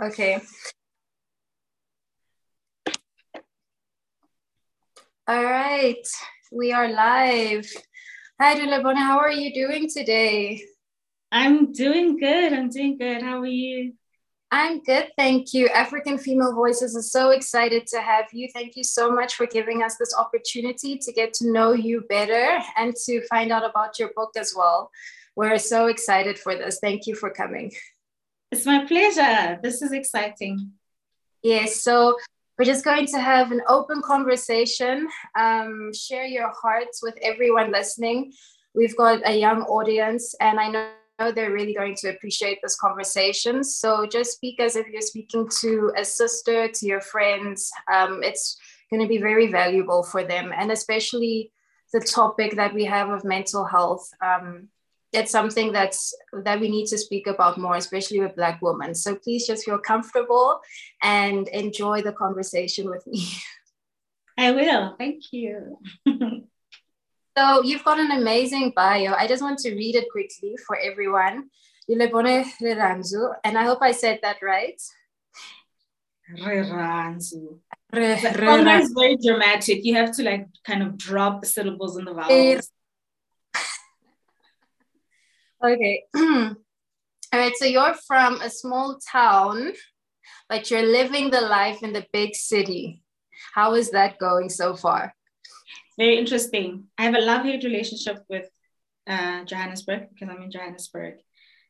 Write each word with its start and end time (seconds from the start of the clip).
Okay. 0.00 0.40
All 5.28 5.44
right, 5.44 6.06
we 6.50 6.72
are 6.72 6.88
live. 6.88 7.70
Hi, 8.40 8.58
Relebone, 8.58 8.96
how 8.96 9.18
are 9.18 9.30
you 9.30 9.52
doing 9.52 9.90
today? 9.90 10.64
I'm 11.30 11.72
doing 11.72 12.18
good. 12.18 12.54
I'm 12.54 12.70
doing 12.70 12.96
good. 12.96 13.22
How 13.22 13.40
are 13.40 13.46
you? 13.46 13.92
I'm 14.50 14.82
good, 14.82 15.10
thank 15.18 15.52
you. 15.52 15.68
African 15.68 16.16
Female 16.16 16.54
Voices 16.54 16.96
is 16.96 17.12
so 17.12 17.30
excited 17.30 17.86
to 17.88 18.00
have 18.00 18.24
you. 18.32 18.48
Thank 18.54 18.76
you 18.76 18.84
so 18.84 19.12
much 19.12 19.34
for 19.34 19.46
giving 19.46 19.82
us 19.82 19.96
this 19.96 20.14
opportunity 20.16 20.96
to 20.96 21.12
get 21.12 21.34
to 21.34 21.52
know 21.52 21.72
you 21.72 22.04
better 22.08 22.58
and 22.78 22.96
to 23.04 23.20
find 23.26 23.52
out 23.52 23.68
about 23.68 23.98
your 23.98 24.10
book 24.16 24.30
as 24.38 24.54
well. 24.56 24.90
We're 25.36 25.58
so 25.58 25.88
excited 25.88 26.38
for 26.38 26.56
this. 26.56 26.78
Thank 26.80 27.06
you 27.06 27.14
for 27.14 27.30
coming. 27.30 27.70
It's 28.50 28.66
my 28.66 28.84
pleasure. 28.84 29.60
This 29.62 29.80
is 29.80 29.92
exciting. 29.92 30.72
Yes, 31.42 31.76
so 31.76 32.16
we're 32.58 32.64
just 32.64 32.84
going 32.84 33.06
to 33.06 33.20
have 33.20 33.52
an 33.52 33.62
open 33.68 34.02
conversation. 34.02 35.08
Um, 35.38 35.92
share 35.94 36.24
your 36.24 36.50
hearts 36.60 37.00
with 37.00 37.16
everyone 37.22 37.70
listening. 37.70 38.32
We've 38.74 38.96
got 38.96 39.20
a 39.24 39.38
young 39.38 39.62
audience, 39.62 40.34
and 40.40 40.58
I 40.58 40.68
know 40.68 41.32
they're 41.32 41.52
really 41.52 41.74
going 41.74 41.94
to 42.00 42.08
appreciate 42.08 42.58
this 42.60 42.76
conversation. 42.76 43.62
So 43.62 44.04
just 44.04 44.32
speak 44.32 44.58
as 44.58 44.74
if 44.74 44.88
you're 44.88 45.00
speaking 45.00 45.48
to 45.60 45.92
a 45.96 46.04
sister, 46.04 46.66
to 46.66 46.86
your 46.86 47.00
friends. 47.00 47.70
Um, 47.92 48.20
it's 48.24 48.58
going 48.90 49.00
to 49.00 49.08
be 49.08 49.18
very 49.18 49.46
valuable 49.46 50.02
for 50.02 50.24
them, 50.24 50.52
and 50.56 50.72
especially 50.72 51.52
the 51.92 52.00
topic 52.00 52.56
that 52.56 52.74
we 52.74 52.84
have 52.84 53.10
of 53.10 53.22
mental 53.22 53.64
health. 53.64 54.10
Um, 54.20 54.70
it's 55.12 55.32
something 55.32 55.72
that's 55.72 56.14
that 56.44 56.60
we 56.60 56.68
need 56.68 56.86
to 56.86 56.98
speak 56.98 57.26
about 57.26 57.58
more, 57.58 57.76
especially 57.76 58.20
with 58.20 58.36
Black 58.36 58.60
women. 58.62 58.94
So 58.94 59.16
please 59.16 59.46
just 59.46 59.64
feel 59.64 59.78
comfortable 59.78 60.60
and 61.02 61.48
enjoy 61.48 62.02
the 62.02 62.12
conversation 62.12 62.88
with 62.88 63.06
me. 63.06 63.26
I 64.38 64.52
will. 64.52 64.94
Thank 64.98 65.32
you. 65.32 65.78
So 67.38 67.62
you've 67.62 67.84
got 67.84 67.98
an 67.98 68.10
amazing 68.10 68.72
bio. 68.74 69.14
I 69.14 69.26
just 69.26 69.42
want 69.42 69.58
to 69.60 69.74
read 69.74 69.94
it 69.94 70.10
quickly 70.10 70.56
for 70.66 70.76
everyone. 70.76 71.48
Relebone 71.88 72.44
Rirhandzu, 72.60 73.34
and 73.44 73.56
I 73.56 73.64
hope 73.64 73.78
I 73.80 73.92
said 73.92 74.18
that 74.22 74.38
right. 74.42 74.80
Rirhandzu. 76.38 77.58
Re, 77.92 78.12
is 78.12 78.92
very 78.92 79.16
dramatic. 79.16 79.84
You 79.84 79.94
have 79.94 80.14
to 80.16 80.22
like 80.22 80.48
kind 80.64 80.82
of 80.82 80.96
drop 80.96 81.40
the 81.40 81.46
syllables 81.46 81.96
in 81.96 82.04
the 82.04 82.14
vowels. 82.14 82.70
Okay. 85.62 86.04
All 86.16 86.54
right. 87.32 87.56
So 87.56 87.64
you're 87.64 87.94
from 88.06 88.40
a 88.40 88.50
small 88.50 88.98
town, 89.10 89.72
but 90.48 90.70
you're 90.70 90.86
living 90.86 91.30
the 91.30 91.40
life 91.40 91.82
in 91.82 91.92
the 91.92 92.06
big 92.12 92.34
city. 92.34 93.02
How 93.54 93.74
is 93.74 93.90
that 93.90 94.18
going 94.18 94.48
so 94.48 94.76
far? 94.76 95.14
very 96.00 96.16
interesting. 96.16 96.84
I 96.96 97.02
have 97.04 97.14
a 97.14 97.20
love 97.20 97.44
hate 97.44 97.62
relationship 97.62 98.24
with 98.26 98.48
uh, 99.06 99.44
Johannesburg 99.44 100.08
because 100.08 100.34
I'm 100.34 100.42
in 100.42 100.50
Johannesburg. 100.50 101.16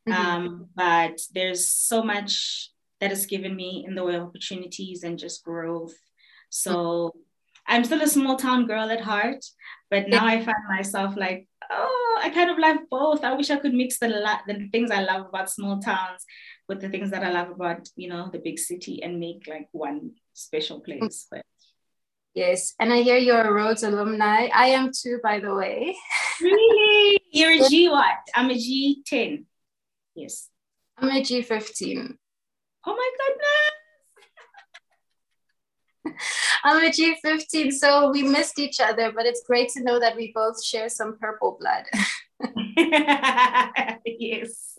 Mm-hmm. 0.08 0.12
Um, 0.12 0.66
but 0.76 1.20
there's 1.34 1.68
so 1.68 2.04
much 2.04 2.70
that 3.00 3.10
is 3.10 3.26
given 3.26 3.56
me 3.56 3.84
in 3.84 3.96
the 3.96 4.04
way 4.04 4.14
of 4.14 4.22
opportunities 4.22 5.02
and 5.02 5.18
just 5.18 5.44
growth. 5.44 5.94
So. 6.48 7.12
I'm 7.68 7.84
still 7.84 8.02
a 8.02 8.08
small 8.08 8.36
town 8.36 8.66
girl 8.66 8.90
at 8.90 9.00
heart, 9.00 9.44
but 9.90 10.08
now 10.08 10.26
I 10.26 10.42
find 10.42 10.64
myself 10.68 11.14
like, 11.16 11.46
oh, 11.70 12.20
I 12.22 12.30
kind 12.30 12.50
of 12.50 12.58
love 12.58 12.78
both. 12.90 13.24
I 13.24 13.34
wish 13.34 13.50
I 13.50 13.56
could 13.56 13.74
mix 13.74 13.98
the, 13.98 14.08
la- 14.08 14.40
the 14.46 14.68
things 14.70 14.90
I 14.90 15.02
love 15.02 15.26
about 15.26 15.50
small 15.50 15.78
towns 15.80 16.24
with 16.68 16.80
the 16.80 16.88
things 16.88 17.10
that 17.10 17.24
I 17.24 17.30
love 17.30 17.50
about, 17.50 17.88
you 17.96 18.08
know, 18.08 18.28
the 18.32 18.38
big 18.38 18.58
city 18.58 19.02
and 19.02 19.20
make 19.20 19.46
like 19.48 19.68
one 19.72 20.12
special 20.34 20.80
place. 20.80 21.26
But 21.30 21.44
Yes, 22.34 22.74
and 22.78 22.92
I 22.92 23.02
hear 23.02 23.16
you're 23.16 23.40
a 23.40 23.52
Rhodes 23.52 23.82
alumni. 23.82 24.48
I 24.54 24.68
am 24.68 24.92
too, 24.96 25.18
by 25.22 25.40
the 25.40 25.52
way. 25.52 25.96
Really? 26.40 27.20
You're 27.32 27.64
a 27.64 27.68
G 27.68 27.88
what? 27.88 28.18
I'm 28.34 28.50
a 28.50 28.54
G10. 28.54 29.44
Yes. 30.14 30.48
I'm 30.96 31.08
a 31.08 31.20
G15. 31.22 32.16
Oh 32.86 32.96
my 32.96 33.10
goodness. 36.04 36.22
I'm 36.64 36.84
a 36.84 36.90
G15, 36.90 37.72
so 37.72 38.10
we 38.10 38.22
missed 38.22 38.58
each 38.58 38.80
other, 38.80 39.12
but 39.12 39.26
it's 39.26 39.42
great 39.46 39.70
to 39.70 39.82
know 39.82 39.98
that 39.98 40.16
we 40.16 40.32
both 40.34 40.62
share 40.62 40.88
some 40.88 41.16
purple 41.18 41.58
blood. 41.58 41.84
yes. 44.06 44.78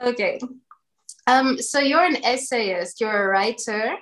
Okay. 0.00 0.38
Um, 1.26 1.60
so 1.60 1.80
you're 1.80 2.04
an 2.04 2.24
essayist, 2.24 3.00
you're 3.00 3.24
a 3.24 3.28
writer, 3.28 3.96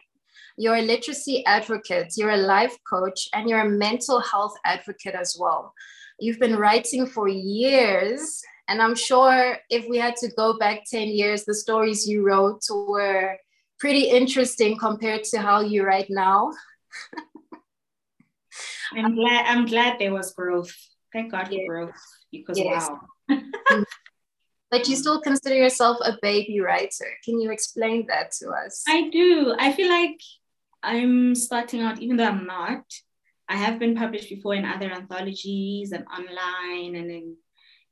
you're 0.59 0.77
a 0.77 0.83
literacy 0.83 1.45
advocate, 1.47 2.13
you're 2.17 2.31
a 2.31 2.37
life 2.37 2.77
coach, 2.89 3.29
and 3.33 3.49
you're 3.49 3.63
a 3.63 3.69
mental 3.69 4.21
health 4.21 4.55
advocate 4.65 5.15
as 5.15 5.37
well. 5.39 5.73
You've 6.21 6.39
been 6.39 6.57
writing 6.57 7.07
for 7.07 7.27
years, 7.29 8.43
and 8.69 8.83
I'm 8.83 8.95
sure 8.95 9.57
if 9.71 9.89
we 9.89 9.99
had 9.99 10.17
to 10.17 10.29
go 10.37 10.59
back 10.59 10.83
10 10.91 11.09
years, 11.09 11.45
the 11.45 11.55
stories 11.55 12.07
you 12.07 12.23
wrote 12.23 12.63
were 12.71 13.39
pretty 13.85 14.09
interesting 14.09 14.79
compared 14.79 15.23
to 15.25 15.39
how 15.39 15.61
you 15.61 15.85
write 15.85 16.07
now. 16.09 16.51
I'm 18.97 19.15
glad 19.15 19.45
I'm 19.47 19.67
glad 19.67 19.99
there 19.99 20.15
was 20.15 20.33
growth. 20.33 20.73
Thank 21.13 21.33
God 21.33 21.49
for 21.49 21.67
growth 21.69 22.03
because 22.33 22.59
yes. 22.59 22.89
wow. 22.89 23.43
but 24.71 24.89
you 24.89 24.97
still 24.97 25.21
consider 25.21 25.57
yourself 25.57 25.99
a 26.03 26.17
baby 26.23 26.61
writer. 26.61 27.11
Can 27.27 27.39
you 27.39 27.51
explain 27.51 28.07
that 28.07 28.33
to 28.39 28.49
us? 28.49 28.85
I 28.89 29.11
do. 29.11 29.55
I 29.59 29.71
feel 29.73 29.91
like 29.91 30.19
I'm 30.83 31.35
starting 31.35 31.83
out, 31.83 32.01
even 32.01 32.17
though 32.17 32.25
I'm 32.25 32.47
not. 32.47 32.87
I 33.51 33.57
have 33.57 33.79
been 33.79 33.97
published 33.97 34.31
before 34.31 34.55
in 34.55 34.65
other 34.65 34.91
anthologies 34.91 35.93
and 35.93 36.07
online 36.07 36.95
and 36.97 37.11
in, 37.11 37.37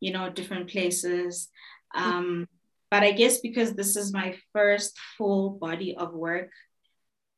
you 0.01 0.11
know, 0.15 0.31
different 0.31 0.71
places. 0.71 1.51
Um, 1.95 2.49
but 2.93 3.03
I 3.03 3.13
guess 3.13 3.41
because 3.41 3.73
this 3.73 3.97
is 3.97 4.13
my 4.13 4.37
first 4.53 4.99
full 5.17 5.53
body 5.53 5.97
of 5.97 6.13
work 6.13 6.51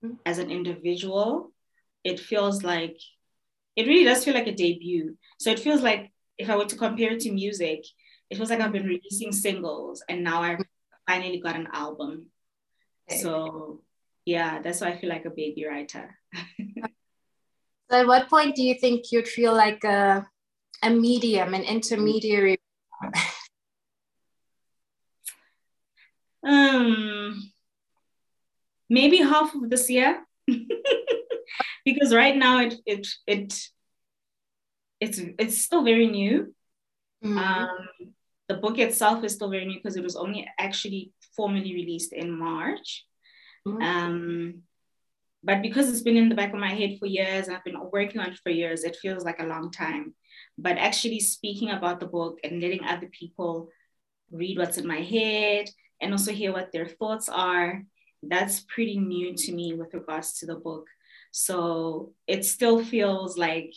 mm-hmm. 0.05 0.17
as 0.27 0.39
an 0.39 0.51
individual, 0.51 1.53
it 2.03 2.19
feels 2.19 2.65
like 2.65 2.99
it 3.77 3.87
really 3.87 4.03
does 4.03 4.25
feel 4.25 4.35
like 4.35 4.49
a 4.49 4.53
debut. 4.53 5.17
So 5.39 5.51
it 5.51 5.61
feels 5.61 5.81
like 5.81 6.11
if 6.39 6.51
I 6.51 6.57
were 6.57 6.65
to 6.65 6.75
compare 6.75 7.13
it 7.13 7.21
to 7.21 7.31
music, 7.31 7.87
it 8.31 8.37
feels 8.37 8.51
like 8.51 8.59
I've 8.59 8.73
been 8.73 8.89
releasing 8.89 9.31
singles 9.31 10.03
and 10.09 10.25
now 10.25 10.43
I've 10.43 10.59
finally 11.07 11.39
got 11.39 11.55
an 11.55 11.69
album. 11.73 12.27
Okay. 13.09 13.21
So 13.21 13.83
yeah, 14.25 14.61
that's 14.61 14.81
why 14.81 14.89
I 14.89 14.99
feel 14.99 15.09
like 15.09 15.25
a 15.25 15.31
baby 15.31 15.67
writer. 15.67 16.19
so 17.89 18.01
at 18.01 18.09
what 18.09 18.29
point 18.29 18.57
do 18.57 18.65
you 18.65 18.75
think 18.75 19.13
you'd 19.13 19.29
feel 19.29 19.55
like 19.55 19.85
a, 19.85 20.27
a 20.83 20.91
medium, 20.91 21.55
an 21.55 21.63
intermediary? 21.63 22.59
um, 26.45 27.51
maybe 28.89 29.19
half 29.19 29.55
of 29.55 29.71
this 29.71 29.91
year. 29.91 30.25
because 31.85 32.15
right 32.15 32.37
now 32.37 32.61
it 32.61 32.75
it 32.87 33.07
it 33.27 33.55
it's 35.01 35.19
it's 35.39 35.59
still 35.59 35.85
very 35.85 36.07
new. 36.07 36.55
Mm-hmm. 37.25 37.39
Um, 37.39 37.89
the 38.49 38.55
book 38.55 38.79
itself 38.79 39.25
is 39.25 39.35
still 39.35 39.51
very 39.51 39.65
new 39.65 39.77
because 39.77 39.97
it 39.97 40.03
was 40.03 40.17
only 40.17 40.49
actually 40.59 41.13
formally 41.37 41.75
released 41.75 42.13
in 42.13 42.31
March. 42.31 43.05
Mm-hmm. 43.67 43.83
Um, 43.83 44.63
but 45.43 45.63
because 45.63 45.89
it's 45.89 46.03
been 46.03 46.17
in 46.17 46.29
the 46.29 46.35
back 46.35 46.53
of 46.53 46.59
my 46.59 46.73
head 46.75 46.99
for 46.99 47.07
years, 47.07 47.49
I've 47.49 47.65
been 47.65 47.81
working 47.93 48.21
on 48.21 48.31
it 48.31 48.39
for 48.43 48.51
years, 48.51 48.85
it 48.85 48.97
feels 48.97 49.25
like 49.25 49.41
a 49.41 49.47
long 49.47 49.71
time. 49.71 50.15
But 50.57 50.79
actually 50.79 51.21
speaking 51.21 51.71
about 51.71 52.01
the 52.01 52.07
book 52.07 52.39
and 52.43 52.63
letting 52.63 52.85
other 52.85 53.09
people 53.09 53.69
read 54.31 54.59
what's 54.59 54.79
in 54.79 54.87
my 54.87 55.01
head 55.01 55.69
and 56.01 56.13
also 56.13 56.33
hear 56.33 56.53
what 56.53 56.73
their 56.73 56.87
thoughts 56.87 57.29
are, 57.29 57.85
that's 58.23 58.61
pretty 58.61 58.99
new 58.99 59.35
to 59.35 59.53
me 59.53 59.75
with 59.75 59.95
regards 59.95 60.39
to 60.39 60.47
the 60.47 60.57
book. 60.57 60.87
So 61.31 62.13
it 62.27 62.45
still 62.45 62.85
feels 62.85 63.37
like 63.37 63.73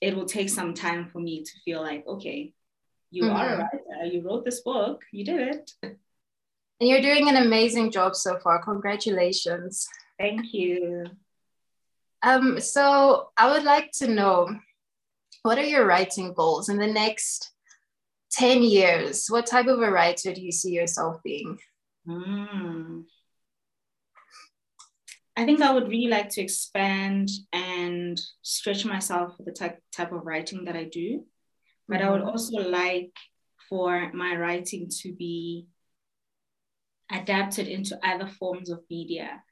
it 0.00 0.16
will 0.16 0.26
take 0.26 0.48
some 0.48 0.74
time 0.74 1.08
for 1.08 1.20
me 1.20 1.44
to 1.44 1.52
feel 1.64 1.80
like, 1.82 2.06
okay, 2.06 2.54
you 3.10 3.24
mm-hmm. 3.24 3.36
are 3.36 3.54
a 3.54 3.58
writer, 3.58 4.12
you 4.12 4.22
wrote 4.22 4.44
this 4.44 4.60
book, 4.60 5.02
you 5.12 5.24
did 5.24 5.40
it. 5.40 5.72
And 5.82 6.88
you're 6.88 7.02
doing 7.02 7.28
an 7.28 7.36
amazing 7.36 7.90
job 7.90 8.16
so 8.16 8.38
far. 8.38 8.62
Congratulations. 8.62 9.86
Thank 10.18 10.54
you. 10.54 11.06
Um, 12.22 12.60
so 12.60 13.30
I 13.36 13.50
would 13.50 13.64
like 13.64 13.90
to 13.92 14.08
know 14.08 14.48
what 15.42 15.58
are 15.58 15.64
your 15.64 15.86
writing 15.86 16.32
goals 16.32 16.68
in 16.68 16.78
the 16.78 16.86
next 16.86 17.52
10 18.32 18.62
years? 18.62 19.26
What 19.28 19.46
type 19.46 19.66
of 19.66 19.80
a 19.80 19.90
writer 19.90 20.32
do 20.32 20.40
you 20.40 20.52
see 20.52 20.72
yourself 20.72 21.22
being? 21.22 21.58
Mm. 22.06 23.04
I 25.36 25.44
think 25.44 25.62
I 25.62 25.72
would 25.72 25.88
really 25.88 26.10
like 26.10 26.28
to 26.30 26.42
expand 26.42 27.30
and 27.52 28.20
stretch 28.42 28.84
myself 28.84 29.36
for 29.36 29.42
the 29.42 29.52
type, 29.52 29.78
type 29.92 30.12
of 30.12 30.24
writing 30.24 30.64
that 30.64 30.76
I 30.76 30.84
do. 30.84 31.24
But 31.88 31.98
mm-hmm. 31.98 32.06
I 32.06 32.10
would 32.10 32.20
mm-hmm. 32.20 32.30
also 32.30 32.58
like 32.68 33.12
for 33.68 34.10
my 34.12 34.36
writing 34.36 34.88
to 35.02 35.12
be 35.12 35.66
adapted 37.10 37.68
into 37.68 37.98
other 38.06 38.26
forms 38.26 38.70
of 38.70 38.80
media. 38.90 39.42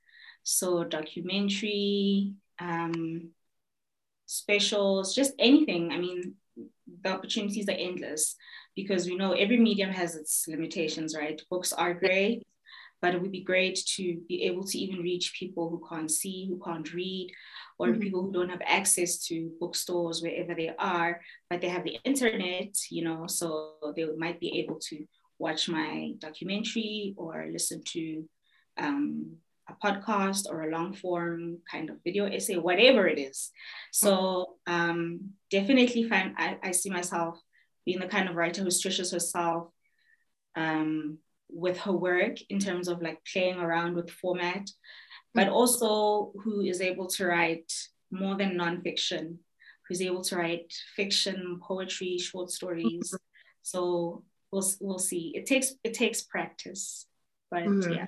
So 0.43 0.85
documentary, 0.85 2.35
um, 2.59 3.31
specials, 4.27 5.15
just 5.15 5.33
anything. 5.39 5.91
I 5.93 5.99
mean, 5.99 6.35
the 7.03 7.11
opportunities 7.11 7.69
are 7.69 7.73
endless 7.73 8.37
because 8.79 9.07
we 9.07 9.17
know 9.17 9.33
every 9.33 9.59
medium 9.59 9.91
has 9.91 10.15
its 10.15 10.47
limitations, 10.47 11.17
right? 11.21 11.43
Books 11.51 11.73
are 11.73 11.95
great, 11.95 12.47
but 13.03 13.13
it 13.13 13.21
would 13.21 13.33
be 13.33 13.43
great 13.53 13.77
to 13.97 14.21
be 14.29 14.45
able 14.45 14.63
to 14.63 14.79
even 14.79 15.01
reach 15.03 15.35
people 15.37 15.69
who 15.69 15.83
can't 15.91 16.09
see, 16.09 16.47
who 16.49 16.61
can't 16.65 16.95
read, 16.95 17.29
or 17.81 17.89
mm-hmm. 17.89 18.01
people 18.01 18.23
who 18.23 18.33
don't 18.33 18.55
have 18.55 18.63
access 18.65 19.19
to 19.27 19.51
bookstores 19.59 20.23
wherever 20.23 20.55
they 20.55 20.71
are, 20.79 21.21
but 21.51 21.61
they 21.61 21.69
have 21.69 21.83
the 21.83 21.99
internet, 22.05 22.73
you 22.89 23.03
know, 23.03 23.27
so 23.27 23.73
they 23.97 24.07
might 24.17 24.39
be 24.39 24.61
able 24.61 24.79
to 24.91 25.05
watch 25.41 25.69
my 25.69 26.13
documentary 26.19 27.15
or 27.17 27.49
listen 27.51 27.83
to 27.95 28.25
um, 28.77 29.39
a 29.69 29.75
podcast 29.85 30.47
or 30.49 30.63
a 30.63 30.71
long 30.71 30.93
form 30.93 31.59
kind 31.69 31.91
of 31.91 31.97
video 32.05 32.27
essay, 32.27 32.57
whatever 32.57 33.09
it 33.09 33.19
is. 33.19 33.51
So 33.91 34.55
um, 34.69 35.33
definitely 35.51 36.05
find 36.05 36.35
I, 36.39 36.59
I 36.63 36.71
see 36.71 36.91
myself 36.91 37.41
being 37.89 38.01
the 38.01 38.07
kind 38.07 38.29
of 38.29 38.37
writer 38.37 38.63
who 38.63 38.71
stretches 38.71 39.13
herself 39.13 39.71
um, 40.57 41.17
with 41.49 41.79
her 41.79 41.93
work 41.93 42.37
in 42.51 42.59
terms 42.59 42.87
of 42.87 43.01
like 43.01 43.19
playing 43.33 43.59
around 43.59 43.95
with 43.95 44.11
format, 44.11 44.69
but 45.33 45.49
also 45.49 46.33
who 46.45 46.61
is 46.61 46.83
able 46.83 47.07
to 47.07 47.25
write 47.25 47.73
more 48.11 48.37
than 48.37 48.59
nonfiction, 48.59 49.37
who's 49.89 50.03
able 50.03 50.23
to 50.23 50.37
write 50.37 50.71
fiction, 50.97 51.61
poetry, 51.67 52.19
short 52.19 52.51
stories. 52.51 53.15
So 53.63 54.23
we'll 54.53 54.71
we'll 54.83 54.99
see. 54.99 55.33
It 55.35 55.47
takes 55.47 55.73
it 55.83 55.95
takes 55.95 56.21
practice, 56.21 57.07
but 57.51 57.63
mm-hmm. 57.63 57.93
yeah. 57.93 58.07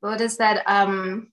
What 0.00 0.20
is 0.20 0.38
that? 0.38 0.64
Um, 0.66 1.30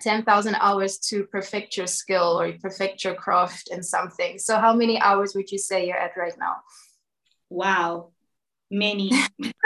ten 0.00 0.24
thousand 0.24 0.56
hours 0.56 0.98
to 0.98 1.24
perfect 1.24 1.76
your 1.76 1.86
skill 1.86 2.40
or 2.40 2.52
perfect 2.60 3.04
your 3.04 3.14
craft 3.14 3.68
in 3.70 3.82
something. 3.82 4.38
So 4.38 4.58
how 4.58 4.74
many 4.74 5.00
hours 5.00 5.34
would 5.34 5.50
you 5.50 5.58
say 5.58 5.86
you're 5.86 5.96
at 5.96 6.16
right 6.16 6.34
now? 6.38 6.56
Wow, 7.48 8.10
many 8.70 9.12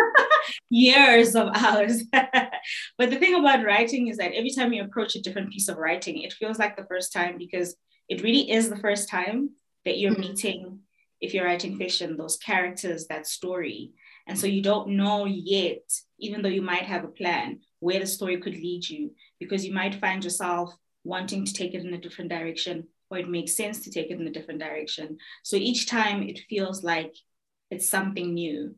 years 0.71 1.35
of 1.35 1.49
hours. 1.55 2.05
but 2.13 3.11
the 3.11 3.17
thing 3.17 3.35
about 3.35 3.65
writing 3.65 4.09
is 4.09 4.19
that 4.19 4.33
every 4.33 4.51
time 4.51 4.73
you 4.73 4.83
approach 4.83 5.17
a 5.17 5.23
different 5.23 5.51
piece 5.51 5.69
of 5.69 5.79
writing, 5.79 6.23
it 6.23 6.33
feels 6.33 6.59
like 6.59 6.77
the 6.77 6.87
first 6.87 7.13
time 7.13 7.39
because 7.39 7.77
it 8.09 8.23
really 8.23 8.51
is 8.51 8.69
the 8.69 8.77
first 8.77 9.09
time 9.09 9.51
that 9.85 9.99
you're 9.99 10.13
mm-hmm. 10.13 10.21
meeting 10.21 10.81
if 11.21 11.35
you're 11.35 11.45
writing 11.45 11.77
fiction, 11.77 12.17
those 12.17 12.39
characters, 12.39 13.07
that 13.07 13.27
story. 13.27 13.93
And 14.27 14.39
so 14.39 14.47
you 14.47 14.63
don't 14.63 14.91
know 14.91 15.27
yet, 15.27 15.83
even 16.19 16.43
though 16.43 16.49
you 16.49 16.63
might 16.63 16.85
have 16.85 17.05
a 17.05 17.09
plan, 17.09 17.61
where 17.81 18.01
the 18.01 18.07
story 18.07 18.39
could 18.39 18.55
lead 18.55 18.89
you, 18.89 19.13
because 19.41 19.67
you 19.67 19.75
might 19.75 19.97
find 19.97 20.23
yourself 20.23 20.73
wanting 21.03 21.45
to 21.45 21.53
take 21.53 21.75
it 21.75 21.85
in 21.85 21.95
a 21.95 22.01
different 22.01 22.31
direction, 22.31 22.87
or 23.11 23.19
it 23.19 23.29
makes 23.29 23.57
sense 23.57 23.81
to 23.81 23.91
take 23.91 24.11
it 24.11 24.21
in 24.21 24.29
a 24.29 24.33
different 24.33 24.61
direction. 24.61 25.19
So 25.43 25.57
each 25.57 25.89
time 25.89 26.23
it 26.23 26.41
feels 26.49 26.85
like 26.85 27.15
it's 27.71 27.89
something 27.89 28.35
new. 28.35 28.77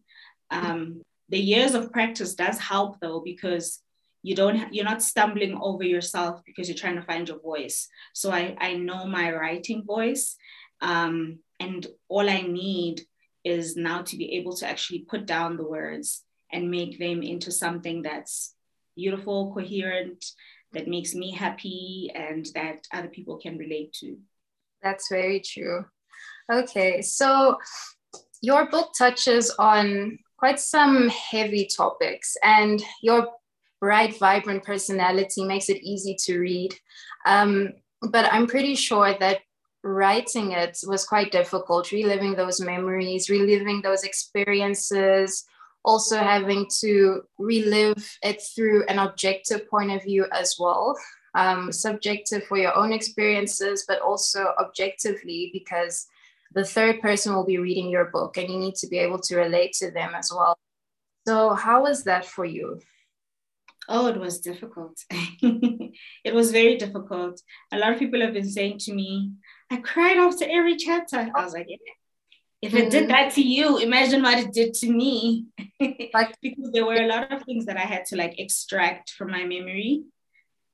Um, 0.50 1.02
the 1.28 1.38
years 1.38 1.74
of 1.74 1.92
practice 1.92 2.34
does 2.34 2.58
help 2.58 3.00
though, 3.00 3.20
because 3.20 3.82
you 4.22 4.36
don't 4.36 4.72
you're 4.72 4.84
not 4.84 5.02
stumbling 5.02 5.58
over 5.60 5.82
yourself 5.82 6.42
because 6.46 6.68
you're 6.68 6.78
trying 6.78 6.96
to 6.96 7.02
find 7.02 7.28
your 7.28 7.40
voice. 7.40 7.88
So 8.12 8.30
I, 8.30 8.56
I 8.60 8.74
know 8.74 9.06
my 9.06 9.32
writing 9.32 9.84
voice. 9.84 10.36
Um, 10.80 11.38
and 11.58 11.86
all 12.08 12.28
I 12.28 12.42
need 12.42 13.02
is 13.44 13.76
now 13.76 14.02
to 14.02 14.16
be 14.16 14.34
able 14.34 14.54
to 14.56 14.68
actually 14.68 15.00
put 15.00 15.26
down 15.26 15.56
the 15.56 15.66
words 15.66 16.22
and 16.52 16.70
make 16.70 16.98
them 16.98 17.22
into 17.22 17.50
something 17.50 18.02
that's 18.02 18.54
beautiful, 18.96 19.52
coherent, 19.54 20.24
that 20.72 20.88
makes 20.88 21.14
me 21.14 21.30
happy, 21.30 22.10
and 22.14 22.46
that 22.54 22.86
other 22.92 23.08
people 23.08 23.38
can 23.38 23.58
relate 23.58 23.92
to. 24.00 24.16
That's 24.82 25.08
very 25.08 25.40
true. 25.40 25.84
Okay, 26.50 27.02
so 27.02 27.58
your 28.40 28.68
book 28.70 28.92
touches 28.96 29.50
on 29.58 30.18
quite 30.38 30.58
some 30.58 31.08
heavy 31.08 31.68
topics, 31.74 32.36
and 32.42 32.82
your 33.02 33.28
bright, 33.80 34.18
vibrant 34.18 34.64
personality 34.64 35.44
makes 35.44 35.68
it 35.68 35.82
easy 35.82 36.16
to 36.24 36.38
read. 36.38 36.74
Um, 37.26 37.72
but 38.10 38.32
I'm 38.32 38.46
pretty 38.46 38.74
sure 38.74 39.14
that 39.18 39.40
writing 39.84 40.52
it 40.52 40.78
was 40.86 41.04
quite 41.04 41.32
difficult, 41.32 41.92
reliving 41.92 42.34
those 42.34 42.60
memories, 42.60 43.28
reliving 43.28 43.82
those 43.82 44.04
experiences, 44.04 45.44
also 45.84 46.16
having 46.18 46.66
to 46.80 47.22
relive 47.38 48.18
it 48.22 48.42
through 48.54 48.86
an 48.86 48.98
objective 48.98 49.68
point 49.68 49.90
of 49.90 50.02
view 50.02 50.26
as 50.32 50.56
well. 50.58 50.96
Um, 51.34 51.72
subjective 51.72 52.44
for 52.44 52.58
your 52.58 52.76
own 52.76 52.92
experiences, 52.92 53.84
but 53.88 54.00
also 54.02 54.52
objectively 54.60 55.50
because 55.52 56.06
the 56.54 56.64
third 56.64 57.00
person 57.00 57.34
will 57.34 57.46
be 57.46 57.58
reading 57.58 57.88
your 57.88 58.06
book 58.06 58.36
and 58.36 58.50
you 58.50 58.58
need 58.58 58.74
to 58.76 58.86
be 58.86 58.98
able 58.98 59.18
to 59.20 59.36
relate 59.36 59.72
to 59.74 59.90
them 59.90 60.14
as 60.14 60.30
well. 60.34 60.58
So, 61.26 61.54
how 61.54 61.84
was 61.84 62.04
that 62.04 62.26
for 62.26 62.44
you? 62.44 62.80
Oh, 63.88 64.06
it 64.06 64.18
was 64.18 64.40
difficult. 64.40 64.98
it 65.10 66.34
was 66.34 66.52
very 66.52 66.76
difficult. 66.76 67.40
A 67.72 67.78
lot 67.78 67.92
of 67.92 67.98
people 67.98 68.20
have 68.20 68.34
been 68.34 68.48
saying 68.48 68.78
to 68.80 68.92
me, 68.92 69.32
I 69.70 69.76
cried 69.78 70.18
after 70.18 70.44
every 70.48 70.76
chapter. 70.76 71.30
I 71.34 71.44
was 71.44 71.52
like, 71.52 71.66
yeah. 71.68 71.76
If 72.62 72.74
it 72.74 72.90
did 72.90 73.04
mm-hmm. 73.04 73.12
that 73.12 73.34
to 73.34 73.42
you, 73.42 73.78
imagine 73.78 74.22
what 74.22 74.38
it 74.38 74.52
did 74.52 74.72
to 74.74 74.90
me. 74.90 75.46
like 76.14 76.36
because 76.40 76.70
there 76.72 76.86
were 76.86 76.94
a 76.94 77.08
lot 77.08 77.32
of 77.32 77.42
things 77.42 77.66
that 77.66 77.76
I 77.76 77.80
had 77.80 78.06
to 78.06 78.16
like 78.16 78.38
extract 78.38 79.10
from 79.10 79.32
my 79.32 79.44
memory 79.44 80.04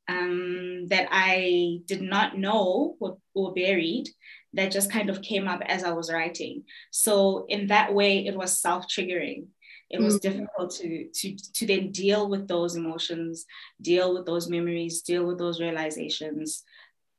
um, 0.06 0.86
that 0.88 1.08
I 1.10 1.80
did 1.86 2.02
not 2.02 2.36
know 2.36 2.96
were, 3.00 3.16
were 3.34 3.52
buried 3.52 4.08
that 4.52 4.70
just 4.70 4.92
kind 4.92 5.08
of 5.08 5.22
came 5.22 5.48
up 5.48 5.62
as 5.64 5.82
I 5.82 5.92
was 5.92 6.12
writing. 6.12 6.64
So 6.90 7.46
in 7.48 7.68
that 7.68 7.94
way, 7.94 8.26
it 8.26 8.36
was 8.36 8.60
self-triggering. 8.60 9.46
It 9.90 10.00
was 10.00 10.18
mm-hmm. 10.18 10.30
difficult 10.30 10.70
to, 10.76 11.08
to, 11.08 11.36
to 11.54 11.66
then 11.66 11.92
deal 11.92 12.28
with 12.28 12.48
those 12.48 12.76
emotions, 12.76 13.46
deal 13.80 14.12
with 14.12 14.26
those 14.26 14.48
memories, 14.48 15.00
deal 15.00 15.24
with 15.24 15.38
those 15.38 15.60
realizations. 15.60 16.64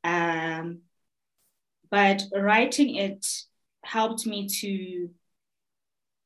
Um, 0.04 0.82
but 1.90 2.24
writing 2.36 2.96
it 2.96 3.26
helped 3.84 4.26
me 4.26 4.48
to 4.48 5.10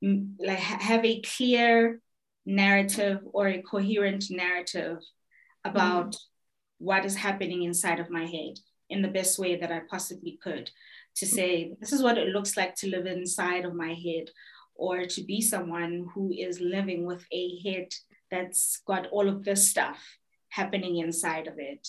mm, 0.04 0.34
like 0.40 0.60
have 0.60 1.06
a 1.06 1.22
clear 1.22 2.02
narrative 2.46 3.20
or 3.32 3.48
a 3.48 3.62
coherent 3.62 4.26
narrative 4.30 4.98
about 5.64 6.12
mm. 6.12 6.20
what 6.80 7.06
is 7.06 7.16
happening 7.16 7.64
inside 7.64 8.00
of 8.00 8.10
my 8.10 8.26
head 8.26 8.60
in 8.90 9.02
the 9.02 9.08
best 9.08 9.40
way 9.40 9.56
that 9.56 9.72
I 9.72 9.82
possibly 9.90 10.38
could 10.44 10.70
to 11.16 11.26
say 11.26 11.76
this 11.80 11.94
is 11.94 12.02
what 12.02 12.18
it 12.18 12.30
looks 12.30 12.58
like 12.58 12.76
to 12.76 12.90
live 12.90 13.06
inside 13.06 13.66
of 13.66 13.76
my 13.76 13.94
head 13.94 14.30
or 14.76 15.06
to 15.06 15.24
be 15.24 15.40
someone 15.40 16.08
who 16.14 16.32
is 16.32 16.60
living 16.60 17.06
with 17.06 17.24
a 17.32 17.60
head 17.64 17.90
that's 18.30 18.82
got 18.88 19.08
all 19.08 19.30
of 19.30 19.44
this 19.44 19.70
stuff 19.70 20.00
happening 20.50 20.98
inside 20.98 21.48
of 21.48 21.54
it 21.58 21.88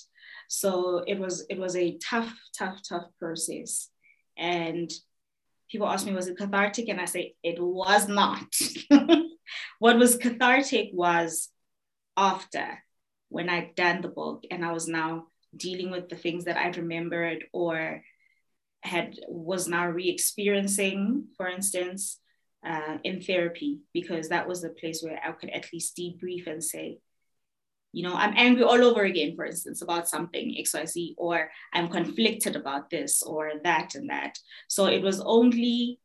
so 0.48 1.02
it 1.06 1.18
was 1.18 1.46
it 1.48 1.58
was 1.58 1.76
a 1.76 1.98
tough, 1.98 2.32
tough, 2.56 2.80
tough 2.88 3.06
process. 3.18 3.88
And 4.36 4.90
people 5.70 5.88
ask 5.88 6.06
me, 6.06 6.12
was 6.12 6.28
it 6.28 6.38
cathartic? 6.38 6.88
And 6.88 7.00
I 7.00 7.04
say, 7.06 7.34
it 7.42 7.60
was 7.60 8.08
not. 8.08 8.46
what 9.78 9.98
was 9.98 10.16
cathartic 10.16 10.90
was 10.92 11.48
after 12.16 12.82
when 13.28 13.48
I'd 13.48 13.74
done 13.74 14.00
the 14.00 14.08
book 14.08 14.44
and 14.50 14.64
I 14.64 14.72
was 14.72 14.88
now 14.88 15.26
dealing 15.56 15.90
with 15.90 16.08
the 16.08 16.16
things 16.16 16.44
that 16.44 16.56
I'd 16.56 16.76
remembered 16.76 17.44
or 17.52 18.02
had 18.82 19.18
was 19.28 19.66
now 19.66 19.88
re-experiencing, 19.88 21.28
for 21.36 21.48
instance, 21.48 22.20
uh, 22.66 22.98
in 23.02 23.20
therapy, 23.20 23.80
because 23.92 24.28
that 24.28 24.48
was 24.48 24.62
the 24.62 24.70
place 24.70 25.02
where 25.02 25.20
I 25.22 25.32
could 25.32 25.50
at 25.50 25.72
least 25.72 25.96
debrief 25.96 26.46
and 26.46 26.62
say, 26.62 26.98
you 27.94 28.02
know 28.02 28.14
i'm 28.14 28.34
angry 28.36 28.64
all 28.64 28.82
over 28.84 29.02
again 29.04 29.34
for 29.36 29.44
instance 29.44 29.80
about 29.80 30.08
something 30.08 30.54
xyz 30.64 31.14
or 31.16 31.48
i'm 31.72 31.88
conflicted 31.88 32.56
about 32.56 32.90
this 32.90 33.22
or 33.22 33.52
that 33.62 33.94
and 33.94 34.10
that 34.10 34.36
so 34.68 34.86
it 34.86 35.00
was 35.00 35.20
only 35.20 36.00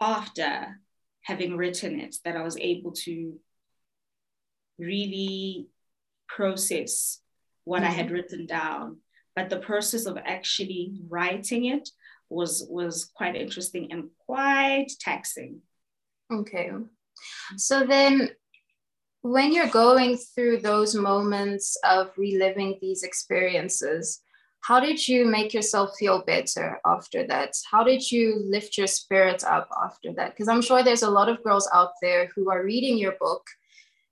after 0.00 0.80
having 1.22 1.56
written 1.56 1.98
it 1.98 2.14
that 2.24 2.36
i 2.36 2.42
was 2.42 2.56
able 2.58 2.92
to 2.92 3.34
really 4.78 5.66
process 6.28 7.20
what 7.64 7.82
mm-hmm. 7.82 7.90
i 7.90 7.94
had 7.94 8.06
mm-hmm. 8.06 8.14
written 8.14 8.46
down 8.46 8.98
but 9.34 9.50
the 9.50 9.58
process 9.58 10.06
of 10.06 10.16
actually 10.24 10.92
writing 11.08 11.64
it 11.64 11.88
was 12.30 12.66
was 12.70 13.10
quite 13.16 13.34
interesting 13.34 13.88
and 13.90 14.10
quite 14.26 14.86
taxing 15.00 15.60
okay 16.30 16.70
so 17.56 17.84
then 17.84 18.30
when 19.22 19.52
you're 19.52 19.68
going 19.68 20.16
through 20.16 20.58
those 20.58 20.94
moments 20.94 21.76
of 21.84 22.10
reliving 22.16 22.78
these 22.80 23.04
experiences, 23.04 24.20
how 24.60 24.78
did 24.78 25.08
you 25.08 25.24
make 25.24 25.54
yourself 25.54 25.96
feel 25.98 26.22
better 26.22 26.80
after 26.84 27.26
that? 27.26 27.54
How 27.68 27.82
did 27.82 28.10
you 28.10 28.42
lift 28.44 28.78
your 28.78 28.86
spirits 28.86 29.42
up 29.42 29.68
after 29.82 30.12
that? 30.14 30.30
Because 30.30 30.48
I'm 30.48 30.62
sure 30.62 30.82
there's 30.82 31.02
a 31.02 31.10
lot 31.10 31.28
of 31.28 31.42
girls 31.42 31.68
out 31.72 31.92
there 32.00 32.30
who 32.34 32.50
are 32.50 32.64
reading 32.64 32.98
your 32.98 33.14
book 33.20 33.44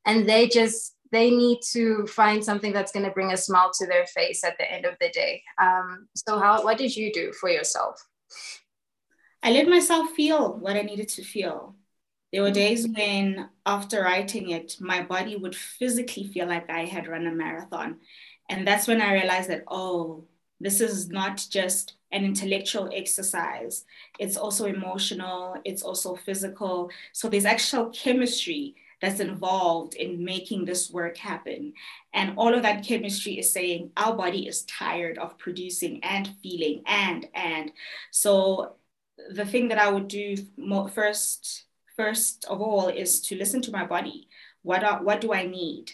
and 0.07 0.29
they 0.29 0.49
just 0.49 0.97
they 1.13 1.31
need 1.31 1.59
to 1.73 2.07
find 2.07 2.45
something 2.45 2.73
that's 2.73 2.93
going 2.93 3.05
to 3.05 3.11
bring 3.11 3.33
a 3.33 3.37
smile 3.37 3.71
to 3.75 3.87
their 3.87 4.07
face 4.07 4.45
at 4.45 4.57
the 4.59 4.73
end 4.73 4.85
of 4.85 4.95
the 5.01 5.09
day. 5.09 5.43
Um, 5.61 6.09
so, 6.15 6.39
how 6.39 6.63
what 6.63 6.79
did 6.79 6.95
you 6.95 7.13
do 7.13 7.33
for 7.33 7.49
yourself? 7.49 8.01
I 9.43 9.51
let 9.51 9.69
myself 9.69 10.11
feel 10.11 10.57
what 10.59 10.77
I 10.77 10.83
needed 10.83 11.09
to 11.11 11.25
feel. 11.25 11.75
There 12.33 12.43
were 12.43 12.51
days 12.51 12.87
when, 12.87 13.49
after 13.67 14.03
writing 14.03 14.51
it, 14.51 14.77
my 14.81 15.03
body 15.03 15.37
would 15.37 15.57
physically 15.57 16.25
feel 16.29 16.47
like 16.47 16.71
I 16.71 16.85
had 16.85 17.09
run 17.09 17.27
a 17.27 17.33
marathon. 17.33 17.99
And 18.49 18.67
that's 18.67 18.87
when 18.87 19.01
I 19.01 19.15
realized 19.15 19.51
that, 19.51 19.65
oh, 19.69 20.25
this 20.61 20.81
is 20.81 21.09
not 21.09 21.45
just 21.51 21.95
an 22.13 22.25
intellectual 22.25 22.91
exercise, 22.93 23.85
it's 24.19 24.37
also 24.37 24.67
emotional, 24.67 25.57
it's 25.65 25.83
also 25.83 26.17
physical. 26.17 26.91
So 27.13 27.29
there's 27.29 27.45
actual 27.45 27.91
chemistry 27.91 28.75
that's 29.01 29.21
involved 29.21 29.95
in 29.95 30.23
making 30.25 30.65
this 30.65 30.91
work 30.91 31.17
happen. 31.17 31.73
And 32.13 32.35
all 32.37 32.53
of 32.55 32.63
that 32.63 32.85
chemistry 32.85 33.39
is 33.39 33.53
saying 33.53 33.93
our 33.97 34.15
body 34.15 34.47
is 34.47 34.63
tired 34.65 35.19
of 35.19 35.39
producing 35.39 36.05
and 36.05 36.29
feeling 36.43 36.83
and, 36.87 37.27
and. 37.35 37.73
So 38.11 38.75
the 39.31 39.47
thing 39.47 39.69
that 39.69 39.79
I 39.79 39.91
would 39.91 40.09
do 40.09 40.37
first, 40.93 41.65
first 42.01 42.47
of 42.49 42.63
all, 42.63 42.89
is 42.89 43.21
to 43.21 43.37
listen 43.37 43.61
to 43.63 43.77
my 43.79 43.85
body. 43.85 44.19
What, 44.63 44.83
are, 44.89 45.03
what 45.03 45.21
do 45.21 45.35
I 45.41 45.45
need 45.47 45.93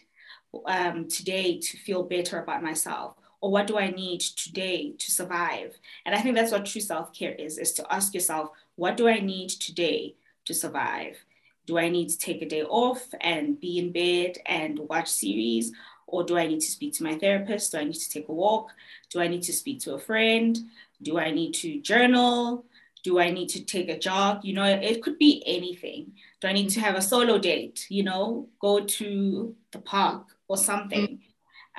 um, 0.77 1.09
today 1.09 1.59
to 1.59 1.77
feel 1.87 2.03
better 2.05 2.39
about 2.39 2.63
myself? 2.63 3.17
Or 3.41 3.51
what 3.51 3.67
do 3.67 3.77
I 3.77 3.91
need 3.91 4.21
today 4.21 4.95
to 5.03 5.09
survive? 5.11 5.71
And 6.05 6.15
I 6.15 6.21
think 6.21 6.37
that's 6.37 6.53
what 6.53 6.65
true 6.65 6.81
self-care 6.81 7.35
is, 7.47 7.59
is 7.59 7.73
to 7.73 7.93
ask 7.93 8.15
yourself, 8.15 8.51
what 8.77 8.97
do 8.97 9.09
I 9.09 9.19
need 9.19 9.51
today 9.51 10.15
to 10.45 10.55
survive? 10.55 11.17
Do 11.67 11.77
I 11.77 11.89
need 11.89 12.09
to 12.11 12.19
take 12.19 12.41
a 12.41 12.49
day 12.49 12.63
off 12.63 13.03
and 13.21 13.61
be 13.61 13.73
in 13.81 13.91
bed 13.93 14.39
and 14.47 14.79
watch 14.79 15.09
series? 15.09 15.73
Or 16.07 16.23
do 16.23 16.39
I 16.39 16.47
need 16.47 16.61
to 16.61 16.71
speak 16.77 16.93
to 16.95 17.05
my 17.05 17.17
therapist? 17.17 17.73
Do 17.73 17.79
I 17.79 17.85
need 17.85 18.01
to 18.05 18.11
take 18.11 18.29
a 18.29 18.33
walk? 18.33 18.71
Do 19.11 19.21
I 19.21 19.27
need 19.27 19.43
to 19.43 19.53
speak 19.53 19.81
to 19.81 19.95
a 19.95 19.99
friend? 20.09 20.57
Do 21.03 21.19
I 21.19 21.33
need 21.33 21.53
to 21.55 21.81
journal? 21.81 22.65
Do 23.07 23.21
I 23.21 23.31
need 23.31 23.51
to 23.51 23.65
take 23.65 23.89
a 23.89 23.97
jog? 23.97 24.45
You 24.45 24.55
know, 24.55 24.65
it 24.65 25.01
could 25.01 25.17
be 25.17 25.41
anything. 25.47 26.15
Do 26.41 26.49
I 26.49 26.53
need 26.53 26.71
to 26.71 26.81
have 26.81 26.97
a 26.97 27.01
solo 27.01 27.39
date? 27.39 27.87
You 27.89 28.03
know, 28.03 28.49
go 28.61 28.85
to 28.85 29.55
the 29.71 29.79
park 29.79 30.27
or 30.49 30.57
something. 30.57 31.21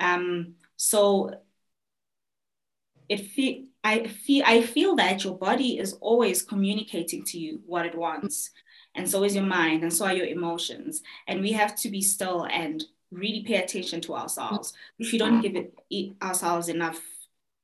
Um, 0.00 0.54
so 0.78 1.30
it 3.10 3.26
feel 3.26 3.66
I 3.84 4.06
feel 4.06 4.42
I 4.46 4.62
feel 4.62 4.96
that 4.96 5.22
your 5.22 5.36
body 5.36 5.78
is 5.78 5.92
always 6.00 6.40
communicating 6.42 7.24
to 7.24 7.38
you 7.38 7.60
what 7.66 7.84
it 7.84 7.94
wants 7.94 8.50
and 8.94 9.06
so 9.06 9.22
is 9.22 9.34
your 9.34 9.44
mind 9.44 9.82
and 9.82 9.92
so 9.92 10.06
are 10.06 10.14
your 10.14 10.26
emotions 10.26 11.02
and 11.26 11.42
we 11.42 11.52
have 11.52 11.76
to 11.76 11.90
be 11.90 12.00
still 12.00 12.46
and 12.46 12.84
really 13.10 13.42
pay 13.42 13.56
attention 13.56 14.00
to 14.00 14.14
ourselves 14.14 14.72
If 14.98 15.12
we 15.12 15.18
don't 15.18 15.42
give 15.42 15.56
it 15.56 15.74
ourselves 16.22 16.70
enough 16.70 17.02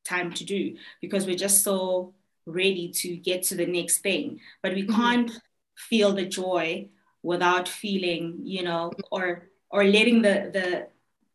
time 0.05 0.35
to 0.35 0.45
do 0.45 0.77
because 1.01 1.25
we're 1.25 1.45
just 1.47 1.65
so 1.65 2.13
ready 2.47 2.89
to 2.89 3.17
get 3.17 3.43
to 3.45 3.55
the 3.55 3.67
next 3.67 3.99
thing. 3.99 4.41
But 4.63 4.75
we 4.75 4.83
mm-hmm. 4.83 4.95
can't 4.95 5.31
feel 5.77 6.13
the 6.13 6.27
joy 6.27 6.89
without 7.23 7.67
feeling 7.69 8.41
you 8.43 8.63
know 8.63 8.93
or 9.11 9.49
or 9.71 9.85
letting 9.85 10.23
the 10.23 10.51
the 10.53 10.89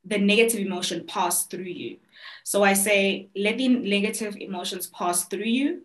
the 0.05 0.17
negative 0.17 0.59
emotion 0.59 1.05
pass 1.05 1.45
through 1.47 1.63
you. 1.63 1.97
So 2.43 2.63
i 2.63 2.73
say 2.73 3.29
letting 3.35 3.83
negative 3.83 4.35
emotions 4.37 4.87
pass 4.87 5.25
through 5.25 5.51
you 5.59 5.83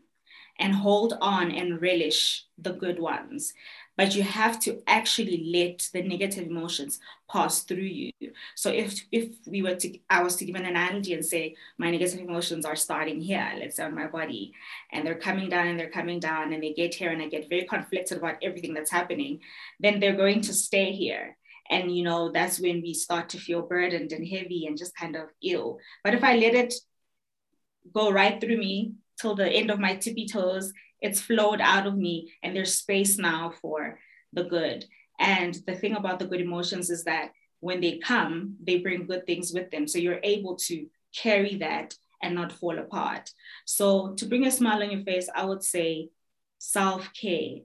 and 0.59 0.75
hold 0.75 1.15
on 1.21 1.51
and 1.51 1.81
relish 1.81 2.45
the 2.59 2.73
good 2.73 2.99
ones 2.99 3.53
but 3.97 4.15
you 4.15 4.23
have 4.23 4.59
to 4.61 4.83
actually 4.87 5.51
let 5.53 5.89
the 5.93 6.03
negative 6.03 6.47
emotions 6.47 6.99
pass 7.31 7.61
through 7.61 7.77
you. 7.79 8.11
So 8.55 8.71
if 8.71 9.01
if 9.13 9.37
we 9.47 9.63
were 9.63 9.77
to 9.77 9.99
i 10.11 10.23
was 10.23 10.37
to 10.37 10.45
give 10.45 10.57
an 10.57 10.67
analogy 10.67 11.15
and 11.15 11.25
say 11.25 11.55
my 11.79 11.91
negative 11.91 12.21
emotions 12.21 12.65
are 12.65 12.77
starting 12.77 13.21
here. 13.21 13.53
Let's 13.59 13.77
say 13.77 13.85
on 13.85 13.95
my 13.95 14.07
body 14.07 14.53
and 14.93 15.07
they're 15.07 15.15
coming 15.15 15.49
down 15.49 15.69
and 15.69 15.79
they're 15.79 15.91
coming 15.91 16.21
down 16.21 16.53
and 16.53 16.63
they 16.63 16.73
get 16.73 16.95
here 16.95 17.11
and 17.11 17.23
i 17.23 17.29
get 17.29 17.49
very 17.49 17.65
conflicted 17.65 18.19
about 18.19 18.37
everything 18.43 18.75
that's 18.75 18.91
happening 18.91 19.41
then 19.81 20.01
they're 20.01 20.17
going 20.17 20.41
to 20.43 20.53
stay 20.53 20.93
here. 20.93 21.37
And 21.71 21.97
you 21.97 22.05
know 22.05 22.31
that's 22.31 22.61
when 22.61 22.83
we 22.83 22.95
start 22.95 23.31
to 23.31 23.39
feel 23.39 23.63
burdened 23.63 24.13
and 24.13 24.27
heavy 24.27 24.67
and 24.67 24.77
just 24.77 24.97
kind 24.97 25.17
of 25.17 25.29
ill. 25.43 25.79
But 26.03 26.15
if 26.15 26.25
i 26.25 26.37
let 26.37 26.55
it 26.55 26.75
go 27.93 28.11
right 28.11 28.41
through 28.41 28.57
me 28.57 28.95
till 29.21 29.35
the 29.35 29.49
end 29.49 29.71
of 29.71 29.79
my 29.79 29.95
tippy 29.97 30.27
toes 30.27 30.73
it's 31.01 31.21
flowed 31.21 31.61
out 31.61 31.87
of 31.87 31.97
me 31.97 32.33
and 32.43 32.55
there's 32.55 32.79
space 32.79 33.19
now 33.19 33.53
for 33.61 33.99
the 34.33 34.45
good. 34.45 34.85
And 35.19 35.55
the 35.67 35.75
thing 35.75 35.95
about 35.95 36.19
the 36.19 36.27
good 36.27 36.41
emotions 36.41 36.91
is 36.91 37.05
that 37.05 37.31
when 37.61 37.81
they 37.81 37.99
come 37.99 38.57
they 38.63 38.79
bring 38.79 39.07
good 39.07 39.27
things 39.27 39.53
with 39.53 39.71
them. 39.71 39.87
So 39.87 39.99
you're 39.99 40.21
able 40.23 40.57
to 40.69 40.87
carry 41.17 41.57
that 41.57 41.95
and 42.23 42.35
not 42.35 42.53
fall 42.53 42.79
apart. 42.79 43.31
So 43.65 44.15
to 44.15 44.27
bring 44.27 44.47
a 44.47 44.51
smile 44.51 44.83
on 44.83 44.91
your 44.91 45.05
face 45.05 45.29
i 45.35 45.45
would 45.45 45.63
say 45.63 46.11
self-care. 46.59 47.59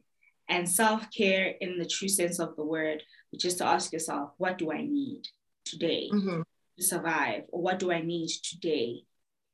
And 0.48 0.67
self-care 0.67 1.53
in 1.62 1.77
the 1.77 1.86
true 1.86 2.07
sense 2.07 2.39
of 2.39 2.55
the 2.55 2.65
word 2.65 3.03
which 3.31 3.45
is 3.45 3.55
to 3.55 3.65
ask 3.65 3.93
yourself 3.93 4.31
what 4.38 4.57
do 4.57 4.71
i 4.71 4.81
need 4.81 5.21
today 5.63 6.09
mm-hmm. 6.12 6.41
to 6.77 6.83
survive? 6.83 7.43
Or 7.50 7.62
what 7.62 7.79
do 7.79 7.91
i 7.91 8.01
need 8.01 8.29
today? 8.43 9.03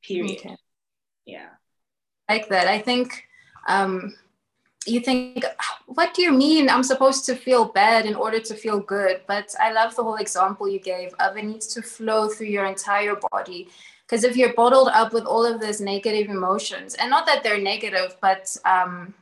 Period. 0.02 0.38
Okay. 0.38 0.56
yeah. 1.26 1.48
Like 2.28 2.48
that. 2.48 2.66
I 2.66 2.80
think 2.80 3.25
um, 3.66 4.14
you 4.86 5.00
think, 5.00 5.44
what 5.86 6.14
do 6.14 6.22
you 6.22 6.32
mean 6.32 6.68
I'm 6.68 6.82
supposed 6.82 7.24
to 7.26 7.34
feel 7.34 7.66
bad 7.66 8.06
in 8.06 8.14
order 8.14 8.40
to 8.40 8.54
feel 8.54 8.78
good? 8.78 9.20
But 9.26 9.54
I 9.60 9.72
love 9.72 9.96
the 9.96 10.02
whole 10.02 10.16
example 10.16 10.68
you 10.68 10.78
gave 10.78 11.12
of 11.18 11.36
it 11.36 11.44
needs 11.44 11.66
to 11.68 11.82
flow 11.82 12.28
through 12.28 12.46
your 12.46 12.66
entire 12.66 13.16
body. 13.32 13.68
Because 14.06 14.22
if 14.22 14.36
you're 14.36 14.54
bottled 14.54 14.88
up 14.88 15.12
with 15.12 15.24
all 15.24 15.44
of 15.44 15.60
those 15.60 15.80
negative 15.80 16.28
emotions, 16.28 16.94
and 16.94 17.10
not 17.10 17.26
that 17.26 17.42
they're 17.42 17.60
negative, 17.60 18.16
but 18.20 18.56
um, 18.64 19.12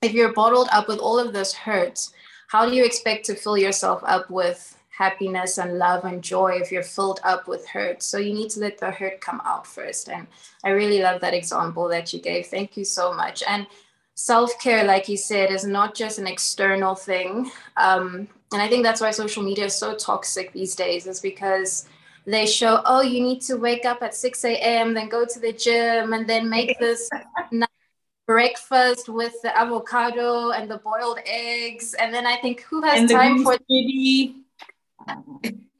if 0.00 0.14
you're 0.14 0.32
bottled 0.32 0.68
up 0.72 0.88
with 0.88 0.98
all 0.98 1.18
of 1.18 1.34
this 1.34 1.52
hurt, 1.52 2.08
how 2.48 2.64
do 2.66 2.74
you 2.74 2.84
expect 2.84 3.26
to 3.26 3.34
fill 3.34 3.58
yourself 3.58 4.00
up 4.06 4.30
with 4.30 4.77
happiness 4.98 5.58
and 5.58 5.78
love 5.78 6.04
and 6.04 6.24
joy 6.24 6.58
if 6.60 6.72
you're 6.72 6.82
filled 6.82 7.20
up 7.22 7.46
with 7.46 7.64
hurt. 7.68 8.02
So 8.02 8.18
you 8.18 8.34
need 8.34 8.50
to 8.50 8.60
let 8.60 8.78
the 8.78 8.90
hurt 8.90 9.20
come 9.20 9.40
out 9.44 9.64
first. 9.64 10.08
And 10.08 10.26
I 10.64 10.70
really 10.70 11.00
love 11.00 11.20
that 11.20 11.34
example 11.34 11.86
that 11.88 12.12
you 12.12 12.20
gave. 12.20 12.46
Thank 12.46 12.76
you 12.76 12.84
so 12.84 13.14
much. 13.14 13.44
And 13.46 13.68
self 14.14 14.58
care, 14.60 14.82
like 14.82 15.08
you 15.08 15.16
said, 15.16 15.52
is 15.52 15.64
not 15.64 15.94
just 15.94 16.18
an 16.18 16.26
external 16.26 16.96
thing. 16.96 17.48
Um, 17.76 18.26
and 18.52 18.60
I 18.60 18.66
think 18.66 18.82
that's 18.82 19.00
why 19.00 19.12
social 19.12 19.44
media 19.44 19.66
is 19.66 19.76
so 19.76 19.94
toxic 19.94 20.52
these 20.52 20.74
days, 20.74 21.06
is 21.06 21.20
because 21.20 21.86
they 22.26 22.44
show, 22.44 22.82
oh, 22.84 23.00
you 23.00 23.22
need 23.22 23.40
to 23.42 23.54
wake 23.56 23.84
up 23.84 24.02
at 24.02 24.16
6 24.16 24.44
a.m., 24.44 24.94
then 24.94 25.08
go 25.08 25.24
to 25.24 25.38
the 25.38 25.52
gym, 25.52 26.12
and 26.12 26.28
then 26.28 26.50
make 26.50 26.76
this 26.80 27.08
breakfast 28.26 29.08
with 29.08 29.34
the 29.42 29.56
avocado 29.56 30.50
and 30.50 30.68
the 30.68 30.78
boiled 30.78 31.20
eggs. 31.24 31.94
And 31.94 32.12
then 32.12 32.26
I 32.26 32.36
think, 32.38 32.62
who 32.62 32.82
has 32.82 33.08
time 33.08 33.44
for 33.44 33.56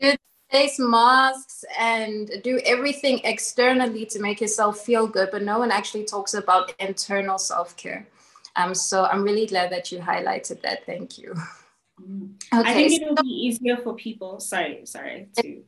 do 0.01 0.17
face 0.51 0.79
masks 0.79 1.65
and 1.79 2.31
do 2.43 2.61
everything 2.65 3.21
externally 3.25 4.07
to 4.07 4.19
make 4.21 4.41
yourself 4.41 4.81
feel 4.81 5.07
good, 5.07 5.29
but 5.31 5.43
no 5.43 5.59
one 5.59 5.71
actually 5.71 6.05
talks 6.05 6.35
about 6.35 6.73
internal 6.79 7.39
self 7.39 7.77
care. 7.77 8.07
Um, 8.57 8.75
so 8.75 9.05
I'm 9.05 9.23
really 9.23 9.47
glad 9.47 9.71
that 9.73 9.93
you 9.93 9.99
highlighted 9.99 10.63
that. 10.63 10.85
Thank 10.87 11.19
you. 11.19 11.35
Mm. 12.01 12.35
Okay, 12.55 12.71
I 12.71 12.75
think 12.75 13.03
it 13.03 13.09
will 13.09 13.17
so- 13.17 13.23
be 13.23 13.29
easier 13.29 13.77
for 13.77 13.95
people. 13.95 14.41
Sorry, 14.41 14.85
sorry 14.85 15.29
to 15.37 15.63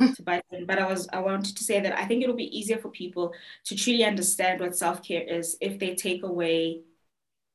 um, 0.00 0.14
to 0.14 0.22
buy 0.22 0.42
in, 0.50 0.66
but 0.66 0.78
I 0.78 0.86
was 0.86 1.08
I 1.12 1.20
wanted 1.20 1.56
to 1.56 1.64
say 1.64 1.80
that 1.80 1.98
I 1.98 2.04
think 2.04 2.22
it'll 2.22 2.36
be 2.36 2.58
easier 2.58 2.78
for 2.78 2.88
people 2.88 3.32
to 3.64 3.76
truly 3.76 4.04
understand 4.04 4.60
what 4.60 4.76
self 4.76 5.02
care 5.02 5.22
is 5.22 5.56
if 5.60 5.78
they 5.78 5.94
take 5.94 6.22
away 6.22 6.82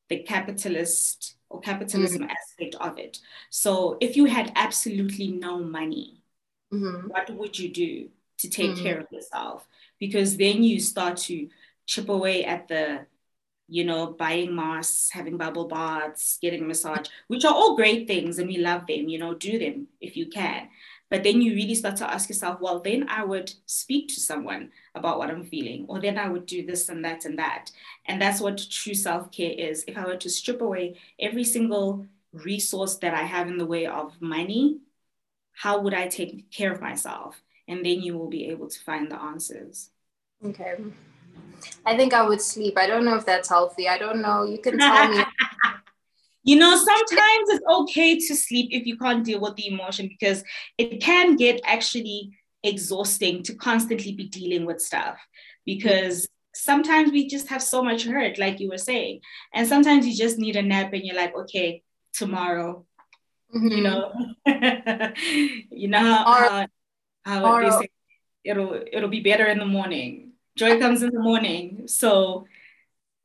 the 0.10 0.20
capitalist 0.20 1.36
or 1.54 1.62
capitalism 1.62 2.24
mm-hmm. 2.24 2.32
aspect 2.32 2.76
of 2.82 2.98
it. 2.98 3.20
So 3.50 3.98
if 4.02 4.18
you 4.18 4.26
had 4.26 4.52
absolutely 4.56 5.32
no 5.32 5.60
money, 5.60 6.24
mm-hmm. 6.74 7.08
what 7.08 7.30
would 7.30 7.58
you 7.58 7.70
do 7.70 8.10
to 8.40 8.50
take 8.50 8.72
mm-hmm. 8.72 8.84
care 8.84 9.00
of 9.00 9.08
yourself? 9.12 9.68
Because 10.00 10.36
then 10.36 10.64
you 10.64 10.80
start 10.80 11.18
to 11.18 11.48
chip 11.86 12.10
away 12.10 12.44
at 12.44 12.68
the 12.68 13.06
you 13.68 13.86
know, 13.86 14.08
buying 14.08 14.54
masks, 14.54 15.10
having 15.10 15.38
bubble 15.38 15.68
baths, 15.68 16.38
getting 16.42 16.64
a 16.64 16.66
massage, 16.66 17.08
which 17.28 17.46
are 17.46 17.54
all 17.54 17.76
great 17.76 18.08
things 18.08 18.38
and 18.38 18.48
we 18.48 18.58
love 18.58 18.86
them, 18.88 19.08
you 19.08 19.18
know, 19.18 19.34
do 19.34 19.58
them 19.58 19.88
if 20.02 20.18
you 20.18 20.28
can. 20.28 20.68
But 21.10 21.24
then 21.24 21.42
you 21.42 21.54
really 21.54 21.76
start 21.76 21.96
to 21.98 22.12
ask 22.12 22.28
yourself, 22.28 22.60
well, 22.60 22.82
then 22.82 23.08
I 23.08 23.24
would 23.24 23.54
speak 23.66 24.10
to 24.10 24.20
someone 24.20 24.72
about 24.96 25.18
what 25.18 25.30
I'm 25.30 25.44
feeling, 25.44 25.86
or 25.88 26.00
then 26.00 26.18
I 26.18 26.30
would 26.30 26.46
do 26.46 26.66
this 26.66 26.90
and 26.90 27.04
that 27.06 27.26
and 27.26 27.38
that. 27.40 27.72
And 28.06 28.22
that's 28.22 28.40
what 28.40 28.62
true 28.70 28.94
self 28.94 29.32
care 29.32 29.52
is. 29.52 29.84
If 29.88 29.98
I 29.98 30.06
were 30.06 30.18
to 30.18 30.30
strip 30.30 30.62
away 30.62 30.96
every 31.20 31.44
single 31.44 32.06
resource 32.32 32.96
that 32.98 33.14
I 33.14 33.24
have 33.24 33.48
in 33.48 33.58
the 33.58 33.66
way 33.66 33.86
of 33.86 34.20
money, 34.22 34.80
how 35.54 35.80
would 35.82 35.94
I 35.94 36.08
take 36.08 36.52
care 36.52 36.72
of 36.72 36.82
myself? 36.82 37.42
And 37.68 37.86
then 37.86 38.02
you 38.02 38.18
will 38.18 38.30
be 38.30 38.50
able 38.50 38.68
to 38.68 38.80
find 38.80 39.10
the 39.10 39.20
answers. 39.20 39.90
Okay. 40.44 40.76
I 41.86 41.96
think 41.96 42.14
I 42.14 42.28
would 42.28 42.42
sleep. 42.42 42.78
I 42.78 42.88
don't 42.88 43.06
know 43.06 43.16
if 43.16 43.26
that's 43.26 43.50
healthy. 43.50 43.88
I 43.88 43.98
don't 43.98 44.22
know. 44.22 44.44
You 44.44 44.58
can 44.58 44.78
tell 44.80 45.08
me. 45.10 45.24
you 46.44 46.58
know, 46.58 46.76
sometimes 46.76 47.50
it's 47.50 47.66
okay 47.70 48.20
to 48.20 48.36
sleep 48.36 48.70
if 48.72 48.86
you 48.86 48.98
can't 48.98 49.24
deal 49.24 49.40
with 49.40 49.56
the 49.56 49.68
emotion 49.68 50.08
because 50.08 50.44
it 50.78 51.02
can 51.02 51.36
get 51.36 51.62
actually 51.64 52.38
exhausting 52.63 53.43
to 53.43 53.55
constantly 53.55 54.13
be 54.13 54.27
dealing 54.27 54.65
with 54.65 54.82
stuff 54.82 55.17
because 55.65 56.27
sometimes 56.55 57.12
we 57.12 57.27
just 57.27 57.48
have 57.50 57.62
so 57.62 57.84
much 57.84 58.05
hurt, 58.05 58.38
like 58.38 58.60
you 58.60 58.70
were 58.70 58.77
saying. 58.77 59.22
And 59.53 59.67
sometimes 59.67 60.08
you 60.08 60.15
just 60.15 60.38
need 60.38 60.55
a 60.55 60.62
nap 60.62 60.93
and 60.93 61.03
you're 61.03 61.15
like, 61.15 61.36
okay, 61.36 61.84
tomorrow, 62.13 62.86
mm-hmm. 63.53 63.67
you 63.67 63.82
know, 63.84 64.12
you 65.72 65.88
know 65.88 66.00
how, 66.00 66.67
how, 67.25 67.46
how 67.46 67.62
they 67.62 67.70
say 67.72 67.89
it'll 68.43 68.79
it'll 68.91 69.10
be 69.10 69.22
better 69.22 69.46
in 69.48 69.58
the 69.58 69.65
morning. 69.65 70.34
Joy 70.55 70.79
comes 70.79 71.01
in 71.01 71.10
the 71.12 71.20
morning. 71.20 71.88
So 71.88 72.46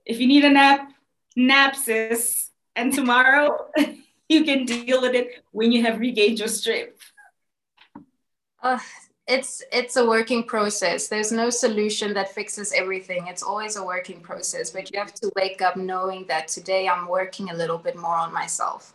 if 0.07 0.21
you 0.21 0.26
need 0.26 0.45
a 0.45 0.50
nap, 0.50 0.92
nap 1.37 1.76
sis. 1.76 2.50
And 2.75 2.92
tomorrow 2.92 3.71
you 4.28 4.45
can 4.45 4.64
deal 4.64 5.02
with 5.02 5.14
it 5.14 5.42
when 5.50 5.73
you 5.73 5.83
have 5.83 5.99
regained 5.99 6.38
your 6.38 6.49
strength. 6.49 7.12
Uh, 8.62 8.78
it's 9.29 9.63
it's 9.71 9.97
a 9.97 10.05
working 10.05 10.43
process. 10.43 11.09
There's 11.09 11.31
no 11.31 11.51
solution 11.51 12.15
that 12.15 12.35
fixes 12.35 12.73
everything. 12.73 13.27
It's 13.27 13.43
always 13.43 13.77
a 13.77 13.85
working 13.85 14.21
process, 14.21 14.71
but 14.71 14.91
you 14.91 14.99
have 14.99 15.13
to 15.15 15.31
wake 15.37 15.61
up 15.61 15.77
knowing 15.77 16.25
that 16.29 16.49
today 16.49 16.89
I'm 16.89 17.07
working 17.07 17.51
a 17.51 17.55
little 17.55 17.79
bit 17.79 17.97
more 17.97 18.17
on 18.17 18.33
myself. 18.33 18.95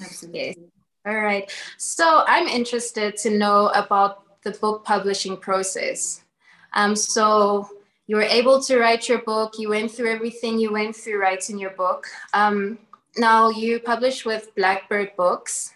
Absolutely. 0.00 0.70
All 1.06 1.20
right. 1.20 1.52
So 1.76 2.24
I'm 2.26 2.46
interested 2.46 3.16
to 3.18 3.30
know 3.30 3.68
about 3.74 4.42
the 4.42 4.52
book 4.52 4.84
publishing 4.84 5.36
process. 5.36 6.22
Um, 6.72 6.94
so 6.94 7.68
you 8.06 8.16
were 8.16 8.22
able 8.22 8.62
to 8.62 8.78
write 8.78 9.08
your 9.08 9.22
book. 9.22 9.54
You 9.58 9.70
went 9.70 9.90
through 9.90 10.10
everything 10.12 10.58
you 10.58 10.72
went 10.72 10.94
through 10.94 11.20
writing 11.20 11.58
your 11.58 11.70
book. 11.70 12.06
Um, 12.32 12.78
now 13.16 13.50
you 13.50 13.80
publish 13.80 14.24
with 14.24 14.54
Blackbird 14.54 15.16
Books. 15.16 15.74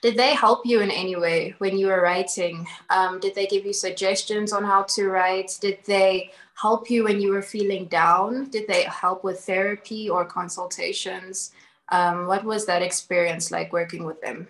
Did 0.00 0.16
they 0.16 0.34
help 0.34 0.64
you 0.64 0.80
in 0.80 0.90
any 0.90 1.16
way 1.16 1.54
when 1.58 1.76
you 1.76 1.88
were 1.88 2.02
writing? 2.02 2.66
Um, 2.90 3.18
did 3.20 3.34
they 3.34 3.46
give 3.46 3.66
you 3.66 3.72
suggestions 3.72 4.52
on 4.52 4.64
how 4.64 4.82
to 4.94 5.08
write? 5.08 5.58
Did 5.60 5.78
they 5.84 6.30
help 6.54 6.90
you 6.90 7.04
when 7.04 7.20
you 7.20 7.32
were 7.32 7.42
feeling 7.42 7.86
down? 7.86 8.48
Did 8.50 8.66
they 8.68 8.84
help 8.84 9.24
with 9.24 9.40
therapy 9.40 10.08
or 10.08 10.24
consultations? 10.24 11.52
Um, 11.90 12.26
what 12.26 12.44
was 12.44 12.66
that 12.66 12.82
experience 12.82 13.50
like 13.50 13.72
working 13.72 14.04
with 14.04 14.20
them? 14.20 14.48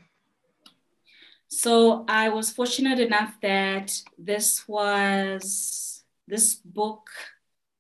So 1.49 2.05
I 2.09 2.29
was 2.29 2.51
fortunate 2.51 3.01
enough 3.01 3.35
that 3.41 4.03
this 4.19 4.69
was 4.69 6.03
this 6.27 6.57
book 6.57 7.09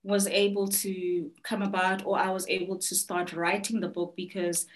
was 0.02 0.26
able 0.26 0.68
to 0.68 1.30
come 1.42 1.60
about, 1.60 2.06
or 2.06 2.18
I 2.18 2.30
was 2.30 2.48
able 2.48 2.78
to 2.78 2.94
start 2.94 3.34
writing 3.34 3.80
the 3.80 3.88
book 3.88 4.14
because 4.16 4.66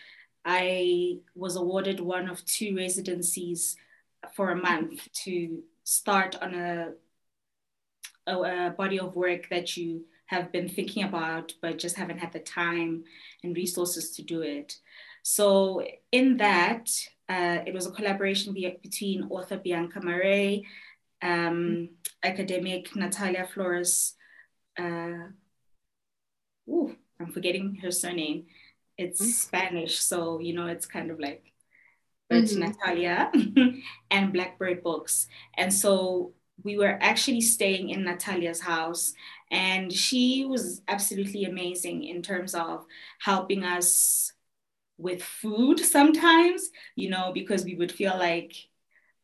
I 0.45 1.19
was 1.35 1.57
awarded 1.57 2.01
one 2.01 2.29
of 2.29 2.45
two 2.45 2.77
residencies 2.77 3.77
for 4.35 4.51
a 4.51 4.57
month 4.57 5.09
to 5.25 5.63
start 5.85 6.37
on 6.43 6.55
a, 6.55 6.93
a, 8.27 8.37
a 8.67 8.71
body 8.71 8.99
of 8.99 9.17
work 9.17 9.49
that 9.51 9.77
you 9.77 10.05
have 10.27 10.51
been 10.51 10.69
thinking 10.69 11.05
about, 11.05 11.53
but 11.61 11.79
just 11.79 11.97
haven't 11.97 12.19
had 12.19 12.33
the 12.33 12.41
time 12.41 13.05
and 13.43 13.57
resources 13.57 14.11
to 14.13 14.23
do 14.23 14.41
it. 14.41 14.79
So, 15.23 15.87
in 16.11 16.39
that, 16.39 16.91
uh, 17.29 17.59
it 17.67 17.73
was 17.73 17.87
a 17.87 17.93
collaboration 17.93 18.53
be- 18.53 18.79
between 18.83 19.25
author 19.25 19.59
Bianca 19.59 20.01
Marais, 20.01 20.65
um, 21.21 21.91
academic 22.23 22.95
Natalia 22.97 23.47
Flores. 23.47 24.15
Uh, 24.79 25.29
ooh, 26.69 26.97
I'm 27.21 27.31
forgetting 27.33 27.77
her 27.83 27.91
surname. 27.91 28.47
It's 28.99 29.21
mm-hmm. 29.21 29.31
Spanish, 29.31 29.99
so 29.99 30.39
you 30.39 30.55
know 30.55 30.67
it's 30.67 30.87
kind 30.87 31.11
of 31.11 31.19
like, 31.19 31.53
but 32.29 32.45
mm-hmm. 32.45 32.61
Natalia 32.61 33.33
and 34.11 34.33
Blackbird 34.33 34.83
Books, 34.83 35.27
and 35.57 35.73
so 35.73 36.33
we 36.63 36.77
were 36.77 36.99
actually 37.01 37.41
staying 37.41 37.91
in 37.91 38.05
Natalia's 38.05 38.61
house, 38.61 39.15
and 39.51 39.93
she 39.93 40.45
was 40.45 40.83
absolutely 40.89 41.45
amazing 41.45 42.05
in 42.05 42.23
terms 42.23 42.55
of 42.55 42.85
helping 43.19 43.65
us 43.65 44.33
with 44.99 45.23
food 45.23 45.81
sometimes, 45.81 46.71
you 46.95 47.11
know, 47.11 47.33
because 47.35 47.65
we 47.65 47.75
would 47.75 47.91
feel 47.91 48.17
like, 48.17 48.55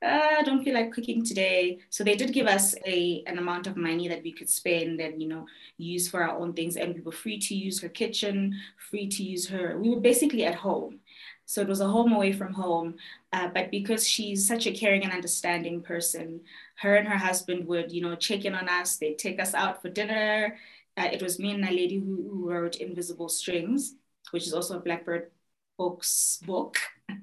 I 0.01 0.43
don't 0.45 0.63
feel 0.63 0.75
like 0.75 0.93
cooking 0.93 1.25
today. 1.25 1.81
So 1.91 2.05
they 2.05 2.15
did 2.15 2.33
give 2.33 2.47
us 2.47 2.75
a 2.87 3.25
an 3.27 3.39
amount 3.39 3.67
of 3.67 3.77
money 3.77 4.07
that 4.09 4.23
we 4.23 4.33
could 4.33 4.49
spend 4.49 5.01
and 5.01 5.21
you 5.21 5.29
know 5.29 5.47
use 5.77 6.09
for 6.09 6.23
our 6.23 6.39
own 6.39 6.53
things, 6.53 6.77
and 6.77 6.95
we 6.95 7.01
were 7.01 7.13
free 7.13 7.39
to 7.41 7.55
use 7.55 7.81
her 7.81 7.89
kitchen, 7.89 8.55
free 8.91 9.09
to 9.09 9.23
use 9.25 9.49
her. 9.49 9.77
We 9.79 9.91
were 9.91 10.01
basically 10.01 10.45
at 10.45 10.55
home, 10.55 11.01
so 11.47 11.61
it 11.63 11.69
was 11.69 11.81
a 11.81 11.89
home 11.89 12.13
away 12.13 12.33
from 12.33 12.53
home. 12.53 12.95
Uh, 13.33 13.49
but 13.53 13.71
because 13.73 14.07
she's 14.09 14.47
such 14.47 14.67
a 14.67 14.73
caring 14.73 15.03
and 15.03 15.13
understanding 15.13 15.83
person, 15.83 16.43
her 16.77 16.95
and 16.97 17.09
her 17.09 17.19
husband 17.19 17.67
would 17.67 17.91
you 17.91 18.01
know 18.03 18.15
check 18.15 18.45
in 18.45 18.55
on 18.55 18.69
us. 18.69 18.97
They'd 18.99 19.19
take 19.19 19.41
us 19.41 19.53
out 19.55 19.83
for 19.83 19.89
dinner. 19.91 20.57
Uh, 20.97 21.09
it 21.13 21.23
was 21.23 21.39
me 21.41 21.53
and 21.53 21.65
a 21.65 21.71
lady 21.73 21.97
who, 21.99 22.29
who 22.31 22.51
wrote 22.51 22.77
Invisible 22.77 23.29
Strings, 23.29 23.95
which 24.31 24.47
is 24.47 24.55
also 24.55 24.77
a 24.79 24.81
Blackbird 24.81 25.31
books 25.77 26.39
book. 26.47 26.77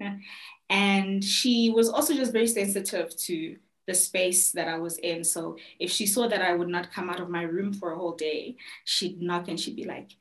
and 0.69 1.23
she 1.23 1.69
was 1.69 1.89
also 1.89 2.13
just 2.13 2.31
very 2.31 2.47
sensitive 2.47 3.15
to 3.17 3.57
the 3.87 3.93
space 3.93 4.51
that 4.51 4.67
I 4.67 4.77
was 4.77 4.97
in. 4.97 5.23
So 5.23 5.57
if 5.79 5.91
she 5.91 6.07
saw 6.07 6.27
that 6.27 6.41
I 6.41 6.55
would 6.55 6.69
not 6.69 6.91
come 6.91 7.09
out 7.09 7.19
of 7.19 7.29
my 7.29 7.43
room 7.43 7.73
for 7.73 7.91
a 7.91 7.97
whole 7.97 8.15
day, 8.15 8.55
she'd 8.83 9.21
knock 9.21 9.47
and 9.47 9.59
she'd 9.59 9.75
be 9.75 9.85
like, 9.85 10.11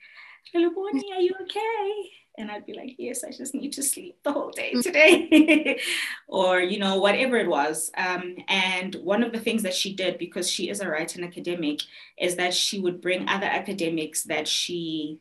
Little 0.52 0.74
Bonnie, 0.74 1.12
are 1.12 1.20
you 1.20 1.32
okay? 1.42 2.10
And 2.36 2.50
I'd 2.50 2.66
be 2.66 2.74
like, 2.74 2.96
yes, 2.98 3.24
I 3.24 3.30
just 3.30 3.54
need 3.54 3.72
to 3.74 3.82
sleep 3.82 4.18
the 4.22 4.32
whole 4.32 4.50
day 4.50 4.72
today. 4.82 5.80
or, 6.28 6.60
you 6.60 6.78
know, 6.78 6.98
whatever 6.98 7.36
it 7.36 7.48
was. 7.48 7.90
Um, 7.96 8.36
and 8.48 8.94
one 8.96 9.22
of 9.22 9.32
the 9.32 9.38
things 9.38 9.62
that 9.62 9.74
she 9.74 9.94
did, 9.94 10.18
because 10.18 10.50
she 10.50 10.68
is 10.68 10.80
a 10.80 10.88
writing 10.88 11.24
academic, 11.24 11.80
is 12.18 12.36
that 12.36 12.52
she 12.52 12.80
would 12.80 13.00
bring 13.00 13.28
other 13.28 13.46
academics 13.46 14.24
that 14.24 14.48
she 14.48 15.20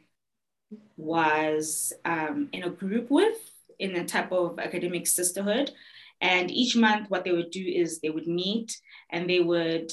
was 0.98 1.94
um, 2.04 2.50
in 2.52 2.64
a 2.64 2.70
group 2.70 3.12
with 3.12 3.53
in 3.80 3.96
a 3.96 4.06
type 4.06 4.32
of 4.32 4.60
academic 4.60 5.08
sisterhood. 5.08 5.72
And 6.22 6.50
each 6.52 6.76
month, 6.76 7.10
what 7.10 7.24
they 7.24 7.32
would 7.32 7.52
do 7.52 7.66
is 7.66 8.00
they 8.00 8.10
would 8.10 8.28
meet 8.28 8.78
and 9.12 9.30
they 9.30 9.40
would 9.40 9.92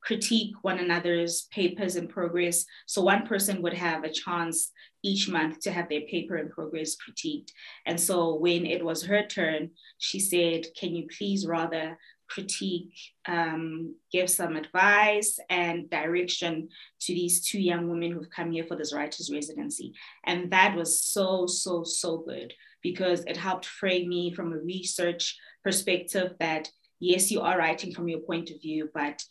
critique 0.00 0.54
one 0.62 0.78
another's 0.78 1.42
papers 1.52 1.96
in 1.96 2.06
progress. 2.06 2.64
So 2.86 3.02
one 3.02 3.26
person 3.26 3.62
would 3.62 3.74
have 3.74 4.04
a 4.04 4.12
chance 4.12 4.70
each 5.02 5.28
month 5.28 5.60
to 5.60 5.72
have 5.72 5.88
their 5.88 6.02
paper 6.02 6.36
in 6.36 6.48
progress 6.48 6.96
critiqued. 6.96 7.50
And 7.86 8.00
so 8.00 8.34
when 8.36 8.66
it 8.66 8.84
was 8.84 9.04
her 9.04 9.26
turn, 9.26 9.70
she 9.98 10.20
said, 10.20 10.66
Can 10.76 10.94
you 10.94 11.08
please 11.16 11.46
rather 11.46 11.98
critique, 12.28 12.94
um, 13.26 13.94
give 14.12 14.30
some 14.30 14.56
advice 14.56 15.38
and 15.48 15.90
direction 15.90 16.68
to 17.00 17.14
these 17.14 17.46
two 17.46 17.60
young 17.60 17.88
women 17.88 18.12
who've 18.12 18.30
come 18.30 18.52
here 18.52 18.64
for 18.64 18.76
this 18.76 18.94
writer's 18.94 19.30
residency. 19.32 19.94
And 20.24 20.50
that 20.52 20.76
was 20.76 21.02
so, 21.02 21.46
so, 21.46 21.84
so 21.84 22.18
good 22.18 22.52
because 22.82 23.24
it 23.26 23.36
helped 23.36 23.66
frame 23.66 24.08
me 24.08 24.32
from 24.32 24.52
a 24.52 24.58
research 24.58 25.36
perspective 25.64 26.34
that 26.40 26.70
yes, 27.00 27.30
you 27.30 27.40
are 27.40 27.58
writing 27.58 27.92
from 27.92 28.08
your 28.08 28.20
point 28.20 28.50
of 28.50 28.60
view, 28.60 28.90
but 28.92 29.22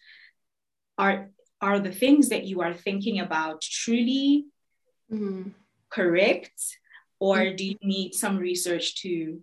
are 0.98 1.30
are 1.62 1.80
the 1.80 1.92
things 1.92 2.30
that 2.30 2.44
you 2.44 2.62
are 2.62 2.74
thinking 2.74 3.20
about 3.20 3.62
truly 3.62 4.46
mm-hmm. 5.12 5.50
correct 5.90 6.62
or 7.20 7.38
mm-hmm. 7.38 7.56
do 7.56 7.66
you 7.66 7.78
need 7.82 8.14
some 8.14 8.38
research 8.38 9.02
to, 9.02 9.42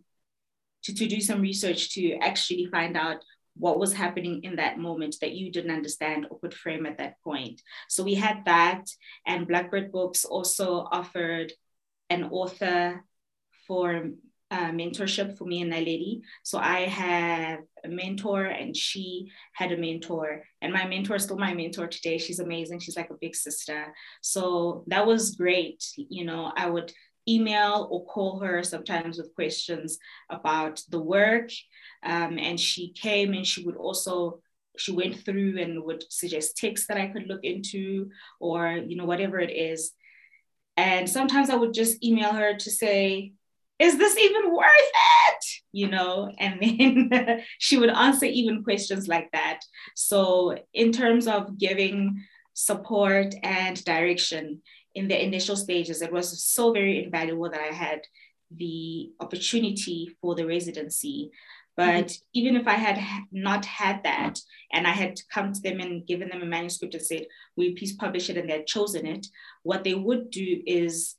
to 0.85 0.95
to 0.95 1.07
do 1.07 1.21
some 1.21 1.41
research 1.41 1.95
to 1.95 2.15
actually 2.19 2.67
find 2.67 2.97
out 2.97 3.25
what 3.57 3.79
was 3.79 3.93
happening 3.93 4.43
in 4.43 4.57
that 4.57 4.79
moment 4.79 5.17
that 5.21 5.33
you 5.33 5.51
didn't 5.51 5.71
understand 5.71 6.27
or 6.29 6.39
could 6.41 6.53
frame 6.53 6.87
at 6.87 6.99
that 6.99 7.21
point. 7.23 7.63
So 7.89 8.03
we 8.03 8.15
had 8.15 8.45
that, 8.47 8.91
and 9.27 9.47
Blackbird 9.47 9.93
Books 9.93 10.25
also 10.25 10.89
offered 10.91 11.53
an 12.11 12.25
author 12.25 13.05
for 13.67 14.11
uh, 14.51 14.71
mentorship 14.71 15.37
for 15.37 15.45
me 15.45 15.63
and 15.63 15.73
Naledi. 15.73 16.21
So 16.43 16.59
I 16.59 16.81
have 16.81 17.61
a 17.85 17.89
mentor, 17.89 18.45
and 18.45 18.77
she 18.77 19.31
had 19.53 19.73
a 19.73 19.77
mentor, 19.77 20.45
and 20.61 20.73
my 20.73 20.87
mentor 20.87 21.17
is 21.17 21.25
still 21.25 21.39
my 21.39 21.55
mentor 21.55 21.89
today. 21.89 22.19
She's 22.19 22.39
amazing. 22.39 22.81
She's 22.81 22.97
like 22.97 23.11
a 23.11 23.19
big 23.21 23.35
sister. 23.35 23.93
So 24.21 24.85
that 24.89 25.07
was 25.07 25.35
great. 25.35 25.85
You 25.97 26.25
know, 26.25 26.53
I 26.57 26.69
would 26.71 26.93
email 27.29 27.89
or 27.91 28.05
call 28.07 28.41
her 28.41 28.63
sometimes 28.63 29.17
with 29.19 29.35
questions 29.35 29.99
about 30.29 30.83
the 30.91 31.01
work 31.01 31.51
um, 32.03 32.39
and 32.39 32.61
she 32.61 32.93
came 32.93 33.33
and 33.33 33.47
she 33.47 33.65
would 33.65 33.77
also 33.77 34.41
she 34.77 34.93
went 34.93 35.25
through 35.25 35.59
and 35.59 35.85
would 35.85 36.05
suggest 36.13 36.57
texts 36.57 36.89
that 36.89 36.99
I 36.99 37.07
could 37.07 37.27
look 37.29 37.45
into 37.45 38.11
or 38.41 38.77
you 38.87 38.97
know 38.97 39.05
whatever 39.05 39.39
it 39.39 39.51
is. 39.51 39.93
And 40.77 41.09
sometimes 41.09 41.51
I 41.51 41.55
would 41.55 41.73
just 41.73 42.03
email 42.05 42.33
her 42.33 42.57
to 42.57 42.71
say, 42.71 43.33
is 43.85 43.99
this 43.99 44.17
even 44.19 44.55
worth 44.55 44.67
it? 45.29 45.45
You 45.73 45.89
know, 45.89 46.33
and 46.39 46.61
then 46.61 47.43
she 47.59 47.77
would 47.77 47.91
answer 47.91 48.27
even 48.27 48.65
questions 48.65 49.09
like 49.09 49.31
that. 49.33 49.61
So, 49.95 50.57
in 50.73 50.93
terms 50.93 51.27
of 51.27 51.59
giving 51.59 52.25
support 52.55 53.35
and 53.43 53.85
direction 53.85 54.63
in 54.95 55.09
the 55.09 55.23
initial 55.23 55.57
stages, 55.57 56.03
it 56.03 56.13
was 56.13 56.45
so 56.45 56.73
very 56.73 57.05
invaluable 57.05 57.51
that 57.51 57.61
I 57.61 57.75
had 57.75 58.01
the 58.57 59.11
opportunity 59.21 60.17
for 60.21 60.35
the 60.35 60.47
residency. 60.47 61.31
But 61.77 62.07
mm-hmm. 62.07 62.23
even 62.35 62.57
if 62.57 62.69
I 62.69 62.75
had 62.75 63.01
not 63.33 63.65
had 63.65 64.05
that 64.05 64.39
and 64.73 64.87
I 64.87 64.93
had 64.93 65.19
come 65.33 65.53
to 65.53 65.61
them 65.61 65.81
and 65.81 66.07
given 66.07 66.29
them 66.29 66.43
a 66.43 66.47
manuscript 66.47 66.95
and 66.95 67.03
said, 67.03 67.27
Will 67.57 67.65
you 67.65 67.75
please 67.75 67.97
publish 67.97 68.31
it? 68.31 68.37
and 68.37 68.49
they 68.49 68.59
had 68.59 68.67
chosen 68.67 69.07
it, 69.07 69.27
what 69.65 69.83
they 69.83 69.95
would 69.95 70.31
do 70.31 70.63
is 70.67 71.17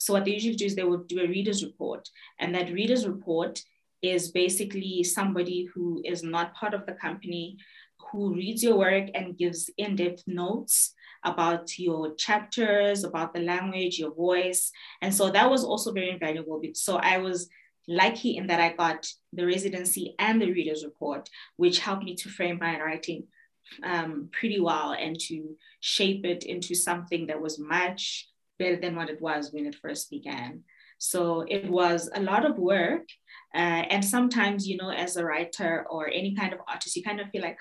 so, 0.00 0.14
what 0.14 0.24
they 0.24 0.32
usually 0.32 0.56
do 0.56 0.64
is 0.64 0.74
they 0.74 0.82
would 0.82 1.08
do 1.08 1.20
a 1.20 1.28
reader's 1.28 1.62
report. 1.62 2.08
And 2.38 2.54
that 2.54 2.72
reader's 2.72 3.06
report 3.06 3.62
is 4.00 4.30
basically 4.30 5.04
somebody 5.04 5.68
who 5.74 6.00
is 6.06 6.22
not 6.22 6.54
part 6.54 6.72
of 6.72 6.86
the 6.86 6.94
company 6.94 7.58
who 8.10 8.34
reads 8.34 8.62
your 8.62 8.78
work 8.78 9.08
and 9.14 9.36
gives 9.36 9.68
in 9.76 9.96
depth 9.96 10.24
notes 10.26 10.94
about 11.22 11.78
your 11.78 12.14
chapters, 12.14 13.04
about 13.04 13.34
the 13.34 13.40
language, 13.40 13.98
your 13.98 14.14
voice. 14.14 14.72
And 15.02 15.14
so 15.14 15.30
that 15.30 15.50
was 15.50 15.64
also 15.64 15.92
very 15.92 16.10
invaluable. 16.10 16.62
So 16.72 16.96
I 16.96 17.18
was 17.18 17.50
lucky 17.86 18.38
in 18.38 18.46
that 18.46 18.58
I 18.58 18.72
got 18.72 19.06
the 19.34 19.44
residency 19.44 20.14
and 20.18 20.40
the 20.40 20.50
reader's 20.50 20.82
report, 20.82 21.28
which 21.56 21.80
helped 21.80 22.04
me 22.04 22.14
to 22.16 22.30
frame 22.30 22.58
my 22.58 22.80
writing 22.80 23.24
um, 23.84 24.30
pretty 24.32 24.60
well 24.60 24.92
and 24.92 25.20
to 25.28 25.56
shape 25.80 26.24
it 26.24 26.44
into 26.44 26.74
something 26.74 27.26
that 27.26 27.42
was 27.42 27.58
much 27.58 28.29
better 28.60 28.76
than 28.76 28.94
what 28.94 29.10
it 29.10 29.20
was 29.20 29.52
when 29.52 29.66
it 29.66 29.74
first 29.82 30.10
began. 30.10 30.62
So 30.98 31.44
it 31.48 31.68
was 31.68 32.10
a 32.14 32.20
lot 32.20 32.44
of 32.44 32.58
work. 32.58 33.06
Uh, 33.54 33.82
and 33.92 34.04
sometimes, 34.04 34.68
you 34.68 34.76
know, 34.76 34.90
as 34.90 35.16
a 35.16 35.24
writer 35.24 35.86
or 35.90 36.08
any 36.08 36.36
kind 36.36 36.52
of 36.52 36.60
artist, 36.68 36.94
you 36.94 37.02
kind 37.02 37.20
of 37.20 37.30
feel 37.30 37.42
like, 37.42 37.58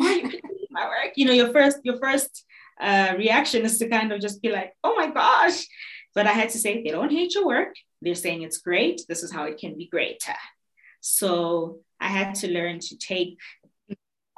my 0.72 0.86
work. 0.86 1.12
You 1.16 1.26
know, 1.26 1.32
your 1.32 1.52
first 1.52 1.78
your 1.84 1.98
first 1.98 2.44
uh, 2.80 3.14
reaction 3.16 3.64
is 3.64 3.78
to 3.78 3.88
kind 3.88 4.12
of 4.12 4.20
just 4.20 4.42
be 4.42 4.50
like, 4.50 4.72
oh 4.82 4.94
my 4.96 5.10
gosh. 5.10 5.66
But 6.14 6.26
I 6.26 6.32
had 6.32 6.50
to 6.50 6.58
say, 6.58 6.82
they 6.82 6.90
don't 6.90 7.12
hate 7.12 7.34
your 7.34 7.46
work. 7.46 7.74
They're 8.00 8.14
saying 8.14 8.42
it's 8.42 8.58
great. 8.58 9.02
This 9.08 9.22
is 9.22 9.32
how 9.32 9.44
it 9.44 9.58
can 9.58 9.76
be 9.76 9.88
greater. 9.88 10.40
So 11.00 11.80
I 12.00 12.08
had 12.08 12.34
to 12.36 12.48
learn 12.48 12.80
to 12.80 12.98
take 12.98 13.38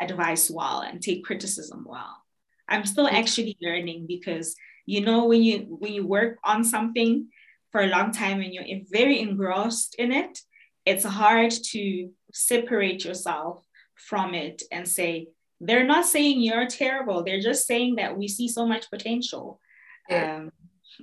advice 0.01 0.51
well 0.51 0.81
and 0.81 1.01
take 1.01 1.25
criticism 1.25 1.85
well. 1.89 2.24
I'm 2.69 2.85
still 2.85 3.07
actually 3.07 3.57
learning 3.61 4.07
because 4.07 4.57
you 4.87 5.01
know 5.01 5.27
when 5.27 5.43
you 5.43 5.77
when 5.79 5.93
you 5.93 6.07
work 6.07 6.39
on 6.45 6.65
something 6.65 7.29
for 7.73 7.83
a 7.83 7.89
long 7.89 8.13
time 8.13 8.41
and 8.41 8.53
you're 8.53 8.81
very 8.91 9.19
engrossed 9.21 9.97
in 9.97 10.13
it, 10.13 10.39
it's 10.87 11.05
hard 11.05 11.51
to 11.51 12.11
separate 12.33 13.05
yourself 13.05 13.65
from 13.97 14.35
it 14.35 14.63
and 14.71 14.87
say, 14.87 15.29
they're 15.61 15.85
not 15.85 16.07
saying 16.07 16.41
you're 16.41 16.67
terrible. 16.67 17.25
They're 17.25 17.41
just 17.41 17.67
saying 17.67 17.97
that 17.97 18.17
we 18.17 18.29
see 18.29 18.49
so 18.49 18.67
much 18.67 18.91
potential. 18.91 19.61
Yeah. 20.09 20.49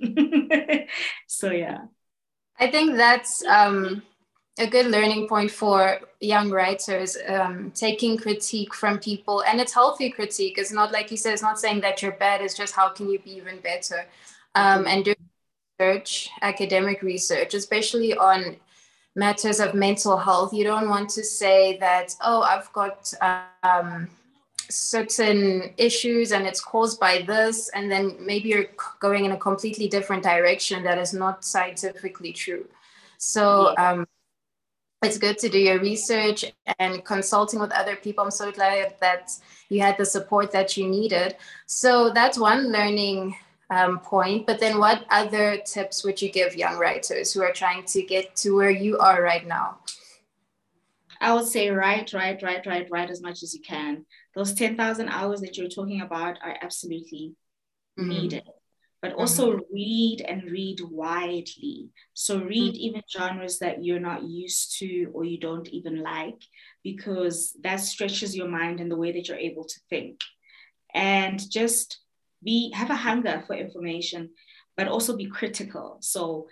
Um, 0.00 0.86
so 1.26 1.50
yeah. 1.50 1.78
I 2.58 2.70
think 2.70 2.96
that's 2.96 3.44
um, 3.44 4.02
a 4.58 4.66
good 4.66 4.86
learning 4.86 5.28
point 5.28 5.50
for 5.50 5.98
young 6.20 6.50
writers, 6.50 7.16
um, 7.26 7.70
taking 7.74 8.18
critique 8.18 8.74
from 8.74 8.98
people. 8.98 9.42
And 9.44 9.60
it's 9.60 9.72
healthy 9.72 10.10
critique. 10.10 10.58
It's 10.58 10.72
not 10.72 10.92
like 10.92 11.10
you 11.10 11.16
said, 11.16 11.32
it's 11.32 11.42
not 11.42 11.58
saying 11.58 11.80
that 11.80 12.02
you're 12.02 12.12
bad, 12.12 12.42
it's 12.42 12.54
just 12.54 12.74
how 12.74 12.90
can 12.90 13.08
you 13.08 13.18
be 13.18 13.32
even 13.36 13.60
better? 13.60 14.06
Um, 14.54 14.86
and 14.86 15.04
do 15.04 15.14
research, 15.78 16.30
academic 16.42 17.02
research, 17.02 17.54
especially 17.54 18.14
on 18.14 18.56
matters 19.16 19.60
of 19.60 19.74
mental 19.74 20.18
health. 20.18 20.52
You 20.52 20.64
don't 20.64 20.90
want 20.90 21.08
to 21.10 21.24
say 21.24 21.78
that, 21.78 22.14
oh, 22.20 22.42
I've 22.42 22.70
got 22.74 23.12
um, 23.62 24.08
certain 24.72 25.72
issues 25.76 26.32
and 26.32 26.46
it's 26.46 26.60
caused 26.60 26.98
by 27.00 27.22
this 27.22 27.68
and 27.70 27.90
then 27.90 28.16
maybe 28.20 28.48
you're 28.50 28.66
going 29.00 29.24
in 29.24 29.32
a 29.32 29.36
completely 29.36 29.88
different 29.88 30.22
direction 30.22 30.82
that 30.82 30.98
is 30.98 31.12
not 31.12 31.44
scientifically 31.44 32.32
true 32.32 32.66
so 33.18 33.74
um, 33.76 34.06
it's 35.02 35.18
good 35.18 35.38
to 35.38 35.48
do 35.48 35.58
your 35.58 35.80
research 35.80 36.44
and 36.78 37.04
consulting 37.04 37.60
with 37.60 37.72
other 37.72 37.96
people 37.96 38.24
i'm 38.24 38.30
so 38.30 38.50
glad 38.52 38.94
that 39.00 39.30
you 39.68 39.80
had 39.80 39.96
the 39.98 40.06
support 40.06 40.52
that 40.52 40.76
you 40.76 40.88
needed 40.88 41.36
so 41.66 42.10
that's 42.10 42.38
one 42.38 42.72
learning 42.72 43.34
um, 43.70 43.98
point 44.00 44.46
but 44.46 44.60
then 44.60 44.78
what 44.78 45.04
other 45.10 45.56
tips 45.64 46.04
would 46.04 46.20
you 46.20 46.30
give 46.30 46.54
young 46.54 46.76
writers 46.78 47.32
who 47.32 47.42
are 47.42 47.52
trying 47.52 47.82
to 47.84 48.02
get 48.02 48.36
to 48.36 48.54
where 48.54 48.70
you 48.70 48.98
are 48.98 49.22
right 49.22 49.46
now 49.46 49.78
I 51.22 51.32
would 51.34 51.46
say 51.46 51.70
write, 51.70 52.12
write, 52.12 52.42
write, 52.42 52.66
write, 52.66 52.90
write 52.90 53.08
as 53.08 53.22
much 53.22 53.44
as 53.44 53.54
you 53.54 53.60
can. 53.60 54.04
Those 54.34 54.54
10,000 54.54 55.08
hours 55.08 55.40
that 55.40 55.56
you're 55.56 55.68
talking 55.68 56.00
about 56.00 56.36
are 56.42 56.56
absolutely 56.60 57.36
mm-hmm. 57.96 58.08
needed. 58.08 58.42
But 59.02 59.14
also 59.14 59.50
mm-hmm. 59.50 59.74
read 59.74 60.20
and 60.26 60.44
read 60.44 60.80
widely. 60.80 61.90
So 62.14 62.38
read 62.38 62.74
mm-hmm. 62.74 62.86
even 62.86 63.02
genres 63.10 63.58
that 63.58 63.84
you're 63.84 64.00
not 64.00 64.22
used 64.22 64.78
to 64.78 65.10
or 65.12 65.24
you 65.24 65.38
don't 65.38 65.68
even 65.68 66.00
like, 66.02 66.40
because 66.84 67.56
that 67.62 67.80
stretches 67.80 68.36
your 68.36 68.48
mind 68.48 68.78
and 68.80 68.90
the 68.90 68.96
way 68.96 69.10
that 69.12 69.26
you're 69.26 69.36
able 69.36 69.64
to 69.64 69.80
think. 69.90 70.20
And 70.94 71.38
just 71.50 71.98
be 72.44 72.72
have 72.72 72.90
a 72.90 72.94
hunger 72.96 73.42
for 73.46 73.56
information, 73.56 74.30
but 74.76 74.88
also 74.88 75.16
be 75.16 75.26
critical. 75.26 75.98
So 76.00 76.46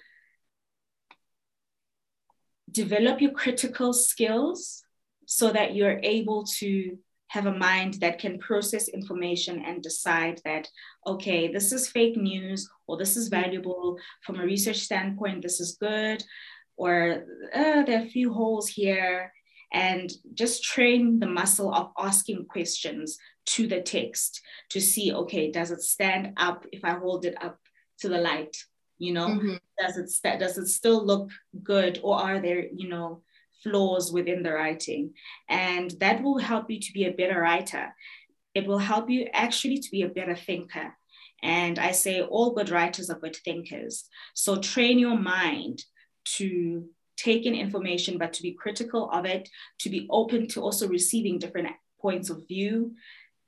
develop 2.71 3.21
your 3.21 3.33
critical 3.33 3.93
skills 3.93 4.83
so 5.27 5.51
that 5.53 5.75
you're 5.75 6.01
able 6.03 6.45
to 6.59 6.99
have 7.31 7.47
a 7.47 7.59
mind 7.59 7.95
that 7.95 8.19
can 8.19 8.38
process 8.38 8.88
information 8.88 9.62
and 9.64 9.83
decide 9.83 10.40
that, 10.45 10.69
okay, 11.07 11.47
this 11.47 11.71
is 11.71 11.88
fake 11.88 12.16
news, 12.16 12.69
or 12.88 12.97
this 12.97 13.16
is 13.16 13.29
valuable 13.29 13.97
from 14.25 14.40
a 14.40 14.45
research 14.45 14.79
standpoint, 14.79 15.43
this 15.43 15.61
is 15.61 15.77
good, 15.81 16.23
or 16.77 17.25
uh, 17.55 17.83
there 17.85 18.01
are 18.01 18.05
a 18.05 18.11
few 18.11 18.33
holes 18.33 18.69
here, 18.69 19.33
and 19.73 20.11
just 20.35 20.64
train 20.64 21.21
the 21.21 21.29
muscle 21.29 21.73
of 21.73 21.93
asking 21.97 22.47
questions 22.47 23.16
to 23.47 23.69
the 23.69 23.81
text 23.81 24.40
to 24.71 24.81
see, 24.81 25.12
okay, 25.12 25.53
does 25.53 25.71
it 25.71 25.83
stand 25.83 26.33
up 26.37 26.66
if 26.73 26.85
I 26.85 26.95
hold 26.95 27.25
it 27.25 27.37
up 27.40 27.61
to 28.01 28.09
the 28.09 28.19
light? 28.19 28.57
you 29.01 29.14
know 29.14 29.29
mm-hmm. 29.29 29.55
does 29.79 29.97
it 29.97 30.38
does 30.38 30.59
it 30.59 30.66
still 30.66 31.05
look 31.05 31.31
good 31.64 31.99
or 32.03 32.16
are 32.16 32.38
there 32.38 32.66
you 32.73 32.88
know 32.88 33.23
flaws 33.62 34.12
within 34.12 34.42
the 34.42 34.53
writing. 34.53 35.14
And 35.49 35.90
that 36.01 36.23
will 36.23 36.38
help 36.38 36.70
you 36.70 36.81
to 36.81 36.92
be 36.92 37.05
a 37.05 37.12
better 37.12 37.40
writer. 37.40 37.94
It 38.55 38.66
will 38.66 38.79
help 38.79 39.11
you 39.11 39.29
actually 39.33 39.79
to 39.79 39.90
be 39.90 40.03
a 40.03 40.09
better 40.09 40.35
thinker. 40.35 40.94
And 41.42 41.79
i 41.79 41.92
say 41.92 42.20
all 42.20 42.53
good 42.53 42.70
writers 42.70 43.09
are 43.09 43.18
good 43.18 43.37
thinkers. 43.37 44.05
So 44.35 44.57
train 44.57 44.99
your 44.99 45.16
mind 45.16 45.83
to 46.37 46.85
take 47.16 47.44
in 47.44 47.55
information 47.55 48.18
but 48.18 48.33
to 48.33 48.42
be 48.42 48.53
critical 48.53 49.11
of 49.11 49.27
it 49.27 49.49
to 49.79 49.90
be 49.90 50.07
open 50.11 50.46
to 50.49 50.62
also 50.62 50.88
receiving 50.88 51.38
different 51.38 51.68
points 52.01 52.31
of 52.31 52.46
view 52.49 52.94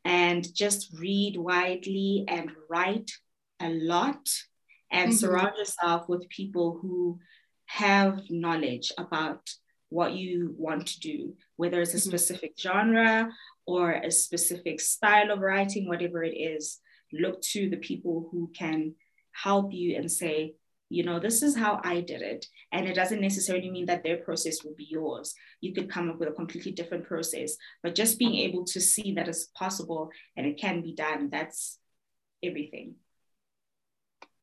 and 0.04 0.54
just 0.54 0.92
read 0.98 1.36
widely 1.36 2.24
and 2.28 2.50
write 2.68 3.10
a 3.60 3.70
lot 3.70 4.28
and 4.90 5.10
mm-hmm. 5.10 5.16
surround 5.16 5.56
yourself 5.56 6.08
with 6.08 6.28
people 6.28 6.78
who 6.82 7.18
have 7.66 8.20
knowledge 8.28 8.92
about 8.98 9.48
what 9.92 10.14
you 10.14 10.54
want 10.56 10.86
to 10.86 11.00
do, 11.00 11.34
whether 11.56 11.80
it's 11.80 11.94
a 11.94 11.98
mm-hmm. 11.98 12.08
specific 12.08 12.54
genre 12.58 13.30
or 13.66 13.92
a 13.92 14.10
specific 14.10 14.80
style 14.80 15.30
of 15.30 15.40
writing, 15.40 15.86
whatever 15.86 16.24
it 16.24 16.36
is. 16.36 16.78
Look 17.12 17.42
to 17.52 17.68
the 17.68 17.76
people 17.76 18.28
who 18.32 18.50
can 18.56 18.94
help 19.32 19.72
you 19.72 19.96
and 19.96 20.10
say, 20.10 20.54
you 20.88 21.04
know, 21.04 21.18
this 21.18 21.42
is 21.42 21.56
how 21.56 21.80
I 21.84 22.00
did 22.00 22.22
it. 22.22 22.46
And 22.70 22.86
it 22.86 22.94
doesn't 22.94 23.20
necessarily 23.20 23.70
mean 23.70 23.86
that 23.86 24.02
their 24.02 24.18
process 24.18 24.62
will 24.62 24.74
be 24.74 24.86
yours. 24.90 25.34
You 25.60 25.74
could 25.74 25.90
come 25.90 26.10
up 26.10 26.18
with 26.18 26.28
a 26.28 26.32
completely 26.32 26.72
different 26.72 27.06
process, 27.06 27.56
but 27.82 27.94
just 27.94 28.18
being 28.18 28.34
able 28.34 28.64
to 28.66 28.80
see 28.80 29.12
that 29.14 29.28
it's 29.28 29.46
possible 29.54 30.10
and 30.36 30.46
it 30.46 30.58
can 30.58 30.82
be 30.82 30.94
done, 30.94 31.28
that's 31.30 31.78
everything. 32.42 32.96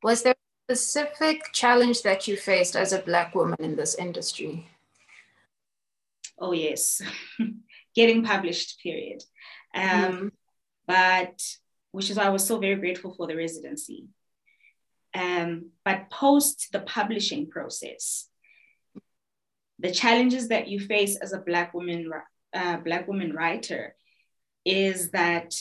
Was 0.02 0.24
there 0.24 0.36
a 0.70 0.76
specific 0.76 1.52
challenge 1.54 2.04
that 2.04 2.28
you 2.28 2.38
faced 2.38 2.76
as 2.76 2.94
a 2.94 3.00
Black 3.00 3.36
woman 3.36 3.58
in 3.60 3.76
this 3.76 3.96
industry? 3.96 4.68
Oh, 6.40 6.52
yes. 6.52 7.02
Getting 7.96 8.24
published, 8.24 8.80
period. 8.82 9.22
Um, 9.76 9.84
mm-hmm. 9.84 10.28
But 10.88 11.42
which 11.92 12.10
is 12.10 12.18
why 12.18 12.24
I 12.24 12.30
was 12.30 12.46
so 12.46 12.60
very 12.60 12.76
grateful 12.76 13.14
for 13.14 13.28
the 13.28 13.36
residency. 13.36 14.08
Um, 15.14 15.72
but 15.84 16.10
post 16.12 16.70
the 16.72 16.82
publishing 16.82 17.50
process, 17.50 18.28
the 19.80 19.92
challenges 19.92 20.50
that 20.50 20.68
you 20.68 20.80
face 20.80 21.18
as 21.18 21.34
a 21.34 21.40
Black 21.40 21.74
woman, 21.74 22.12
uh, 22.54 22.78
Black 22.78 23.08
woman 23.08 23.34
writer 23.34 23.96
is 24.66 25.12
that 25.12 25.56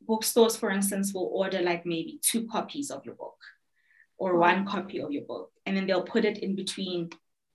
bookstores, 0.00 0.56
for 0.56 0.70
instance, 0.70 1.12
will 1.12 1.30
order 1.32 1.60
like 1.60 1.84
maybe 1.84 2.20
two 2.22 2.46
copies 2.46 2.90
of 2.90 3.04
your 3.04 3.14
book 3.14 3.36
or 4.16 4.38
one 4.38 4.64
copy 4.64 5.00
of 5.00 5.10
your 5.10 5.24
book, 5.24 5.50
and 5.66 5.76
then 5.76 5.86
they'll 5.86 6.02
put 6.02 6.24
it 6.24 6.38
in 6.38 6.54
between, 6.54 7.10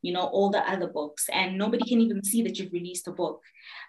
you 0.08 0.14
know, 0.14 0.28
all 0.28 0.50
the 0.50 0.72
other 0.72 0.88
books, 0.88 1.28
and 1.34 1.58
nobody 1.58 1.84
can 1.84 2.00
even 2.00 2.24
see 2.24 2.42
that 2.44 2.58
you've 2.58 2.72
released 2.72 3.10
a 3.10 3.12
book, 3.12 3.42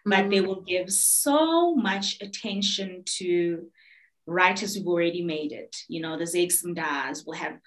but 0.05 0.19
mm-hmm. 0.19 0.31
they 0.31 0.41
will 0.41 0.63
give 0.63 0.91
so 0.91 1.77
much 1.77 2.19
attention 2.21 3.05
to 3.05 3.69
writers 4.27 4.75
who've 4.75 4.89
already 4.89 5.23
made 5.23 5.53
it. 5.53 5.77
You 5.87 6.03
know, 6.03 6.19
the 6.19 6.25
Zakes 6.25 6.65
will 7.25 7.35
have 7.35 7.61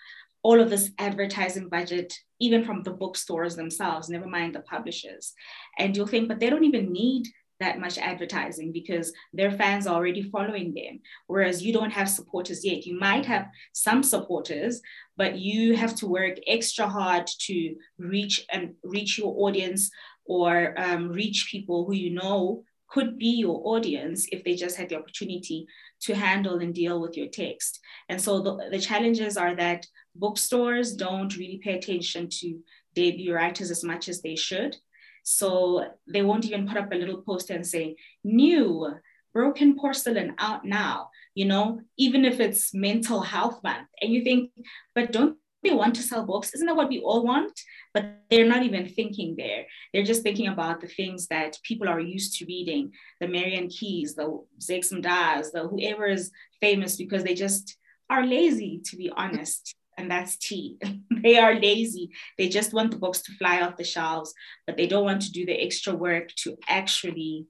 all 0.43 0.59
of 0.59 0.69
this 0.69 0.91
advertising 0.99 1.69
budget, 1.69 2.13
even 2.41 2.65
from 2.65 2.83
the 2.83 2.91
bookstores 2.91 3.55
themselves, 3.55 4.09
never 4.09 4.27
mind 4.27 4.53
the 4.53 4.59
publishers. 4.59 5.33
And 5.79 5.95
you'll 5.95 6.07
think, 6.07 6.27
but 6.27 6.41
they 6.41 6.49
don't 6.49 6.65
even 6.65 6.91
need 6.91 7.29
that 7.61 7.79
much 7.79 7.97
advertising 7.97 8.71
because 8.71 9.13
their 9.33 9.51
fans 9.51 9.87
are 9.87 9.95
already 9.95 10.23
following 10.23 10.73
them. 10.73 10.99
Whereas 11.27 11.63
you 11.63 11.73
don't 11.73 11.91
have 11.91 12.09
supporters 12.09 12.65
yet. 12.65 12.85
You 12.85 12.99
might 12.99 13.25
have 13.25 13.47
some 13.73 14.03
supporters, 14.03 14.81
but 15.17 15.37
you 15.37 15.75
have 15.75 15.95
to 15.95 16.07
work 16.07 16.37
extra 16.47 16.87
hard 16.87 17.27
to 17.47 17.75
reach 17.97 18.45
and 18.51 18.73
reach 18.83 19.17
your 19.17 19.33
audience 19.37 19.89
or 20.25 20.73
um, 20.77 21.09
reach 21.09 21.47
people 21.49 21.85
who 21.85 21.93
you 21.93 22.11
know 22.11 22.63
could 22.91 23.17
be 23.17 23.37
your 23.37 23.61
audience 23.65 24.27
if 24.31 24.43
they 24.43 24.55
just 24.55 24.75
had 24.75 24.89
the 24.89 24.97
opportunity 24.97 25.65
to 26.01 26.13
handle 26.13 26.59
and 26.59 26.73
deal 26.73 26.99
with 26.99 27.15
your 27.15 27.27
text. 27.27 27.79
And 28.09 28.21
so 28.21 28.41
the, 28.41 28.69
the 28.69 28.79
challenges 28.79 29.37
are 29.37 29.55
that 29.55 29.85
bookstores 30.15 30.93
don't 30.95 31.35
really 31.37 31.59
pay 31.63 31.77
attention 31.77 32.27
to 32.39 32.59
debut 32.93 33.33
writers 33.33 33.71
as 33.71 33.83
much 33.83 34.09
as 34.09 34.21
they 34.21 34.35
should. 34.35 34.75
So 35.23 35.85
they 36.07 36.21
won't 36.21 36.45
even 36.45 36.67
put 36.67 36.77
up 36.77 36.91
a 36.91 36.95
little 36.95 37.21
poster 37.21 37.53
and 37.53 37.65
say, 37.65 37.95
new 38.23 38.93
broken 39.33 39.77
porcelain 39.77 40.35
out 40.39 40.65
now, 40.65 41.09
you 41.35 41.45
know, 41.45 41.81
even 41.97 42.25
if 42.25 42.39
it's 42.39 42.73
mental 42.73 43.21
health 43.21 43.61
month. 43.63 43.87
And 44.01 44.11
you 44.11 44.23
think, 44.23 44.51
but 44.93 45.11
don't 45.11 45.37
they 45.63 45.71
want 45.71 45.95
to 45.95 46.01
sell 46.01 46.25
books? 46.25 46.53
Isn't 46.53 46.67
that 46.67 46.75
what 46.75 46.89
we 46.89 46.99
all 46.99 47.23
want? 47.23 47.57
But 47.93 48.05
they're 48.29 48.47
not 48.47 48.63
even 48.63 48.87
thinking 48.87 49.35
there. 49.37 49.65
They're 49.93 50.03
just 50.03 50.23
thinking 50.23 50.47
about 50.47 50.81
the 50.81 50.87
things 50.87 51.27
that 51.27 51.57
people 51.63 51.87
are 51.87 51.99
used 51.99 52.37
to 52.37 52.45
reading, 52.45 52.91
the 53.19 53.27
Marian 53.27 53.69
Keyes, 53.69 54.15
the 54.15 54.43
Zakes 54.59 54.91
Mdas, 54.91 55.51
the 55.51 55.67
whoever 55.67 56.07
is 56.07 56.31
famous 56.59 56.95
because 56.95 57.23
they 57.23 57.35
just 57.35 57.77
are 58.09 58.25
lazy, 58.25 58.81
to 58.85 58.97
be 58.97 59.11
honest 59.15 59.75
and 59.97 60.09
that's 60.09 60.37
tea. 60.37 60.77
they 61.23 61.37
are 61.37 61.59
lazy. 61.59 62.11
They 62.37 62.49
just 62.49 62.73
want 62.73 62.91
the 62.91 62.97
books 62.97 63.21
to 63.23 63.33
fly 63.33 63.61
off 63.61 63.77
the 63.77 63.83
shelves, 63.83 64.33
but 64.65 64.77
they 64.77 64.87
don't 64.87 65.05
want 65.05 65.21
to 65.23 65.31
do 65.31 65.45
the 65.45 65.53
extra 65.53 65.93
work 65.93 66.29
to 66.43 66.57
actually 66.67 67.47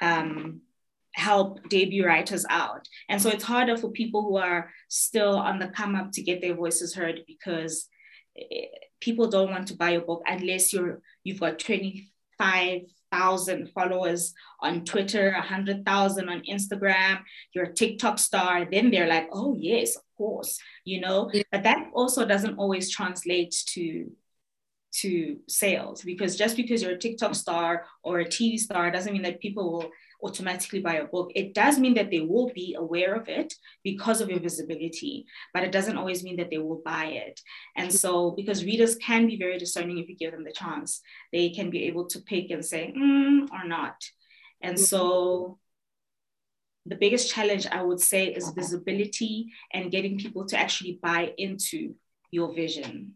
um, 0.00 0.60
help 1.14 1.68
debut 1.68 2.04
writers 2.04 2.44
out. 2.50 2.88
And 3.08 3.20
so 3.20 3.30
it's 3.30 3.44
harder 3.44 3.76
for 3.76 3.90
people 3.90 4.22
who 4.22 4.36
are 4.36 4.70
still 4.88 5.36
on 5.36 5.58
the 5.58 5.68
come 5.68 5.94
up 5.94 6.10
to 6.12 6.22
get 6.22 6.40
their 6.40 6.54
voices 6.54 6.94
heard 6.94 7.20
because 7.26 7.88
eh, 8.36 8.66
people 9.00 9.28
don't 9.28 9.50
want 9.50 9.68
to 9.68 9.76
buy 9.76 9.90
your 9.90 10.02
book 10.02 10.22
unless 10.26 10.72
you're 10.72 11.00
you've 11.22 11.40
got 11.40 11.58
25,000 13.14 13.70
followers 13.74 14.34
on 14.60 14.84
Twitter, 14.84 15.30
a 15.30 15.38
100,000 15.38 16.28
on 16.28 16.42
Instagram, 16.50 17.20
you're 17.52 17.66
a 17.66 17.74
TikTok 17.74 18.18
star, 18.18 18.66
then 18.70 18.90
they're 18.90 19.06
like, 19.06 19.28
"Oh, 19.32 19.56
yes, 19.58 19.96
of 19.96 20.02
course." 20.16 20.58
You 20.84 21.00
know, 21.00 21.30
yeah. 21.32 21.42
but 21.50 21.62
that 21.62 21.90
also 21.94 22.26
doesn't 22.26 22.58
always 22.58 22.90
translate 22.90 23.54
to 23.74 24.10
to 25.00 25.38
sales 25.48 26.02
because 26.02 26.36
just 26.36 26.56
because 26.56 26.80
you're 26.80 26.92
a 26.92 26.98
TikTok 26.98 27.34
star 27.34 27.84
or 28.04 28.20
a 28.20 28.24
TV 28.24 28.56
star 28.56 28.92
doesn't 28.92 29.12
mean 29.12 29.22
that 29.22 29.40
people 29.40 29.72
will 29.72 29.90
automatically 30.22 30.80
buy 30.80 30.94
a 30.94 31.04
book. 31.04 31.30
It 31.34 31.54
does 31.54 31.78
mean 31.78 31.94
that 31.94 32.10
they 32.10 32.20
will 32.20 32.50
be 32.54 32.74
aware 32.74 33.14
of 33.14 33.28
it 33.28 33.54
because 33.82 34.20
of 34.20 34.30
your 34.30 34.40
visibility, 34.40 35.26
but 35.52 35.64
it 35.64 35.72
doesn't 35.72 35.96
always 35.96 36.22
mean 36.22 36.36
that 36.36 36.50
they 36.50 36.58
will 36.58 36.82
buy 36.84 37.06
it. 37.06 37.40
And 37.76 37.92
so, 37.92 38.32
because 38.32 38.64
readers 38.64 38.96
can 38.96 39.26
be 39.26 39.36
very 39.36 39.58
discerning 39.58 39.98
if 39.98 40.08
you 40.08 40.16
give 40.16 40.32
them 40.32 40.44
the 40.44 40.52
chance, 40.52 41.00
they 41.32 41.50
can 41.50 41.70
be 41.70 41.84
able 41.84 42.06
to 42.06 42.20
pick 42.20 42.50
and 42.50 42.64
say, 42.64 42.92
mm, 42.96 43.48
or 43.52 43.64
not. 43.66 43.96
And 44.60 44.78
so, 44.78 45.58
the 46.86 46.96
biggest 46.96 47.30
challenge 47.32 47.66
I 47.66 47.82
would 47.82 48.00
say 48.00 48.26
is 48.26 48.50
visibility 48.50 49.52
and 49.72 49.90
getting 49.90 50.18
people 50.18 50.44
to 50.46 50.58
actually 50.58 50.98
buy 51.02 51.32
into 51.38 51.94
your 52.30 52.54
vision. 52.54 53.14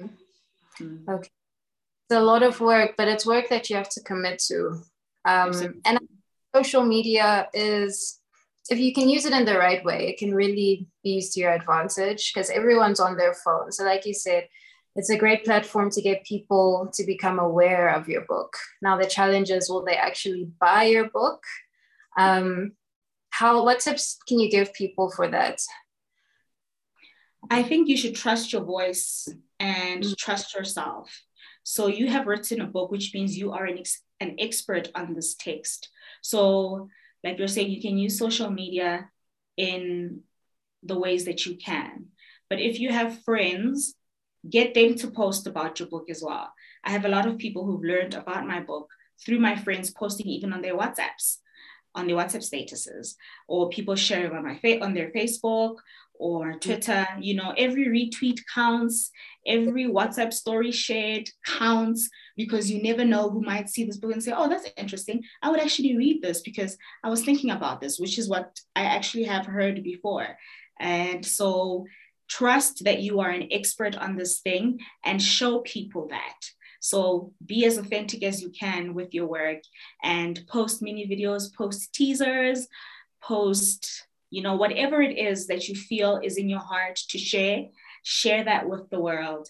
Mm-hmm. 0.00 1.10
Okay. 1.10 1.30
It's 2.08 2.18
a 2.18 2.20
lot 2.20 2.42
of 2.42 2.60
work, 2.60 2.94
but 2.96 3.08
it's 3.08 3.26
work 3.26 3.48
that 3.50 3.68
you 3.68 3.76
have 3.76 3.88
to 3.90 4.02
commit 4.02 4.38
to. 4.48 4.82
Um, 5.24 5.80
and 5.84 5.98
social 6.54 6.84
media 6.84 7.48
is 7.54 8.20
if 8.70 8.78
you 8.78 8.92
can 8.92 9.08
use 9.08 9.24
it 9.24 9.32
in 9.32 9.44
the 9.44 9.58
right 9.58 9.84
way 9.84 10.08
it 10.08 10.18
can 10.18 10.34
really 10.34 10.86
be 11.02 11.10
used 11.10 11.32
to 11.32 11.40
your 11.40 11.52
advantage 11.52 12.32
because 12.32 12.50
everyone's 12.50 13.00
on 13.00 13.16
their 13.16 13.34
phone. 13.34 13.72
So 13.72 13.84
like 13.84 14.06
you 14.06 14.14
said 14.14 14.48
it's 14.94 15.10
a 15.10 15.16
great 15.16 15.44
platform 15.44 15.90
to 15.90 16.02
get 16.02 16.24
people 16.26 16.90
to 16.92 17.04
become 17.04 17.38
aware 17.38 17.88
of 17.88 18.08
your 18.08 18.22
book. 18.26 18.56
Now 18.82 18.98
the 18.98 19.06
challenge 19.06 19.50
is 19.50 19.70
will 19.70 19.84
they 19.84 19.96
actually 19.96 20.50
buy 20.60 20.84
your 20.84 21.08
book? 21.08 21.42
Um, 22.18 22.72
how 23.30 23.64
what 23.64 23.80
tips 23.80 24.18
can 24.28 24.38
you 24.38 24.50
give 24.50 24.74
people 24.74 25.10
for 25.10 25.28
that? 25.28 25.60
I 27.50 27.62
think 27.62 27.88
you 27.88 27.96
should 27.96 28.14
trust 28.14 28.52
your 28.52 28.62
voice 28.62 29.28
and 29.58 30.02
mm-hmm. 30.02 30.12
trust 30.18 30.54
yourself. 30.54 31.22
So 31.64 31.86
you 31.86 32.08
have 32.08 32.26
written 32.26 32.60
a 32.60 32.66
book 32.66 32.90
which 32.90 33.14
means 33.14 33.36
you 33.36 33.52
are 33.52 33.64
an, 33.64 33.78
ex- 33.78 34.02
an 34.22 34.36
expert 34.38 34.90
on 34.94 35.14
this 35.14 35.34
text 35.34 35.90
so, 36.22 36.88
like 37.22 37.38
you're 37.38 37.48
saying, 37.48 37.70
you 37.70 37.82
can 37.82 37.98
use 37.98 38.18
social 38.18 38.50
media 38.50 39.10
in 39.56 40.20
the 40.82 40.98
ways 40.98 41.26
that 41.26 41.44
you 41.44 41.56
can. 41.56 42.06
But 42.48 42.60
if 42.60 42.80
you 42.80 42.90
have 42.90 43.22
friends, 43.24 43.94
get 44.48 44.74
them 44.74 44.94
to 44.96 45.10
post 45.10 45.46
about 45.46 45.78
your 45.78 45.88
book 45.88 46.08
as 46.08 46.22
well. 46.22 46.52
I 46.84 46.90
have 46.90 47.04
a 47.04 47.08
lot 47.08 47.26
of 47.26 47.38
people 47.38 47.66
who've 47.66 47.84
learned 47.84 48.14
about 48.14 48.46
my 48.46 48.60
book 48.60 48.88
through 49.24 49.40
my 49.40 49.56
friends 49.56 49.90
posting 49.90 50.26
even 50.26 50.52
on 50.52 50.62
their 50.62 50.76
WhatsApps, 50.76 51.38
on 51.94 52.06
their 52.06 52.16
WhatsApp 52.16 52.42
statuses, 52.42 53.14
or 53.46 53.68
people 53.68 53.94
sharing 53.94 54.32
on 54.32 54.44
my 54.44 54.58
fa- 54.58 54.82
on 54.82 54.94
their 54.94 55.10
Facebook 55.10 55.76
or 56.14 56.46
mm-hmm. 56.46 56.58
Twitter. 56.58 57.06
You 57.20 57.34
know, 57.34 57.52
every 57.56 57.86
retweet 57.86 58.40
counts, 58.52 59.10
every 59.46 59.84
WhatsApp 59.84 60.32
story 60.32 60.70
shared 60.70 61.28
counts 61.44 62.08
because 62.36 62.70
you 62.70 62.82
never 62.82 63.04
know 63.04 63.30
who 63.30 63.42
might 63.42 63.68
see 63.68 63.84
this 63.84 63.96
book 63.96 64.12
and 64.12 64.22
say, 64.22 64.32
oh, 64.34 64.48
that's 64.48 64.68
interesting. 64.76 65.22
I 65.42 65.50
would 65.50 65.60
actually 65.60 65.96
read 65.96 66.22
this 66.22 66.40
because 66.40 66.76
I 67.02 67.10
was 67.10 67.24
thinking 67.24 67.50
about 67.50 67.80
this, 67.80 67.98
which 67.98 68.18
is 68.18 68.28
what 68.28 68.60
I 68.76 68.82
actually 68.82 69.24
have 69.24 69.46
heard 69.46 69.82
before. 69.82 70.38
And 70.80 71.24
so 71.24 71.86
trust 72.28 72.84
that 72.84 73.00
you 73.00 73.20
are 73.20 73.30
an 73.30 73.48
expert 73.50 73.96
on 73.96 74.16
this 74.16 74.40
thing 74.40 74.80
and 75.04 75.20
show 75.20 75.60
people 75.60 76.08
that. 76.08 76.38
So 76.80 77.32
be 77.44 77.64
as 77.64 77.78
authentic 77.78 78.24
as 78.24 78.42
you 78.42 78.50
can 78.50 78.94
with 78.94 79.14
your 79.14 79.26
work 79.26 79.58
and 80.02 80.44
post 80.48 80.82
mini 80.82 81.06
videos, 81.06 81.54
post 81.54 81.92
teasers, 81.92 82.66
post 83.22 84.06
you 84.32 84.40
know, 84.40 84.56
whatever 84.56 85.02
it 85.02 85.18
is 85.18 85.46
that 85.48 85.68
you 85.68 85.74
feel 85.74 86.18
is 86.24 86.38
in 86.38 86.48
your 86.48 86.58
heart 86.58 86.96
to 87.10 87.18
share, 87.18 87.66
share 88.02 88.44
that 88.44 88.68
with 88.68 88.88
the 88.90 89.00
world. 89.00 89.48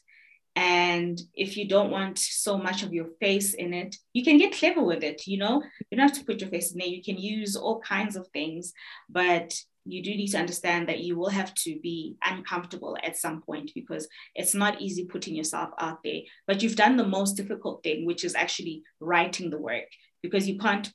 And 0.54 1.18
if 1.34 1.56
you 1.56 1.66
don't 1.66 1.90
want 1.90 2.18
so 2.18 2.58
much 2.58 2.82
of 2.82 2.92
your 2.92 3.08
face 3.20 3.54
in 3.54 3.72
it, 3.72 3.96
you 4.12 4.22
can 4.22 4.36
get 4.36 4.52
clever 4.52 4.82
with 4.82 5.02
it. 5.02 5.26
You 5.26 5.38
know, 5.38 5.62
you 5.90 5.96
don't 5.96 6.08
have 6.08 6.18
to 6.18 6.24
put 6.24 6.40
your 6.40 6.50
face 6.50 6.72
in 6.72 6.78
there. 6.78 6.88
You 6.88 7.02
can 7.02 7.16
use 7.16 7.56
all 7.56 7.80
kinds 7.80 8.16
of 8.16 8.28
things, 8.28 8.74
but 9.08 9.54
you 9.84 10.02
do 10.02 10.10
need 10.10 10.28
to 10.28 10.38
understand 10.38 10.88
that 10.88 11.00
you 11.00 11.16
will 11.16 11.30
have 11.30 11.54
to 11.54 11.78
be 11.82 12.16
uncomfortable 12.24 12.96
at 13.02 13.16
some 13.16 13.42
point 13.42 13.72
because 13.74 14.06
it's 14.34 14.54
not 14.54 14.80
easy 14.80 15.06
putting 15.06 15.34
yourself 15.34 15.70
out 15.78 16.02
there. 16.04 16.20
But 16.46 16.62
you've 16.62 16.76
done 16.76 16.96
the 16.96 17.06
most 17.06 17.32
difficult 17.32 17.82
thing, 17.82 18.04
which 18.04 18.24
is 18.24 18.34
actually 18.34 18.82
writing 19.00 19.50
the 19.50 19.58
work 19.58 19.88
because 20.22 20.48
you 20.48 20.58
can't 20.58 20.92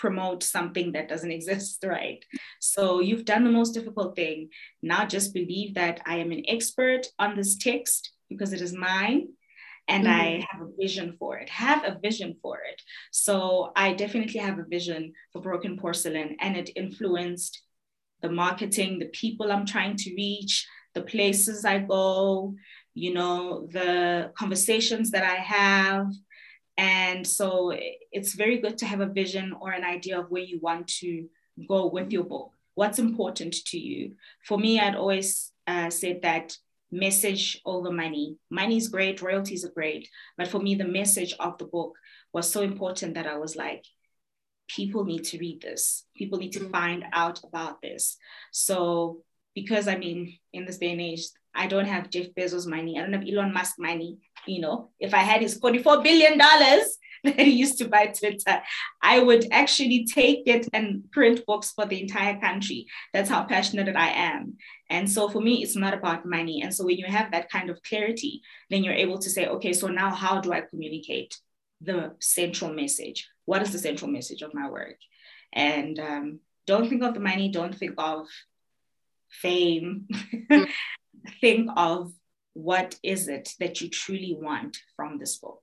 promote 0.00 0.42
something 0.42 0.92
that 0.92 1.08
doesn't 1.08 1.30
exist, 1.38 1.84
right? 1.86 2.24
So 2.58 3.00
you've 3.00 3.26
done 3.26 3.44
the 3.44 3.58
most 3.58 3.72
difficult 3.72 4.16
thing. 4.16 4.48
Now 4.82 5.06
just 5.06 5.34
believe 5.34 5.74
that 5.74 6.00
I 6.06 6.16
am 6.16 6.32
an 6.32 6.44
expert 6.48 7.06
on 7.18 7.36
this 7.36 7.56
text 7.56 8.12
because 8.28 8.52
it 8.52 8.62
is 8.62 8.72
mine 8.72 9.28
and 9.86 10.04
mm-hmm. 10.04 10.20
I 10.20 10.46
have 10.50 10.62
a 10.62 10.70
vision 10.80 11.16
for 11.18 11.36
it. 11.38 11.48
Have 11.50 11.84
a 11.84 11.98
vision 12.00 12.36
for 12.42 12.56
it. 12.58 12.80
So 13.10 13.72
I 13.76 13.92
definitely 13.92 14.40
have 14.40 14.58
a 14.58 14.70
vision 14.76 15.12
for 15.32 15.42
Broken 15.42 15.76
Porcelain 15.76 16.36
and 16.40 16.56
it 16.56 16.70
influenced 16.76 17.62
the 18.22 18.30
marketing, 18.30 18.98
the 18.98 19.06
people 19.06 19.50
I'm 19.50 19.66
trying 19.66 19.96
to 19.96 20.14
reach, 20.14 20.66
the 20.94 21.02
places 21.02 21.64
I 21.64 21.78
go, 21.78 22.54
you 22.94 23.14
know, 23.14 23.68
the 23.70 24.32
conversations 24.36 25.10
that 25.12 25.24
I 25.24 25.36
have, 25.36 26.06
and 26.76 27.26
so 27.26 27.72
it's 28.12 28.34
very 28.34 28.58
good 28.58 28.78
to 28.78 28.86
have 28.86 29.00
a 29.00 29.06
vision 29.06 29.54
or 29.60 29.70
an 29.70 29.84
idea 29.84 30.18
of 30.18 30.30
where 30.30 30.42
you 30.42 30.58
want 30.60 30.88
to 31.00 31.28
go 31.68 31.88
with 31.88 32.12
your 32.12 32.24
book. 32.24 32.52
What's 32.74 32.98
important 32.98 33.54
to 33.66 33.78
you? 33.78 34.14
For 34.46 34.56
me, 34.58 34.80
I'd 34.80 34.94
always 34.94 35.52
uh, 35.66 35.90
said 35.90 36.22
that 36.22 36.56
message 36.90 37.60
over 37.64 37.90
money. 37.90 38.36
Money 38.50 38.76
is 38.76 38.88
great, 38.88 39.22
royalties 39.22 39.64
are 39.64 39.70
great. 39.70 40.08
But 40.36 40.48
for 40.48 40.58
me, 40.58 40.74
the 40.74 40.84
message 40.84 41.34
of 41.38 41.58
the 41.58 41.66
book 41.66 41.96
was 42.32 42.50
so 42.50 42.62
important 42.62 43.14
that 43.14 43.26
I 43.26 43.36
was 43.36 43.56
like, 43.56 43.84
people 44.68 45.04
need 45.04 45.24
to 45.24 45.38
read 45.38 45.60
this. 45.60 46.04
People 46.16 46.38
need 46.38 46.52
to 46.52 46.60
mm. 46.60 46.70
find 46.70 47.04
out 47.12 47.40
about 47.44 47.82
this. 47.82 48.16
So, 48.52 49.22
because 49.54 49.88
I 49.88 49.96
mean, 49.96 50.38
in 50.52 50.64
this 50.64 50.78
day 50.78 50.92
and 50.92 51.00
age, 51.00 51.26
I 51.54 51.66
don't 51.66 51.86
have 51.86 52.10
Jeff 52.10 52.28
Bezos 52.36 52.66
money. 52.66 52.98
I 52.98 53.02
don't 53.02 53.12
have 53.12 53.26
Elon 53.26 53.52
Musk 53.52 53.76
money 53.78 54.18
you 54.46 54.60
know, 54.60 54.90
if 54.98 55.14
I 55.14 55.18
had 55.18 55.40
his 55.40 55.58
$44 55.58 56.02
billion 56.02 56.38
that 57.24 57.38
he 57.38 57.50
used 57.50 57.78
to 57.78 57.88
buy 57.88 58.06
Twitter, 58.06 58.60
I 59.02 59.20
would 59.20 59.46
actually 59.50 60.06
take 60.06 60.46
it 60.46 60.68
and 60.72 61.10
print 61.12 61.44
books 61.46 61.72
for 61.72 61.84
the 61.84 62.00
entire 62.00 62.38
country. 62.40 62.86
That's 63.12 63.28
how 63.28 63.44
passionate 63.44 63.86
that 63.86 63.96
I 63.96 64.08
am. 64.08 64.56
And 64.88 65.10
so 65.10 65.28
for 65.28 65.40
me, 65.40 65.62
it's 65.62 65.76
not 65.76 65.94
about 65.94 66.26
money. 66.26 66.62
And 66.62 66.74
so 66.74 66.84
when 66.84 66.96
you 66.96 67.06
have 67.06 67.30
that 67.32 67.50
kind 67.50 67.70
of 67.70 67.82
clarity, 67.82 68.42
then 68.70 68.82
you're 68.82 68.94
able 68.94 69.18
to 69.18 69.30
say, 69.30 69.46
okay, 69.46 69.72
so 69.72 69.88
now 69.88 70.10
how 70.10 70.40
do 70.40 70.52
I 70.52 70.62
communicate 70.62 71.38
the 71.80 72.14
central 72.20 72.72
message? 72.72 73.28
What 73.44 73.62
is 73.62 73.72
the 73.72 73.78
central 73.78 74.10
message 74.10 74.42
of 74.42 74.54
my 74.54 74.68
work? 74.68 74.96
And 75.52 75.98
um, 75.98 76.40
don't 76.66 76.88
think 76.88 77.02
of 77.02 77.14
the 77.14 77.20
money, 77.20 77.50
don't 77.50 77.76
think 77.76 77.94
of 77.98 78.26
fame. 79.30 80.08
Think 81.40 81.70
of 81.76 82.12
what 82.54 82.98
is 83.02 83.28
it 83.28 83.54
that 83.60 83.80
you 83.80 83.88
truly 83.88 84.36
want 84.38 84.78
from 84.96 85.18
this 85.18 85.36
book. 85.36 85.62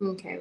Okay. 0.00 0.38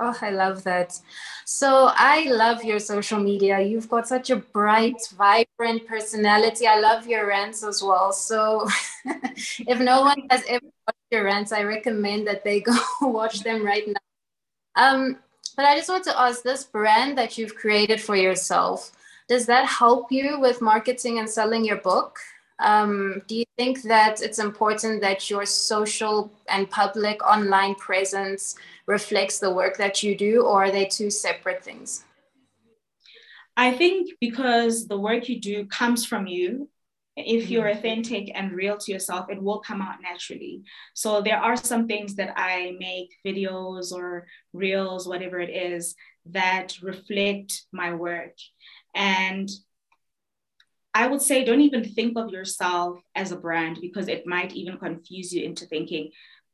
Oh, 0.00 0.16
I 0.20 0.30
love 0.30 0.64
that. 0.64 0.98
So 1.44 1.90
I 1.94 2.24
love 2.28 2.64
your 2.64 2.78
social 2.80 3.20
media. 3.20 3.60
You've 3.60 3.88
got 3.88 4.08
such 4.08 4.30
a 4.30 4.36
bright, 4.36 5.00
vibrant 5.16 5.86
personality. 5.86 6.66
I 6.66 6.80
love 6.80 7.06
your 7.06 7.28
rants 7.28 7.62
as 7.62 7.82
well. 7.82 8.12
So 8.12 8.66
if 9.04 9.78
no 9.78 10.02
one 10.02 10.26
has 10.30 10.42
ever 10.48 10.66
watched 10.86 10.98
your 11.10 11.24
rants, 11.24 11.52
I 11.52 11.62
recommend 11.62 12.26
that 12.26 12.42
they 12.42 12.60
go 12.68 12.76
watch 13.02 13.40
them 13.40 13.64
right 13.64 13.86
now. 13.86 14.00
Um, 14.74 15.18
but 15.54 15.66
I 15.66 15.76
just 15.76 15.88
want 15.88 16.04
to 16.04 16.18
ask 16.18 16.42
this 16.42 16.64
brand 16.64 17.16
that 17.18 17.38
you've 17.38 17.54
created 17.54 18.00
for 18.00 18.16
yourself, 18.16 18.90
does 19.28 19.46
that 19.46 19.66
help 19.66 20.10
you 20.10 20.40
with 20.40 20.60
marketing 20.60 21.18
and 21.18 21.28
selling 21.28 21.64
your 21.64 21.76
book? 21.76 22.18
Um, 22.62 23.22
do 23.26 23.34
you 23.34 23.44
think 23.56 23.82
that 23.82 24.22
it's 24.22 24.38
important 24.38 25.00
that 25.00 25.28
your 25.28 25.44
social 25.44 26.32
and 26.48 26.70
public 26.70 27.22
online 27.26 27.74
presence 27.74 28.54
reflects 28.86 29.38
the 29.38 29.52
work 29.52 29.76
that 29.78 30.02
you 30.02 30.16
do, 30.16 30.42
or 30.42 30.64
are 30.64 30.70
they 30.70 30.86
two 30.86 31.10
separate 31.10 31.64
things? 31.64 32.04
I 33.56 33.72
think 33.72 34.10
because 34.20 34.86
the 34.86 34.98
work 34.98 35.28
you 35.28 35.40
do 35.40 35.66
comes 35.66 36.06
from 36.06 36.26
you, 36.26 36.68
if 37.16 37.50
you're 37.50 37.66
mm-hmm. 37.66 37.78
authentic 37.78 38.32
and 38.34 38.52
real 38.52 38.78
to 38.78 38.92
yourself, 38.92 39.28
it 39.28 39.42
will 39.42 39.60
come 39.60 39.82
out 39.82 40.00
naturally. 40.00 40.62
So 40.94 41.20
there 41.20 41.36
are 41.38 41.56
some 41.56 41.86
things 41.86 42.14
that 42.14 42.32
I 42.36 42.76
make 42.78 43.10
videos 43.26 43.92
or 43.92 44.26
reels, 44.52 45.06
whatever 45.06 45.38
it 45.38 45.50
is, 45.50 45.94
that 46.26 46.78
reflect 46.80 47.64
my 47.72 47.92
work. 47.92 48.36
And 48.94 49.50
I 50.94 51.06
would 51.06 51.22
say 51.22 51.44
don't 51.44 51.62
even 51.62 51.84
think 51.84 52.18
of 52.18 52.30
yourself 52.30 53.00
as 53.14 53.32
a 53.32 53.36
brand 53.36 53.78
because 53.80 54.08
it 54.08 54.26
might 54.26 54.52
even 54.52 54.76
confuse 54.78 55.32
you 55.32 55.42
into 55.44 55.66
thinking 55.66 56.10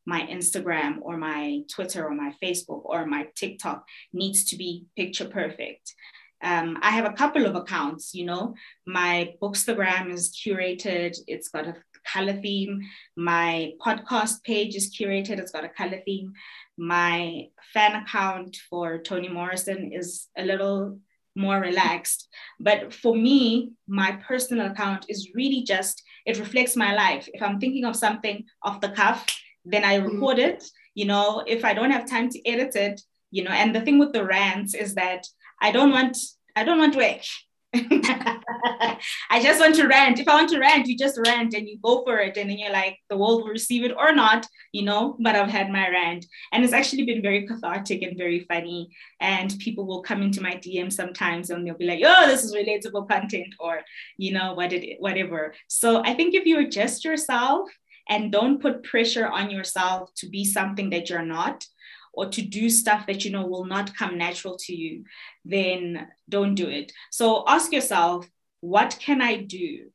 my 0.06 0.22
Instagram 0.22 0.98
or 1.02 1.16
my 1.16 1.60
Twitter 1.70 2.06
or 2.06 2.14
my 2.14 2.32
Facebook 2.42 2.82
or 2.84 3.04
my 3.04 3.26
TikTok 3.36 3.84
needs 4.12 4.44
to 4.46 4.56
be 4.56 4.86
picture 4.96 5.26
perfect. 5.26 5.94
Um, 6.42 6.78
I 6.82 6.92
have 6.92 7.04
a 7.04 7.12
couple 7.12 7.46
of 7.46 7.56
accounts, 7.56 8.14
you 8.14 8.24
know, 8.24 8.54
my 8.86 9.34
Bookstagram 9.42 10.12
is 10.12 10.34
curated, 10.34 11.18
it's 11.26 11.48
got 11.48 11.66
a 11.66 11.74
color 12.12 12.34
theme. 12.34 12.80
My 13.16 13.72
podcast 13.84 14.42
page 14.44 14.76
is 14.76 14.96
curated, 14.96 15.38
it's 15.38 15.52
got 15.52 15.64
a 15.64 15.68
color 15.68 16.00
theme. 16.04 16.32
My 16.76 17.48
fan 17.74 17.96
account 17.96 18.56
for 18.70 18.98
Toni 18.98 19.28
Morrison 19.28 19.92
is 19.92 20.28
a 20.36 20.44
little 20.44 21.00
more 21.38 21.60
relaxed. 21.60 22.28
But 22.60 22.92
for 22.92 23.14
me, 23.14 23.72
my 23.86 24.12
personal 24.26 24.70
account 24.70 25.06
is 25.08 25.30
really 25.34 25.62
just, 25.62 26.02
it 26.26 26.38
reflects 26.38 26.76
my 26.76 26.94
life. 26.94 27.28
If 27.32 27.42
I'm 27.42 27.60
thinking 27.60 27.84
of 27.84 27.96
something 27.96 28.44
off 28.62 28.80
the 28.80 28.90
cuff, 28.90 29.24
then 29.64 29.84
I 29.84 29.98
mm. 29.98 30.12
record 30.12 30.38
it. 30.38 30.64
You 30.94 31.06
know, 31.06 31.44
if 31.46 31.64
I 31.64 31.72
don't 31.74 31.92
have 31.92 32.10
time 32.10 32.28
to 32.30 32.48
edit 32.48 32.74
it, 32.74 33.00
you 33.30 33.44
know, 33.44 33.52
and 33.52 33.74
the 33.74 33.80
thing 33.80 33.98
with 33.98 34.12
the 34.12 34.24
rants 34.24 34.74
is 34.74 34.94
that 34.96 35.26
I 35.62 35.70
don't 35.70 35.92
want, 35.92 36.16
I 36.56 36.64
don't 36.64 36.78
want 36.78 36.96
work. 36.96 37.22
I 37.74 39.42
just 39.42 39.60
want 39.60 39.74
to 39.74 39.86
rant. 39.86 40.18
If 40.18 40.26
I 40.26 40.34
want 40.34 40.48
to 40.50 40.58
rant, 40.58 40.86
you 40.86 40.96
just 40.96 41.20
rant 41.26 41.54
and 41.54 41.68
you 41.68 41.78
go 41.82 42.02
for 42.02 42.18
it. 42.18 42.36
And 42.38 42.48
then 42.48 42.58
you're 42.58 42.72
like, 42.72 42.98
the 43.10 43.16
world 43.16 43.42
will 43.42 43.50
receive 43.50 43.84
it 43.84 43.94
or 43.96 44.14
not, 44.14 44.46
you 44.72 44.84
know, 44.84 45.16
but 45.20 45.36
I've 45.36 45.50
had 45.50 45.70
my 45.70 45.88
rant. 45.88 46.24
And 46.52 46.64
it's 46.64 46.72
actually 46.72 47.04
been 47.04 47.20
very 47.20 47.46
cathartic 47.46 48.02
and 48.02 48.16
very 48.16 48.40
funny. 48.40 48.88
And 49.20 49.54
people 49.58 49.86
will 49.86 50.02
come 50.02 50.22
into 50.22 50.40
my 50.40 50.52
DM 50.52 50.90
sometimes 50.90 51.50
and 51.50 51.66
they'll 51.66 51.76
be 51.76 51.86
like, 51.86 52.02
oh, 52.04 52.26
this 52.26 52.42
is 52.42 52.54
relatable 52.54 53.08
content 53.08 53.54
or, 53.60 53.80
you 54.16 54.32
know, 54.32 54.54
what 54.54 54.72
it, 54.72 54.96
whatever. 55.00 55.52
So 55.66 56.02
I 56.02 56.14
think 56.14 56.34
if 56.34 56.46
you 56.46 56.60
adjust 56.60 57.04
yourself 57.04 57.68
and 58.08 58.32
don't 58.32 58.62
put 58.62 58.82
pressure 58.82 59.26
on 59.26 59.50
yourself 59.50 60.10
to 60.16 60.28
be 60.28 60.44
something 60.44 60.88
that 60.90 61.10
you're 61.10 61.22
not, 61.22 61.66
or 62.12 62.28
to 62.28 62.42
do 62.42 62.68
stuff 62.68 63.06
that 63.06 63.24
you 63.24 63.30
know 63.30 63.46
will 63.46 63.64
not 63.64 63.94
come 63.94 64.18
natural 64.18 64.56
to 64.60 64.74
you, 64.74 65.04
then 65.44 66.08
don't 66.28 66.54
do 66.54 66.68
it. 66.68 66.92
So 67.10 67.44
ask 67.46 67.72
yourself, 67.72 68.28
what 68.60 68.96
can 69.00 69.22
I 69.22 69.36
do 69.36 69.90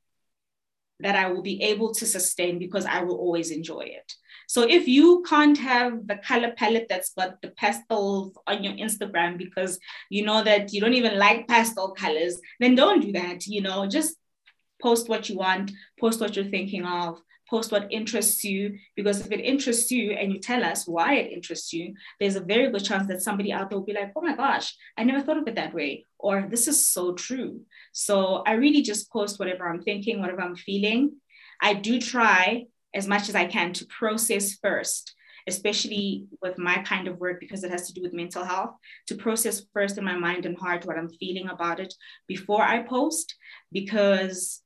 that 0.99 1.15
I 1.15 1.32
will 1.32 1.41
be 1.41 1.62
able 1.63 1.93
to 1.95 2.06
sustain 2.06 2.60
because 2.60 2.86
I 2.86 3.04
will 3.04 3.17
always 3.17 3.52
enjoy 3.52 3.82
it? 3.82 4.13
So 4.47 4.63
if 4.63 4.88
you 4.88 5.23
can't 5.28 5.58
have 5.58 6.06
the 6.08 6.17
color 6.17 6.54
palette 6.56 6.88
that's 6.89 7.13
got 7.13 7.41
the 7.41 7.49
pastels 7.52 8.38
on 8.45 8.63
your 8.63 8.73
Instagram 8.73 9.38
because 9.38 9.80
you 10.10 10.26
know 10.26 10.43
that 10.43 10.73
you 10.73 10.82
don't 10.82 10.93
even 10.93 11.17
like 11.17 11.47
pastel 11.47 11.93
colors, 11.93 12.39
then 12.60 12.76
don't 12.76 13.02
do 13.02 13.12
that. 13.13 13.47
You 13.47 13.62
know, 13.62 13.88
just 13.88 14.15
post 14.84 15.10
what 15.10 15.30
you 15.30 15.38
want, 15.38 15.72
post 16.00 16.19
what 16.19 16.36
you're 16.36 16.54
thinking 16.54 16.86
of, 16.86 17.22
post 17.50 17.72
what 17.72 17.91
interests 17.91 18.43
you 18.43 18.78
because 18.96 19.19
if 19.22 19.32
it 19.32 19.39
interests 19.39 19.91
you 19.91 20.12
and 20.12 20.32
you 20.32 20.39
tell 20.39 20.63
us 20.63 20.88
why 20.88 21.15
it 21.15 21.32
interests 21.32 21.74
you 21.74 21.93
there's 22.19 22.38
a 22.38 22.48
very 22.54 22.72
good 22.72 22.84
chance 22.84 23.06
that 23.08 23.22
somebody 23.22 23.52
out 23.52 23.69
there 23.69 23.78
will 23.78 23.86
be 23.86 23.93
like 23.93 24.12
oh 24.15 24.22
my 24.22 24.36
gosh 24.36 24.76
i 24.98 25.04
never 25.04 25.22
thought 25.22 25.38
of 25.38 25.48
it 25.48 25.56
that 25.56 25.74
way 25.74 26.06
or 26.17 26.48
this 26.50 26.67
is 26.67 26.88
so 26.88 27.13
true. 27.13 27.62
So 27.91 28.43
i 28.48 28.54
really 28.54 28.82
just 28.82 29.12
post 29.12 29.39
whatever 29.39 29.67
i'm 29.67 29.82
thinking 29.82 30.19
whatever 30.19 30.41
i'm 30.41 30.56
feeling. 30.56 31.12
I 31.62 31.74
do 31.74 32.00
try 32.00 32.65
as 32.93 33.08
much 33.08 33.30
as 33.30 33.36
i 33.36 33.46
can 33.46 33.74
to 33.74 33.86
process 33.86 34.56
first 34.56 35.15
especially 35.46 36.26
with 36.41 36.58
my 36.58 36.78
kind 36.84 37.06
of 37.10 37.19
work 37.19 37.38
because 37.41 37.65
it 37.65 37.72
has 37.72 37.86
to 37.88 37.93
do 37.93 38.02
with 38.02 38.13
mental 38.13 38.46
health 38.46 38.76
to 39.08 39.15
process 39.15 39.62
first 39.74 39.98
in 39.98 40.06
my 40.06 40.15
mind 40.15 40.46
and 40.46 40.58
heart 40.58 40.86
what 40.86 40.98
i'm 40.98 41.10
feeling 41.10 41.50
about 41.50 41.80
it 41.80 41.93
before 42.28 42.63
i 42.63 42.82
post 42.82 43.36
because 43.72 44.63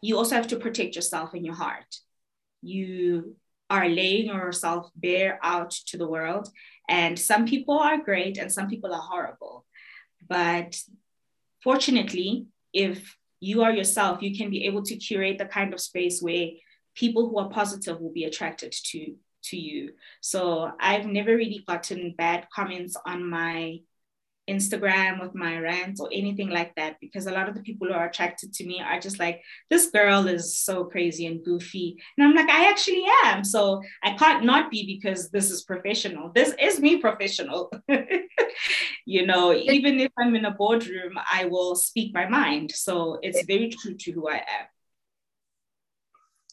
you 0.00 0.16
also 0.16 0.34
have 0.34 0.48
to 0.48 0.56
protect 0.56 0.94
yourself 0.96 1.34
and 1.34 1.44
your 1.44 1.54
heart. 1.54 1.96
You 2.62 3.36
are 3.68 3.88
laying 3.88 4.26
yourself 4.26 4.90
bare 4.94 5.38
out 5.42 5.70
to 5.70 5.96
the 5.96 6.08
world. 6.08 6.48
And 6.88 7.18
some 7.18 7.46
people 7.46 7.78
are 7.78 7.98
great 7.98 8.38
and 8.38 8.52
some 8.52 8.68
people 8.68 8.92
are 8.92 9.00
horrible. 9.00 9.64
But 10.28 10.80
fortunately, 11.62 12.46
if 12.72 13.16
you 13.40 13.62
are 13.62 13.72
yourself, 13.72 14.22
you 14.22 14.36
can 14.36 14.50
be 14.50 14.64
able 14.66 14.82
to 14.84 14.96
curate 14.96 15.38
the 15.38 15.46
kind 15.46 15.74
of 15.74 15.80
space 15.80 16.20
where 16.20 16.48
people 16.94 17.28
who 17.28 17.38
are 17.38 17.48
positive 17.48 18.00
will 18.00 18.12
be 18.12 18.24
attracted 18.24 18.72
to 18.72 19.16
to 19.44 19.56
you. 19.56 19.92
So 20.20 20.72
I've 20.80 21.06
never 21.06 21.36
really 21.36 21.64
gotten 21.66 22.14
bad 22.16 22.48
comments 22.52 22.96
on 23.06 23.28
my 23.28 23.80
Instagram 24.48 25.20
with 25.20 25.34
my 25.34 25.58
rant 25.58 25.98
or 26.00 26.08
anything 26.12 26.50
like 26.50 26.74
that 26.76 26.96
because 27.00 27.26
a 27.26 27.32
lot 27.32 27.48
of 27.48 27.54
the 27.54 27.62
people 27.62 27.88
who 27.88 27.94
are 27.94 28.08
attracted 28.08 28.52
to 28.54 28.66
me 28.66 28.80
are 28.80 29.00
just 29.00 29.18
like, 29.18 29.42
this 29.70 29.90
girl 29.90 30.26
is 30.28 30.56
so 30.56 30.84
crazy 30.84 31.26
and 31.26 31.44
goofy. 31.44 31.96
And 32.16 32.26
I'm 32.26 32.34
like, 32.34 32.48
I 32.48 32.68
actually 32.68 33.04
am. 33.24 33.44
So 33.44 33.82
I 34.02 34.12
can't 34.12 34.44
not 34.44 34.70
be 34.70 34.86
because 34.86 35.30
this 35.30 35.50
is 35.50 35.62
professional. 35.62 36.30
This 36.34 36.54
is 36.60 36.80
me 36.80 36.98
professional. 36.98 37.72
you 39.06 39.26
know, 39.26 39.52
even 39.52 40.00
if 40.00 40.12
I'm 40.18 40.34
in 40.36 40.44
a 40.44 40.50
boardroom, 40.50 41.18
I 41.32 41.46
will 41.46 41.74
speak 41.74 42.14
my 42.14 42.28
mind. 42.28 42.70
So 42.72 43.18
it's 43.22 43.44
very 43.46 43.70
true 43.70 43.94
to 43.94 44.12
who 44.12 44.28
I 44.28 44.36
am. 44.36 44.66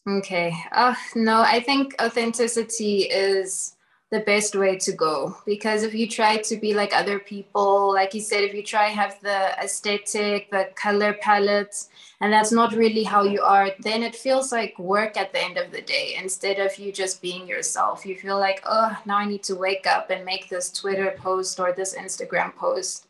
Okay. 0.05 0.53
Uh, 0.71 0.95
no, 1.15 1.41
I 1.41 1.61
think 1.61 1.95
authenticity 2.01 3.03
is 3.03 3.75
the 4.13 4.19
best 4.19 4.55
way 4.55 4.77
to 4.77 4.91
go. 4.91 5.35
Because 5.43 5.81
if 5.81 5.95
you 5.95 6.07
try 6.07 6.37
to 6.37 6.55
be 6.55 6.75
like 6.75 6.95
other 6.95 7.17
people 7.17 7.91
like 7.91 8.13
you 8.13 8.21
said 8.21 8.43
if 8.43 8.53
you 8.53 8.61
try 8.61 8.87
have 8.89 9.19
the 9.21 9.39
aesthetic 9.59 10.51
the 10.51 10.69
color 10.75 11.13
palettes 11.13 11.89
and 12.21 12.31
that's 12.31 12.51
not 12.51 12.73
really 12.73 13.03
how 13.03 13.23
you 13.23 13.41
are 13.41 13.71
then 13.79 14.03
it 14.03 14.15
feels 14.15 14.51
like 14.51 14.77
work 14.77 15.17
at 15.17 15.33
the 15.33 15.43
end 15.43 15.57
of 15.57 15.71
the 15.71 15.81
day 15.81 16.15
instead 16.21 16.59
of 16.59 16.77
you 16.77 16.91
just 16.91 17.23
being 17.23 17.47
yourself. 17.47 18.05
You 18.05 18.15
feel 18.15 18.39
like 18.39 18.61
oh 18.67 18.95
now 19.07 19.17
i 19.17 19.25
need 19.25 19.43
to 19.49 19.55
wake 19.55 19.87
up 19.87 20.11
and 20.11 20.23
make 20.23 20.47
this 20.47 20.71
twitter 20.71 21.15
post 21.17 21.59
or 21.59 21.73
this 21.73 21.95
instagram 21.95 22.55
post. 22.55 23.07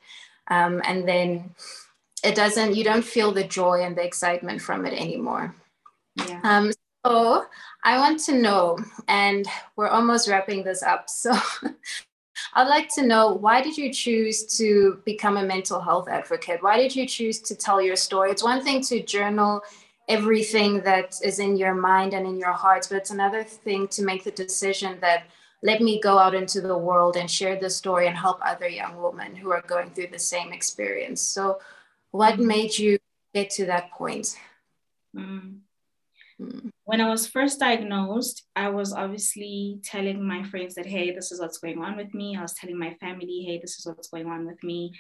Um, 0.48 0.82
and 0.86 1.06
then 1.06 1.52
it 2.24 2.34
doesn't 2.34 2.78
you 2.78 2.86
don't 2.86 3.10
feel 3.16 3.34
the 3.34 3.44
joy 3.44 3.82
and 3.84 3.94
the 3.98 4.06
excitement 4.06 4.62
from 4.62 4.86
it 4.86 4.94
anymore. 4.94 5.54
Yeah. 6.16 6.40
um, 6.44 6.72
so 7.06 7.46
I 7.84 7.98
want 7.98 8.20
to 8.22 8.38
know, 8.38 8.80
and 9.08 9.46
we're 9.76 9.90
almost 9.90 10.30
wrapping 10.30 10.64
this 10.64 10.82
up. 10.84 11.10
So 11.10 11.34
I'd 12.54 12.68
like 12.68 12.90
to 12.96 13.06
know 13.06 13.34
why 13.34 13.62
did 13.62 13.78
you 13.78 13.92
choose 13.92 14.58
to 14.58 15.02
become 15.06 15.38
a 15.38 15.44
mental 15.44 15.82
health 15.82 16.08
advocate? 16.08 16.64
Why 16.64 16.78
did 16.78 16.96
you 16.96 17.06
choose 17.06 17.40
to 17.42 17.56
tell 17.56 17.82
your 17.82 17.96
story? 17.96 18.32
It's 18.32 18.44
one 18.44 18.64
thing 18.64 18.82
to 18.84 19.04
journal 19.04 19.62
everything 20.08 20.82
that 20.82 21.16
is 21.24 21.40
in 21.40 21.56
your 21.56 21.74
mind 21.74 22.14
and 22.14 22.28
in 22.28 22.38
your 22.38 22.52
heart, 22.52 22.88
but 22.90 22.98
it's 22.98 23.12
another 23.12 23.44
thing 23.44 23.88
to 23.88 24.04
make 24.04 24.24
the 24.24 24.32
decision 24.32 24.98
that 25.02 25.26
let 25.62 25.82
me 25.82 26.00
go 26.02 26.18
out 26.18 26.36
into 26.36 26.60
the 26.60 26.78
world 26.78 27.16
and 27.16 27.32
share 27.32 27.58
the 27.58 27.70
story 27.70 28.08
and 28.08 28.18
help 28.18 28.38
other 28.42 28.68
young 28.68 29.02
women 29.02 29.34
who 29.34 29.50
are 29.52 29.62
going 29.62 29.90
through 29.92 30.08
the 30.08 30.20
same 30.20 30.52
experience. 30.52 31.22
So, 31.22 31.60
what 32.12 32.34
mm-hmm. 32.34 32.48
made 32.48 32.78
you 32.78 33.00
get 33.34 33.50
to 33.52 33.66
that 33.68 33.92
point? 33.92 34.38
Mm. 35.16 35.60
Mm. 36.40 36.73
When 36.86 37.00
I 37.00 37.10
was 37.10 37.28
first 37.28 37.60
diagnosed, 37.60 38.46
I 38.56 38.70
was 38.70 38.92
obviously 38.92 39.80
telling 39.84 40.26
my 40.26 40.44
friends 40.44 40.76
that, 40.76 40.86
hey, 40.86 41.12
this 41.12 41.32
is 41.32 41.40
what's 41.40 41.60
going 41.60 41.82
on 41.82 41.96
with 41.96 42.14
me. 42.14 42.36
I 42.36 42.42
was 42.42 42.54
telling 42.54 42.78
my 42.78 42.94
family, 42.96 43.46
hey, 43.48 43.60
this 43.60 43.80
is 43.80 43.86
what's 43.86 44.10
going 44.10 44.28
on 44.28 44.46
with 44.46 44.62
me. 44.64 44.92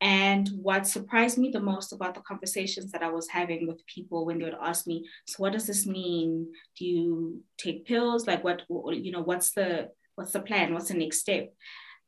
And 0.00 0.48
what 0.60 0.86
surprised 0.86 1.38
me 1.38 1.50
the 1.50 1.60
most 1.60 1.92
about 1.92 2.14
the 2.14 2.20
conversations 2.20 2.92
that 2.92 3.02
I 3.02 3.10
was 3.10 3.28
having 3.28 3.66
with 3.66 3.86
people 3.86 4.26
when 4.26 4.38
they 4.38 4.44
would 4.44 4.56
ask 4.60 4.86
me, 4.86 5.08
so 5.26 5.36
what 5.38 5.52
does 5.52 5.66
this 5.66 5.86
mean? 5.86 6.52
Do 6.78 6.84
you 6.84 7.42
take 7.58 7.86
pills? 7.86 8.26
Like 8.26 8.44
what, 8.44 8.62
you 8.68 9.12
know, 9.12 9.22
what's 9.22 9.52
the 9.52 9.88
what's 10.14 10.32
the 10.32 10.40
plan? 10.40 10.74
What's 10.74 10.88
the 10.88 10.94
next 10.94 11.20
step? 11.20 11.52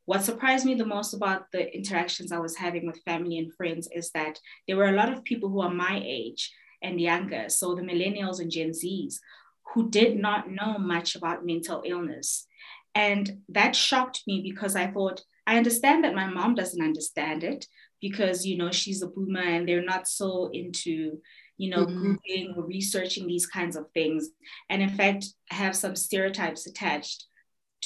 What 0.05 0.23
surprised 0.23 0.65
me 0.65 0.75
the 0.75 0.85
most 0.85 1.13
about 1.13 1.51
the 1.51 1.75
interactions 1.75 2.31
I 2.31 2.37
was 2.39 2.55
having 2.55 2.85
with 2.85 3.03
family 3.03 3.39
and 3.39 3.53
friends 3.53 3.89
is 3.93 4.11
that 4.11 4.39
there 4.67 4.77
were 4.77 4.89
a 4.89 4.95
lot 4.95 5.11
of 5.11 5.23
people 5.23 5.49
who 5.49 5.61
are 5.61 5.73
my 5.73 6.01
age 6.05 6.53
and 6.81 7.01
younger, 7.01 7.49
so 7.49 7.75
the 7.75 7.81
millennials 7.81 8.39
and 8.39 8.51
Gen 8.51 8.71
Zs, 8.71 9.15
who 9.73 9.89
did 9.89 10.17
not 10.17 10.49
know 10.49 10.77
much 10.77 11.15
about 11.15 11.45
mental 11.45 11.83
illness. 11.85 12.47
And 12.95 13.41
that 13.49 13.75
shocked 13.75 14.23
me 14.25 14.41
because 14.41 14.75
I 14.75 14.87
thought, 14.87 15.21
I 15.45 15.57
understand 15.57 16.03
that 16.03 16.15
my 16.15 16.27
mom 16.27 16.55
doesn't 16.55 16.83
understand 16.83 17.43
it 17.43 17.67
because, 18.01 18.45
you 18.45 18.57
know, 18.57 18.71
she's 18.71 19.01
a 19.01 19.07
boomer 19.07 19.41
and 19.41 19.67
they're 19.67 19.83
not 19.83 20.07
so 20.07 20.49
into, 20.51 21.19
you 21.57 21.69
know, 21.69 21.85
mm-hmm. 21.85 22.13
Googling 22.13 22.57
or 22.57 22.65
researching 22.65 23.27
these 23.27 23.45
kinds 23.45 23.75
of 23.75 23.85
things. 23.93 24.29
And 24.69 24.81
in 24.81 24.89
fact, 24.89 25.27
have 25.49 25.75
some 25.75 25.95
stereotypes 25.95 26.65
attached 26.67 27.25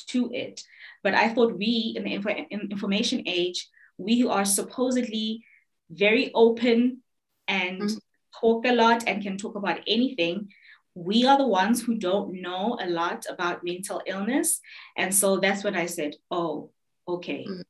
to 0.08 0.32
it. 0.34 0.62
But 1.04 1.14
I 1.14 1.30
thought 1.30 1.58
we 1.58 1.94
in 1.96 2.04
the 2.04 2.14
info- 2.14 2.30
in 2.30 2.70
information 2.72 3.24
age, 3.26 3.68
we 3.98 4.20
who 4.20 4.30
are 4.30 4.46
supposedly 4.46 5.44
very 5.90 6.32
open 6.34 7.02
and 7.48 7.82
mm-hmm 7.82 7.98
talk 8.40 8.66
a 8.66 8.74
lot 8.74 9.04
and 9.08 9.22
can 9.22 9.38
talk 9.38 9.56
about 9.56 9.80
anything, 9.88 10.50
we 10.94 11.26
are 11.26 11.38
the 11.38 11.48
ones 11.48 11.82
who 11.82 11.96
don't 11.96 12.42
know 12.42 12.78
a 12.82 12.90
lot 12.90 13.26
about 13.30 13.64
mental 13.64 14.02
illness. 14.06 14.60
And 14.98 15.14
so 15.14 15.38
that's 15.38 15.64
when 15.64 15.76
I 15.76 15.86
said, 15.86 16.16
oh, 16.30 16.72
okay. 17.08 17.46
Mm-hmm. 17.48 17.62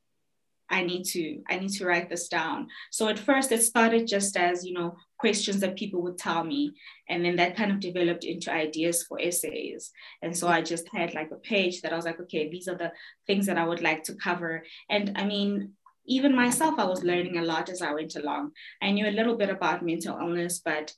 I 0.71 0.83
need 0.83 1.03
to 1.07 1.41
I 1.49 1.59
need 1.59 1.73
to 1.73 1.85
write 1.85 2.09
this 2.09 2.29
down. 2.29 2.69
So 2.91 3.09
at 3.09 3.19
first 3.19 3.51
it 3.51 3.61
started 3.61 4.07
just 4.07 4.37
as, 4.37 4.65
you 4.65 4.73
know, 4.73 4.95
questions 5.19 5.59
that 5.59 5.75
people 5.75 6.01
would 6.01 6.17
tell 6.17 6.43
me 6.43 6.71
and 7.09 7.23
then 7.23 7.35
that 7.35 7.57
kind 7.57 7.71
of 7.71 7.81
developed 7.81 8.23
into 8.23 8.51
ideas 8.51 9.03
for 9.03 9.19
essays. 9.19 9.91
And 10.21 10.35
so 10.35 10.47
I 10.47 10.61
just 10.61 10.87
had 10.93 11.13
like 11.13 11.29
a 11.31 11.35
page 11.35 11.81
that 11.81 11.91
I 11.91 11.97
was 11.97 12.05
like, 12.05 12.21
okay, 12.21 12.49
these 12.49 12.69
are 12.69 12.77
the 12.77 12.93
things 13.27 13.45
that 13.47 13.57
I 13.57 13.67
would 13.67 13.81
like 13.81 14.03
to 14.05 14.15
cover. 14.15 14.63
And 14.89 15.11
I 15.17 15.25
mean, 15.25 15.73
even 16.05 16.35
myself, 16.35 16.75
I 16.77 16.85
was 16.85 17.03
learning 17.03 17.37
a 17.37 17.43
lot 17.43 17.69
as 17.69 17.81
I 17.81 17.93
went 17.93 18.15
along. 18.15 18.51
I 18.81 18.91
knew 18.91 19.07
a 19.07 19.11
little 19.11 19.37
bit 19.37 19.49
about 19.49 19.85
mental 19.85 20.17
illness, 20.17 20.59
but 20.63 20.93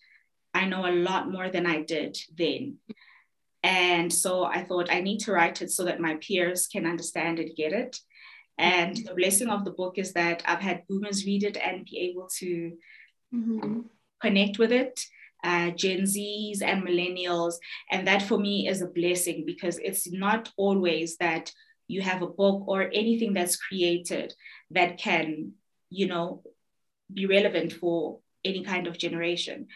I 0.54 0.66
know 0.66 0.86
a 0.86 0.92
lot 0.92 1.32
more 1.32 1.50
than 1.50 1.66
I 1.66 1.82
did 1.82 2.18
then. 2.36 2.78
And 3.64 4.12
so 4.12 4.44
I 4.44 4.64
thought 4.64 4.92
I 4.92 5.02
need 5.02 5.20
to 5.22 5.32
write 5.32 5.62
it 5.62 5.72
so 5.72 5.86
that 5.86 6.00
my 6.00 6.16
peers 6.16 6.68
can 6.68 6.86
understand 6.86 7.40
and 7.40 7.56
get 7.56 7.72
it. 7.72 7.98
And 8.58 8.98
the 8.98 9.16
blessing 9.16 9.50
of 9.50 9.66
the 9.66 9.72
book 9.72 9.98
is 9.98 10.14
that 10.14 10.44
I've 10.46 10.60
had 10.60 10.86
boomers 10.88 11.26
read 11.26 11.44
it 11.44 11.58
and 11.58 11.86
be 11.86 12.12
able 12.12 12.28
to 12.40 12.74
mm-hmm. 13.34 13.80
connect 14.22 14.60
with 14.60 14.72
it, 14.72 15.00
uh, 15.44 15.72
Gen 15.72 16.02
Zs 16.02 16.62
and 16.62 16.84
millennials. 16.84 17.56
And 17.90 18.08
that 18.08 18.22
for 18.22 18.38
me 18.38 18.68
is 18.68 18.82
a 18.82 18.88
blessing 18.88 19.44
because 19.46 19.80
it's 19.80 20.12
not 20.12 20.52
always 20.58 21.18
that 21.18 21.52
you 21.94 22.02
have 22.02 22.22
a 22.22 22.28
book 22.42 22.64
or 22.68 22.90
anything 23.04 23.34
that's 23.34 23.56
created 23.58 24.34
that 24.72 24.98
can, 24.98 25.54
you 25.90 26.08
know, 26.08 26.44
be 27.14 27.26
relevant 27.26 27.74
for 27.74 28.20
any 28.44 28.64
kind 28.64 28.88
of 28.88 28.98
generation. 28.98 29.68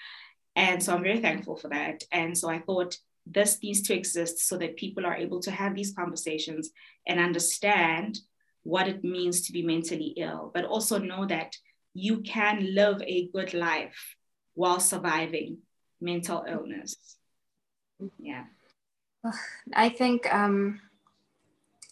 And 0.55 0.81
so 0.81 0.93
I'm 0.93 1.03
very 1.03 1.21
thankful 1.21 1.55
for 1.55 1.69
that. 1.69 2.03
And 2.11 2.37
so 2.37 2.49
I 2.49 2.59
thought 2.59 2.97
this 3.25 3.61
needs 3.61 3.81
to 3.83 3.93
exist 3.93 4.47
so 4.47 4.57
that 4.57 4.77
people 4.77 5.05
are 5.05 5.15
able 5.15 5.39
to 5.41 5.51
have 5.51 5.75
these 5.75 5.93
conversations 5.93 6.71
and 7.07 7.19
understand 7.19 8.19
what 8.63 8.87
it 8.87 9.03
means 9.03 9.41
to 9.41 9.53
be 9.53 9.63
mentally 9.63 10.13
ill, 10.17 10.51
but 10.53 10.65
also 10.65 10.97
know 10.97 11.25
that 11.25 11.55
you 11.93 12.21
can 12.21 12.73
live 12.73 13.01
a 13.01 13.29
good 13.33 13.53
life 13.53 14.15
while 14.55 14.79
surviving 14.79 15.59
mental 16.01 16.43
illness. 16.47 17.17
Yeah. 18.19 18.45
I 19.73 19.89
think 19.89 20.31
um, 20.33 20.79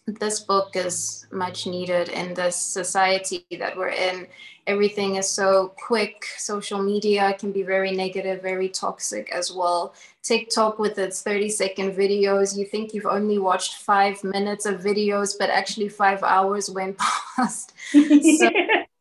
this 0.06 0.40
book 0.40 0.76
is 0.76 1.26
much 1.32 1.66
needed 1.66 2.08
in 2.08 2.34
this 2.34 2.56
society 2.56 3.44
that 3.58 3.76
we're 3.76 3.88
in. 3.88 4.26
Everything 4.66 5.16
is 5.16 5.28
so 5.28 5.72
quick. 5.76 6.24
Social 6.36 6.82
media 6.82 7.34
can 7.38 7.52
be 7.52 7.62
very 7.62 7.90
negative, 7.92 8.42
very 8.42 8.68
toxic 8.68 9.30
as 9.32 9.52
well. 9.52 9.94
TikTok 10.22 10.78
with 10.78 10.98
its 10.98 11.22
30 11.22 11.48
second 11.48 11.92
videos, 11.92 12.56
you 12.56 12.64
think 12.64 12.94
you've 12.94 13.06
only 13.06 13.38
watched 13.38 13.74
five 13.76 14.22
minutes 14.24 14.66
of 14.66 14.80
videos, 14.80 15.34
but 15.38 15.50
actually 15.50 15.88
five 15.88 16.22
hours 16.22 16.70
went 16.70 16.98
past. 17.36 17.72
So- 17.92 18.50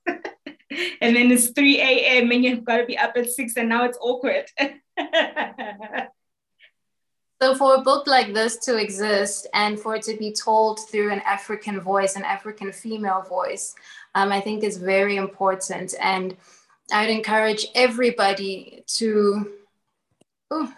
and 1.02 1.16
then 1.16 1.32
it's 1.32 1.50
3 1.50 1.80
a.m. 1.80 2.32
and 2.32 2.44
you've 2.44 2.64
got 2.66 2.78
to 2.78 2.86
be 2.86 2.98
up 2.98 3.14
at 3.16 3.30
six, 3.30 3.58
and 3.58 3.70
now 3.70 3.86
it's 3.86 3.98
awkward. 4.02 4.46
So, 7.46 7.54
for 7.54 7.76
a 7.76 7.82
book 7.82 8.08
like 8.08 8.34
this 8.34 8.58
to 8.66 8.78
exist 8.78 9.46
and 9.54 9.80
for 9.80 9.94
it 9.94 10.02
to 10.06 10.18
be 10.18 10.32
told 10.32 10.80
through 10.90 11.12
an 11.12 11.20
African 11.28 11.80
voice, 11.80 12.16
an 12.16 12.24
African 12.24 12.72
female 12.72 13.22
voice, 13.22 13.76
um, 14.16 14.32
I 14.32 14.42
think 14.42 14.64
is 14.64 14.78
very 14.78 15.18
important. 15.18 15.94
And 16.02 16.36
I'd 16.92 17.12
encourage 17.12 17.68
everybody 17.76 18.84
to. 18.98 19.54
Ooh, 20.52 20.70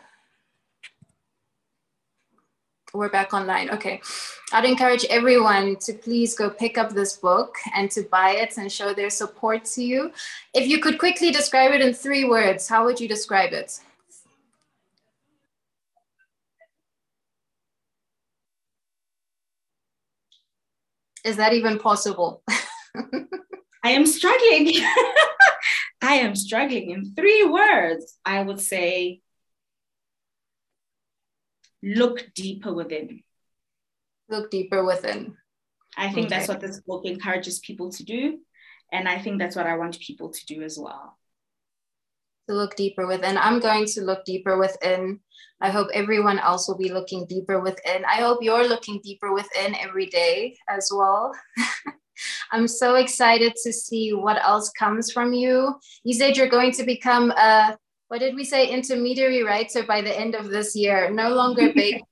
we're 2.94 3.08
back 3.08 3.34
online. 3.34 3.70
Okay. 3.70 4.02
I'd 4.52 4.66
encourage 4.66 5.06
everyone 5.06 5.78
to 5.78 5.94
please 5.94 6.36
go 6.36 6.50
pick 6.50 6.78
up 6.78 6.90
this 6.92 7.16
book 7.16 7.56
and 7.78 7.90
to 7.92 8.02
buy 8.02 8.32
it 8.32 8.58
and 8.58 8.70
show 8.70 8.94
their 8.94 9.10
support 9.10 9.64
to 9.76 9.82
you. 9.82 10.12
If 10.54 10.68
you 10.68 10.80
could 10.82 11.00
quickly 11.00 11.32
describe 11.32 11.72
it 11.72 11.80
in 11.80 11.94
three 11.94 12.26
words, 12.26 12.68
how 12.68 12.84
would 12.84 13.00
you 13.00 13.08
describe 13.08 13.54
it? 13.54 13.80
Is 21.28 21.38
that 21.38 21.54
even 21.54 21.78
possible? 21.78 22.44
I 23.84 23.92
am 23.92 24.06
struggling. 24.06 24.74
I 26.02 26.16
am 26.16 26.36
struggling 26.36 26.92
in 26.92 27.14
three 27.14 27.44
words. 27.44 28.18
I 28.26 28.42
would 28.42 28.62
say 28.62 29.22
look 31.84 32.30
deeper 32.34 32.74
within. 32.74 33.24
Look 34.30 34.52
deeper 34.52 34.84
within. 34.86 35.36
I 35.98 36.12
think 36.14 36.28
okay. 36.28 36.36
that's 36.36 36.48
what 36.48 36.62
this 36.62 36.80
book 36.80 37.06
encourages 37.06 37.60
people 37.60 37.92
to 37.92 38.04
do. 38.04 38.40
And 38.92 39.08
I 39.08 39.20
think 39.20 39.40
that's 39.40 39.56
what 39.56 39.68
I 39.68 39.78
want 39.78 40.00
people 40.00 40.30
to 40.30 40.46
do 40.46 40.62
as 40.62 40.78
well 40.80 41.18
to 42.48 42.56
look 42.56 42.76
deeper 42.76 43.06
within. 43.06 43.38
I'm 43.38 43.60
going 43.60 43.86
to 43.86 44.02
look 44.02 44.26
deeper 44.26 44.58
within. 44.58 45.20
I 45.60 45.70
hope 45.70 45.88
everyone 45.94 46.40
else 46.40 46.68
will 46.68 46.78
be 46.78 46.92
looking 46.92 47.26
deeper 47.26 47.60
within. 47.60 48.06
I 48.06 48.18
hope 48.18 48.40
you're 48.42 48.68
looking 48.68 49.02
deeper 49.04 49.34
within 49.34 49.76
every 49.76 50.06
day 50.06 50.58
as 50.70 50.90
well. 50.94 51.34
I'm 52.52 52.68
so 52.68 52.96
excited 52.96 53.54
to 53.64 53.74
see 53.74 54.14
what 54.14 54.44
else 54.44 54.72
comes 54.72 55.12
from 55.12 55.34
you. 55.34 55.76
You 56.04 56.14
said 56.14 56.38
you're 56.38 56.50
going 56.50 56.72
to 56.74 56.84
become 56.84 57.32
a, 57.32 57.78
what 58.08 58.20
did 58.20 58.36
we 58.36 58.44
say, 58.44 58.68
intermediary 58.68 59.44
writer 59.44 59.84
by 59.84 60.02
the 60.02 60.18
end 60.18 60.36
of 60.36 60.50
this 60.50 60.76
year. 60.76 61.10
No 61.12 61.30
longer 61.30 61.74
baby. 61.76 62.04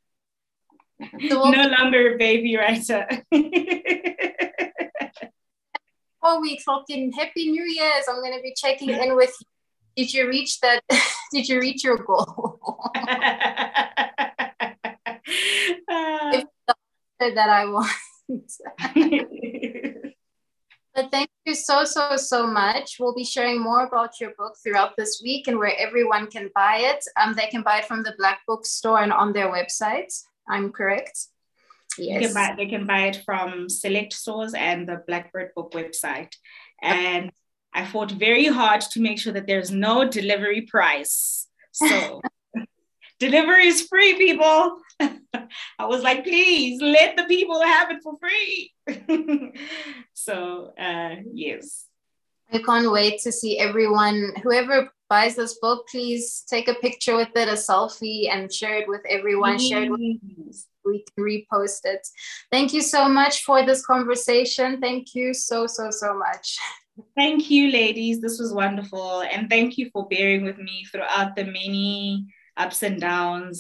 so 1.30 1.42
we'll 1.42 1.52
no 1.52 1.68
longer 1.80 2.18
baby 2.18 2.56
writer. 2.58 3.08
oh, 6.24 6.40
we 6.42 6.60
talking 6.60 7.12
Happy 7.12 7.52
New 7.52 7.64
Year's. 7.64 8.06
I'm 8.10 8.22
going 8.22 8.34
to 8.34 8.42
be 8.42 8.54
checking 8.56 8.90
in 8.90 9.16
with 9.16 9.34
you 9.40 9.46
did 9.96 10.14
you 10.14 10.28
reach 10.28 10.60
that 10.62 10.82
did 11.32 11.48
you 11.48 11.60
reach 11.60 11.84
your 11.84 11.98
goal? 11.98 12.60
That 17.18 17.50
i 17.50 17.66
want 17.66 17.90
but 20.96 21.12
thank 21.12 21.30
you 21.46 21.54
so 21.54 21.84
so 21.84 22.16
so 22.16 22.48
much. 22.48 22.98
We'll 23.00 23.14
be 23.14 23.26
sharing 23.26 23.62
more 23.62 23.86
about 23.86 24.20
your 24.20 24.32
book 24.38 24.56
throughout 24.64 24.96
this 24.98 25.22
week 25.24 25.48
and 25.48 25.60
where 25.60 25.78
everyone 25.78 26.28
can 26.28 26.50
buy 26.56 26.78
it. 26.78 27.04
Um, 27.20 27.34
they 27.34 27.48
can 27.48 27.62
buy 27.64 27.80
it 27.80 27.86
from 27.86 28.04
the 28.04 28.16
black 28.18 28.40
book 28.48 28.66
store 28.66 29.02
and 29.02 29.12
on 29.12 29.34
their 29.34 29.52
website. 29.52 30.14
I'm 30.48 30.72
correct? 30.72 31.28
Yes. 31.98 32.22
They 32.22 32.26
can, 32.28 32.34
buy, 32.34 32.56
they 32.58 32.66
can 32.68 32.86
buy 32.88 33.08
it 33.08 33.24
from 33.26 33.70
select 33.70 34.14
stores 34.14 34.54
and 34.54 34.88
the 34.88 35.04
blackbird 35.08 35.52
book 35.56 35.72
website. 35.72 36.34
And 36.82 37.32
I 37.76 37.86
fought 37.86 38.12
very 38.12 38.46
hard 38.46 38.82
to 38.82 39.02
make 39.02 39.20
sure 39.20 39.34
that 39.34 39.48
there's 39.48 39.70
no 39.70 40.08
delivery 40.08 40.62
price. 40.62 41.48
So 41.74 42.22
delivery 43.20 43.68
is 43.68 43.82
free, 43.82 44.16
people. 44.16 44.78
I 45.02 45.86
was 45.86 46.02
like, 46.02 46.24
please 46.24 46.82
let 46.82 47.18
the 47.18 47.26
people 47.26 47.62
have 47.62 47.92
it 47.92 48.02
for 48.02 48.14
free. 48.18 48.74
so 50.14 50.74
uh, 50.80 51.16
yes. 51.34 51.86
I 52.54 52.60
can't 52.60 52.90
wait 52.90 53.20
to 53.24 53.32
see 53.32 53.60
everyone, 53.60 54.32
whoever 54.42 54.90
buys 55.10 55.36
this 55.36 55.60
book, 55.60 55.86
please 55.90 56.46
take 56.48 56.70
a 56.70 56.76
picture 56.76 57.18
with 57.18 57.36
it, 57.36 57.50
a 57.50 57.54
selfie, 57.54 58.30
and 58.32 58.54
share 58.54 58.78
it 58.78 58.88
with 58.88 59.02
everyone. 59.10 59.60
Share 59.60 59.84
it 59.84 59.92
with 59.92 60.00
me. 60.00 60.20
we 60.86 61.04
can 61.04 61.24
repost 61.26 61.82
it. 61.84 62.08
Thank 62.52 62.74
you 62.74 62.82
so 62.82 63.10
much 63.10 63.44
for 63.44 63.66
this 63.66 63.86
conversation. 63.86 64.80
Thank 64.80 65.14
you 65.14 65.34
so, 65.34 65.68
so, 65.68 65.92
so 65.92 66.18
much. 66.18 66.58
Thank 67.16 67.52
you, 67.52 67.72
ladies. 67.72 68.22
This 68.22 68.40
was 68.40 68.54
wonderful. 68.54 69.22
And 69.22 69.50
thank 69.50 69.78
you 69.78 69.90
for 69.92 70.08
bearing 70.08 70.44
with 70.46 70.58
me 70.58 70.86
throughout 70.92 71.36
the 71.36 71.44
many 71.44 72.26
ups 72.58 72.84
and 72.84 73.02
downs 73.02 73.54